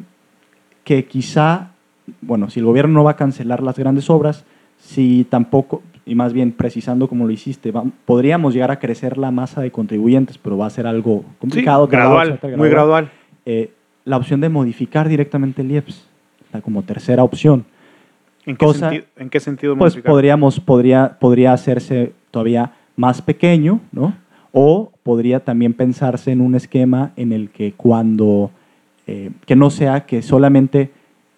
que 0.84 1.06
quizá, 1.06 1.74
bueno, 2.22 2.50
si 2.50 2.60
el 2.60 2.66
gobierno 2.66 2.94
no 2.94 3.04
va 3.04 3.12
a 3.12 3.16
cancelar 3.16 3.64
las 3.64 3.78
grandes 3.78 4.10
obras, 4.10 4.46
si 4.78 5.26
tampoco, 5.30 5.82
y 6.06 6.16
más 6.16 6.34
bien 6.34 6.52
precisando 6.52 7.08
como 7.08 7.26
lo 7.26 7.32
hiciste, 7.32 7.72
podríamos 8.06 8.54
llegar 8.54 8.72
a 8.72 8.80
crecer 8.80 9.18
la 9.18 9.32
masa 9.32 9.62
de 9.62 9.72
contribuyentes, 9.72 10.38
pero 10.38 10.58
va 10.58 10.66
a 10.66 10.70
ser 10.70 10.88
algo 10.88 11.24
complicado. 11.40 11.88
gradual, 11.88 12.40
muy 12.58 12.70
gradual. 12.70 13.12
Eh, 13.46 13.72
la 14.06 14.18
opción 14.18 14.42
de 14.42 14.50
modificar 14.50 15.08
directamente 15.08 15.62
el 15.62 15.72
IEPS, 15.72 16.08
como 16.64 16.84
tercera 16.84 17.24
opción. 17.24 17.66
¿En 18.46 18.58
qué, 18.58 18.74
sentido, 18.74 19.06
¿en 19.18 19.30
qué 19.30 19.40
sentido 19.40 19.78
Pues 19.78 19.96
podríamos, 19.98 20.60
podría, 20.60 21.18
podría 21.20 21.54
hacerse 21.54 22.14
todavía 22.32 22.74
más 22.96 23.22
pequeño, 23.22 23.82
¿no? 23.92 24.16
O 24.52 24.92
podría 25.04 25.42
también 25.42 25.74
pensarse 25.74 26.32
en 26.32 26.42
un 26.42 26.56
esquema 26.56 27.12
en 27.16 27.32
el 27.32 27.52
que 27.52 27.74
cuando, 27.74 28.52
eh, 29.06 29.30
que 29.46 29.56
no 29.56 29.70
sea 29.70 30.06
que 30.06 30.22
solamente 30.24 30.92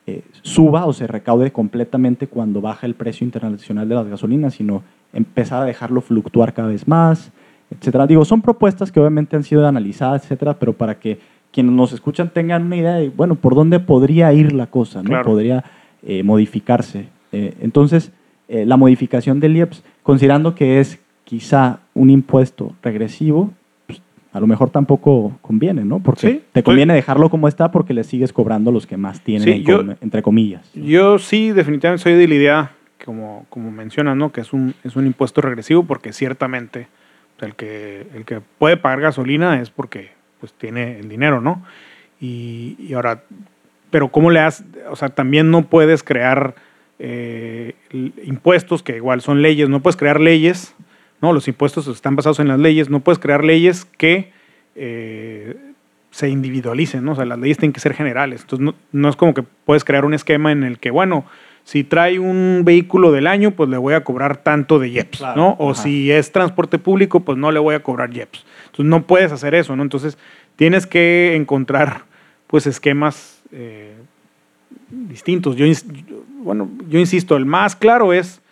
eh, 0.06 0.24
suba 0.42 0.86
o 0.86 0.94
se 0.94 1.08
recaude 1.08 1.52
completamente 1.52 2.28
cuando 2.28 2.62
baja 2.62 2.86
el 2.86 2.96
precio 2.96 3.26
internacional 3.26 3.88
de 3.88 3.96
las 3.96 4.08
gasolinas, 4.08 4.56
sino 4.56 4.84
empezar 5.14 5.62
a 5.62 5.66
dejarlo 5.66 6.02
fluctuar 6.02 6.54
cada 6.54 6.68
vez 6.68 6.88
más, 6.88 7.32
etcétera. 7.72 8.08
Digo, 8.08 8.26
son 8.26 8.42
propuestas 8.42 8.92
que 8.92 9.00
obviamente 9.00 9.36
han 9.36 9.44
sido 9.44 9.68
analizadas, 9.68 10.24
etcétera, 10.24 10.60
pero 10.60 10.74
para 10.74 11.00
que 11.00 11.20
quienes 11.52 11.74
nos 11.74 11.94
escuchan 11.94 12.30
tengan 12.30 12.66
una 12.66 12.76
idea 12.76 12.96
de, 12.96 13.10
bueno, 13.10 13.36
por 13.36 13.56
dónde 13.56 13.80
podría 13.80 14.34
ir 14.34 14.54
la 14.54 14.68
cosa, 14.68 15.04
¿no? 15.04 15.22
Podría 15.22 15.64
eh, 16.02 16.24
modificarse. 16.24 17.08
Eh, 17.32 17.54
entonces, 17.62 18.12
eh, 18.48 18.66
la 18.66 18.76
modificación 18.76 19.40
del 19.40 19.56
IEPS, 19.56 19.84
considerando 20.02 20.56
que 20.56 20.80
es 20.80 21.00
quizá 21.24 21.80
un 21.94 22.10
impuesto 22.10 22.74
regresivo, 22.82 23.52
a 24.34 24.40
lo 24.40 24.48
mejor 24.48 24.72
tampoco 24.72 25.38
conviene, 25.42 25.86
¿no? 25.86 26.00
Porque 26.00 26.42
te 26.52 26.64
conviene 26.64 26.96
dejarlo 26.96 27.30
como 27.30 27.48
está 27.48 27.72
porque 27.72 27.94
le 27.94 28.04
sigues 28.04 28.34
cobrando 28.34 28.72
los 28.72 28.88
que 28.88 28.98
más 28.98 29.22
tienen, 29.22 29.64
entre 30.02 30.24
comillas. 30.24 30.70
Yo 30.74 31.20
sí, 31.20 31.52
definitivamente 31.52 32.02
soy 32.02 32.14
de 32.14 32.28
la 32.28 32.34
idea, 32.34 32.72
como, 33.06 33.46
como 33.50 33.72
mencionas, 33.72 34.18
¿no? 34.18 34.32
Que 34.32 34.42
es 34.42 34.52
un, 34.52 34.74
es 34.84 34.96
un 34.96 35.06
impuesto 35.06 35.40
regresivo 35.42 35.84
porque 35.84 36.14
ciertamente 36.14 36.88
el, 37.42 37.56
que, 37.56 38.08
el 38.16 38.26
que 38.26 38.42
puede 38.58 38.76
pagar 38.76 39.02
gasolina 39.02 39.62
es 39.62 39.70
porque 39.70 40.12
pues, 40.40 40.52
tiene 40.54 41.00
el 41.00 41.10
dinero, 41.10 41.40
¿no? 41.40 41.64
Y, 42.20 42.76
y 42.80 42.94
ahora, 42.94 43.24
pero 43.92 44.08
¿cómo 44.08 44.32
le 44.32 44.40
has, 44.40 44.64
o 44.90 44.96
sea, 44.96 45.10
también 45.10 45.52
no 45.52 45.68
puedes 45.68 46.02
crear 46.02 46.56
eh, 46.98 47.76
impuestos 48.24 48.82
que 48.82 48.96
igual 48.96 49.22
son 49.22 49.42
leyes, 49.42 49.70
no 49.70 49.82
puedes 49.82 49.98
crear 49.98 50.20
leyes, 50.20 50.74
¿no? 51.24 51.32
Los 51.32 51.48
impuestos 51.48 51.88
están 51.88 52.18
basados 52.18 52.42
en 52.42 52.50
las 52.50 52.60
leyes, 52.60 52.90
no 52.90 53.00
puedes 53.00 53.18
crear 53.18 53.46
leyes 53.46 53.86
que 53.86 54.34
eh, 54.76 55.56
se 56.12 56.28
individualicen, 56.28 57.06
¿no? 57.06 57.14
O 57.14 57.16
sea, 57.16 57.24
las 57.24 57.40
leyes 57.40 57.58
tienen 57.58 57.72
que 57.72 57.80
ser 57.80 57.94
generales. 57.94 58.42
Entonces, 58.42 58.76
no, 58.92 59.10
es 59.10 59.16
como 59.16 59.34
que 59.34 59.42
puedes 59.42 59.86
crear 59.86 60.04
un 60.04 60.14
esquema 60.14 60.52
en 60.52 60.66
el 60.66 60.80
que, 60.80 60.92
bueno, 60.92 61.24
si 61.64 61.86
trae 61.86 62.20
un 62.20 62.64
vehículo 62.66 63.14
del 63.14 63.28
año, 63.28 63.52
pues 63.52 63.70
le 63.70 63.78
voy 63.78 63.94
a 63.94 64.04
cobrar 64.04 64.36
tanto 64.36 64.80
de 64.80 64.90
IEPS, 64.90 65.24
¿no? 65.38 65.56
O 65.60 65.74
si 65.76 66.12
es 66.12 66.34
transporte 66.34 66.78
público, 66.78 67.22
pues 67.22 67.38
no 67.38 67.54
le 67.54 67.60
voy 67.60 67.76
a 67.76 67.82
cobrar 67.82 68.14
IEPS. 68.14 68.44
Entonces, 68.66 68.86
no 68.86 69.08
puedes 69.08 69.32
hacer 69.32 69.56
eso, 69.56 69.78
¿no? 69.78 69.84
Entonces, 69.84 70.18
tienes 70.58 70.86
que 70.86 71.38
encontrar, 71.38 72.02
pues, 72.48 72.68
esquemas 72.68 73.42
eh, 73.54 73.96
distintos. 74.90 75.56
Yo, 75.56 75.66
bueno, 76.40 76.70
yo 76.90 77.00
insisto, 77.00 77.38
el 77.38 77.46
más 77.46 77.78
claro 77.78 78.12
es 78.12 78.43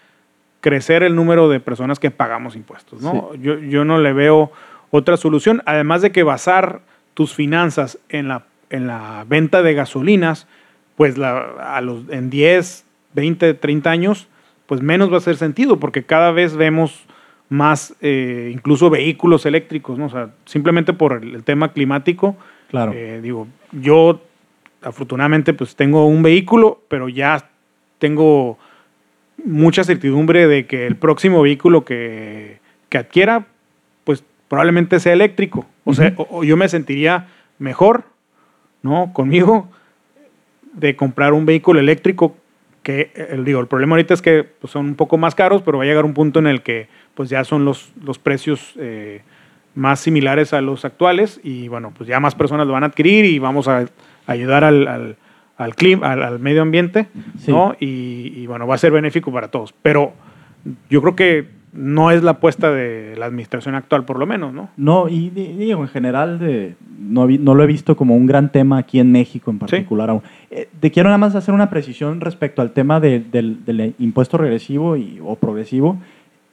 crecer 0.61 1.03
el 1.03 1.15
número 1.15 1.49
de 1.49 1.59
personas 1.59 1.99
que 1.99 2.11
pagamos 2.11 2.55
impuestos. 2.55 3.01
¿no? 3.01 3.33
Yo, 3.35 3.59
yo, 3.59 3.83
no 3.83 3.97
le 3.97 4.13
veo 4.13 4.51
otra 4.91 5.17
solución, 5.17 5.61
además 5.65 6.01
de 6.01 6.11
que 6.11 6.23
basar 6.23 6.81
tus 7.13 7.33
finanzas 7.33 7.99
en 8.09 8.27
la, 8.27 8.43
en 8.69 8.87
la 8.87 9.25
venta 9.27 9.61
de 9.63 9.73
gasolinas, 9.73 10.47
pues 10.95 11.17
la, 11.17 11.75
a 11.75 11.81
los, 11.81 12.07
en 12.09 12.29
10, 12.29 12.85
20, 13.13 13.53
30 13.55 13.89
años, 13.89 14.27
pues 14.67 14.81
menos 14.81 15.09
va 15.09 15.15
a 15.15 15.17
hacer 15.17 15.35
sentido, 15.35 15.79
porque 15.79 16.03
cada 16.03 16.31
vez 16.31 16.55
vemos 16.55 17.05
más 17.49 17.95
eh, 17.99 18.49
incluso 18.53 18.89
vehículos 18.89 19.45
eléctricos, 19.45 19.97
¿no? 19.97 20.05
O 20.05 20.09
sea, 20.09 20.29
simplemente 20.45 20.93
por 20.93 21.21
el, 21.21 21.43
tema 21.43 21.73
climático. 21.73 22.37
Claro. 22.69 22.93
Eh, 22.95 23.19
digo, 23.21 23.47
yo 23.73 24.21
afortunadamente 24.81 25.53
pues 25.53 25.75
tengo 25.75 26.07
un 26.07 26.23
vehículo, 26.23 26.81
pero 26.87 27.09
ya 27.09 27.49
tengo 27.99 28.57
mucha 29.45 29.83
certidumbre 29.83 30.47
de 30.47 30.65
que 30.65 30.87
el 30.87 30.95
próximo 30.95 31.41
vehículo 31.41 31.85
que, 31.85 32.59
adquiera, 32.93 33.45
pues 34.03 34.23
probablemente 34.47 34.99
sea 34.99 35.13
eléctrico. 35.13 35.65
O 35.85 35.93
sea, 35.93 36.13
o, 36.17 36.43
yo 36.43 36.57
me 36.57 36.67
sentiría 36.67 37.27
mejor, 37.57 38.03
¿no? 38.81 39.11
Conmigo 39.13 39.69
de 40.73 40.95
comprar 40.95 41.33
un 41.33 41.45
vehículo 41.45 41.79
eléctrico 41.79 42.35
que, 42.83 43.11
el, 43.15 43.45
digo, 43.45 43.59
el 43.59 43.67
problema 43.67 43.93
ahorita 43.93 44.13
es 44.13 44.21
que 44.21 44.43
pues, 44.43 44.71
son 44.71 44.87
un 44.87 44.95
poco 44.95 45.17
más 45.17 45.35
caros, 45.35 45.61
pero 45.61 45.77
va 45.77 45.83
a 45.83 45.87
llegar 45.87 46.05
un 46.05 46.13
punto 46.13 46.39
en 46.39 46.47
el 46.47 46.61
que 46.63 46.87
pues 47.13 47.29
ya 47.29 47.43
son 47.43 47.65
los, 47.65 47.91
los 48.03 48.17
precios 48.17 48.73
eh, 48.77 49.21
más 49.75 49.99
similares 49.99 50.53
a 50.53 50.61
los 50.61 50.83
actuales 50.85 51.39
y 51.43 51.67
bueno, 51.67 51.93
pues 51.95 52.07
ya 52.07 52.19
más 52.19 52.35
personas 52.35 52.67
lo 52.67 52.73
van 52.73 52.83
a 52.83 52.87
adquirir 52.87 53.25
y 53.25 53.39
vamos 53.39 53.67
a 53.67 53.85
ayudar 54.25 54.63
al, 54.63 54.87
al, 54.87 55.17
al 55.61 55.75
clima, 55.75 56.11
al, 56.11 56.39
medio 56.39 56.61
ambiente, 56.61 57.07
¿no? 57.47 57.75
Y, 57.79 58.45
bueno, 58.47 58.67
va 58.67 58.75
a 58.75 58.77
ser 58.77 58.91
benéfico 58.91 59.31
para 59.31 59.49
todos. 59.49 59.73
Pero 59.81 60.13
yo 60.89 61.01
creo 61.01 61.15
que 61.15 61.47
no 61.73 62.11
es 62.11 62.23
la 62.23 62.31
apuesta 62.31 62.71
de 62.71 63.15
la 63.17 63.27
administración 63.27 63.75
actual, 63.75 64.03
por 64.03 64.19
lo 64.19 64.25
menos, 64.25 64.53
¿no? 64.53 64.69
No, 64.75 65.07
y 65.07 65.29
digo, 65.29 65.81
en 65.81 65.87
general 65.87 66.39
de, 66.39 66.75
no, 66.99 67.27
no, 67.27 67.55
lo 67.55 67.63
he 67.63 67.67
visto 67.67 67.95
como 67.95 68.15
un 68.15 68.25
gran 68.25 68.51
tema 68.51 68.77
aquí 68.77 68.99
en 68.99 69.11
México 69.11 69.51
en 69.51 69.59
particular. 69.59 70.21
Eh, 70.49 70.67
te 70.79 70.91
quiero 70.91 71.07
nada 71.07 71.17
más 71.17 71.35
hacer 71.35 71.53
una 71.53 71.69
precisión 71.69 72.19
respecto 72.19 72.61
al 72.61 72.71
tema 72.71 72.99
del, 72.99 73.31
del, 73.31 73.95
impuesto 73.99 74.37
regresivo 74.37 74.97
y, 74.97 75.19
o 75.23 75.35
progresivo. 75.35 75.97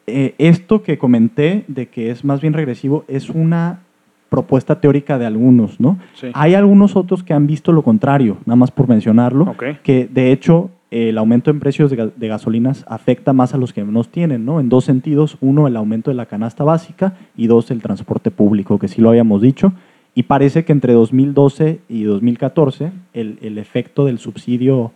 Eh, 0.07 0.35
esto 0.39 0.83
que 0.83 0.99
comenté 0.99 1.65
de 1.67 1.87
que 1.87 2.11
es 2.11 2.25
más 2.25 2.41
bien 2.41 2.53
regresivo 2.53 3.05
es 3.09 3.29
una 3.29 3.81
propuesta 4.29 4.81
teórica 4.81 5.19
de 5.19 5.27
algunos, 5.27 5.81
¿no? 5.81 5.99
Hay 6.35 6.55
algunos 6.55 6.97
otros 6.97 7.23
que 7.23 7.33
han 7.33 7.47
visto 7.47 7.73
lo 7.73 7.83
contrario, 7.83 8.39
nada 8.45 8.57
más 8.57 8.71
por 8.71 8.89
mencionarlo, 8.89 9.55
que 9.83 10.09
de 10.11 10.33
hecho 10.33 10.71
el 10.91 11.19
aumento 11.19 11.51
en 11.51 11.61
precios 11.61 11.91
de, 11.91 12.29
gasolinas 12.29 12.85
afecta 12.89 13.33
más 13.33 13.55
a 13.55 13.59
los 13.59 13.73
que 13.73 13.85
menos 13.85 14.09
tienen, 14.09 14.45
¿no? 14.45 14.61
En 14.61 14.69
dos 14.69 14.85
sentidos, 14.85 15.37
uno 15.41 15.67
el 15.67 15.77
aumento 15.77 16.11
de 16.11 16.17
la 16.17 16.27
canasta 16.27 16.65
básica 16.65 17.15
y 17.37 17.47
dos 17.47 17.71
el 17.71 17.83
transporte 17.83 18.31
público, 18.31 18.79
que 18.79 18.89
sí 18.89 19.01
lo 19.01 19.11
habíamos 19.11 19.43
dicho, 19.43 19.73
y 20.15 20.25
parece 20.25 20.65
que 20.65 20.73
entre 20.73 20.95
2012 20.95 21.81
y 21.89 22.03
2014 22.05 22.93
el, 23.13 23.39
el 23.43 23.59
efecto 23.59 24.07
del 24.07 24.19
subsidio 24.19 24.93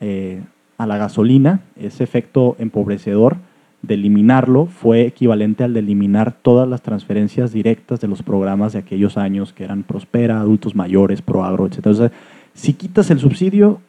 eh, 0.00 0.42
a 0.78 0.86
la 0.86 0.98
gasolina, 0.98 1.60
ese 1.76 2.04
efecto 2.04 2.56
empobrecedor, 2.58 3.38
de 3.86 3.94
eliminarlo 3.94 4.66
fue 4.66 5.02
equivalente 5.02 5.64
al 5.64 5.74
de 5.74 5.80
eliminar 5.80 6.32
todas 6.32 6.68
las 6.68 6.82
transferencias 6.82 7.52
directas 7.52 8.00
de 8.00 8.08
los 8.08 8.22
programas 8.22 8.72
de 8.72 8.80
aquellos 8.80 9.16
años 9.16 9.52
que 9.52 9.64
eran 9.64 9.82
Prospera, 9.82 10.40
Adultos 10.40 10.74
Mayores, 10.74 11.22
Proagro, 11.22 11.66
etc. 11.66 11.76
Entonces, 11.76 12.10
si 12.54 12.72
quitas 12.72 13.10
el 13.10 13.18
subsidio, 13.18 13.80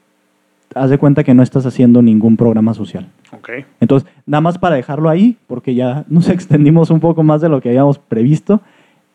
haz 0.75 0.89
de 0.89 0.97
cuenta 0.97 1.23
que 1.23 1.33
no 1.33 1.43
estás 1.43 1.65
haciendo 1.65 2.01
ningún 2.01 2.37
programa 2.37 2.73
social. 2.73 3.07
Okay. 3.31 3.65
Entonces, 3.79 4.09
nada 4.25 4.41
más 4.41 4.57
para 4.57 4.75
dejarlo 4.75 5.09
ahí, 5.09 5.37
porque 5.47 5.75
ya 5.75 6.05
nos 6.09 6.29
extendimos 6.29 6.89
un 6.89 6.99
poco 6.99 7.23
más 7.23 7.41
de 7.41 7.49
lo 7.49 7.61
que 7.61 7.69
habíamos 7.69 7.97
previsto. 7.97 8.61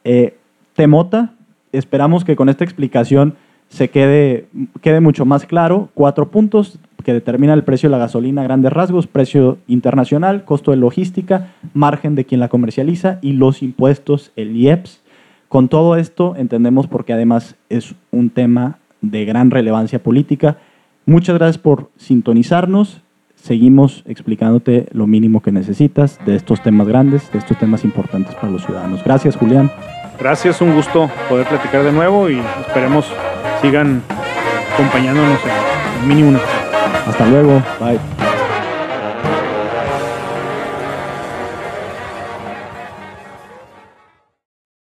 Eh, 0.05 0.37
Temota, 0.75 1.35
esperamos 1.73 2.25
que 2.25 2.37
con 2.37 2.49
esta 2.49 2.65
explicación 2.65 3.35
se 3.69 3.89
quede, 3.89 4.47
quede 4.81 5.01
mucho 5.01 5.25
más 5.25 5.47
claro. 5.47 5.89
Cuatro 5.95 6.31
puntos 6.31 6.79
que 7.03 7.13
determina 7.13 7.55
el 7.55 7.65
precio 7.65 7.89
de 7.89 7.93
la 7.93 7.99
gasolina 7.99 8.43
a 8.43 8.45
grandes 8.45 8.73
rasgos, 8.73 9.07
precio 9.07 9.59
internacional, 9.67 10.45
costo 10.45 10.71
de 10.71 10.77
logística, 10.77 11.53
margen 11.75 12.15
de 12.15 12.25
quien 12.25 12.41
la 12.41 12.49
comercializa 12.49 13.19
y 13.23 13.33
los 13.33 13.63
impuestos, 13.63 14.33
el 14.37 14.57
IEPS. 14.57 15.03
Con 15.49 15.69
todo 15.69 15.97
esto 15.97 16.35
entendemos 16.37 16.87
porque 16.87 17.13
además 17.13 17.57
es 17.69 17.95
un 18.11 18.31
tema 18.31 18.79
de 19.01 19.25
gran 19.25 19.51
relevancia 19.51 20.03
política. 20.03 20.57
Muchas 21.05 21.37
gracias 21.37 21.59
por 21.59 21.91
sintonizarnos. 21.97 23.03
Seguimos 23.35 24.05
explicándote 24.07 24.87
lo 24.93 25.07
mínimo 25.07 25.43
que 25.43 25.51
necesitas 25.51 26.19
de 26.25 26.37
estos 26.37 26.63
temas 26.63 26.87
grandes, 26.87 27.31
de 27.33 27.41
estos 27.41 27.59
temas 27.59 27.85
importantes 27.85 28.35
para 28.37 28.51
los 28.51 28.65
ciudadanos. 28.65 29.03
Gracias, 29.05 29.37
Julián. 29.37 29.71
Gracias, 30.19 30.61
un 30.61 30.75
gusto 30.75 31.11
poder 31.29 31.47
platicar 31.49 31.83
de 31.83 31.91
nuevo 31.91 32.31
y 32.31 32.39
esperemos 32.67 33.13
sigan 33.61 34.03
acompañándonos 34.75 35.41
en 36.01 36.09
mínimo 36.09 36.39
hasta 37.05 37.27
luego. 37.27 37.67
Bye. 37.79 38.32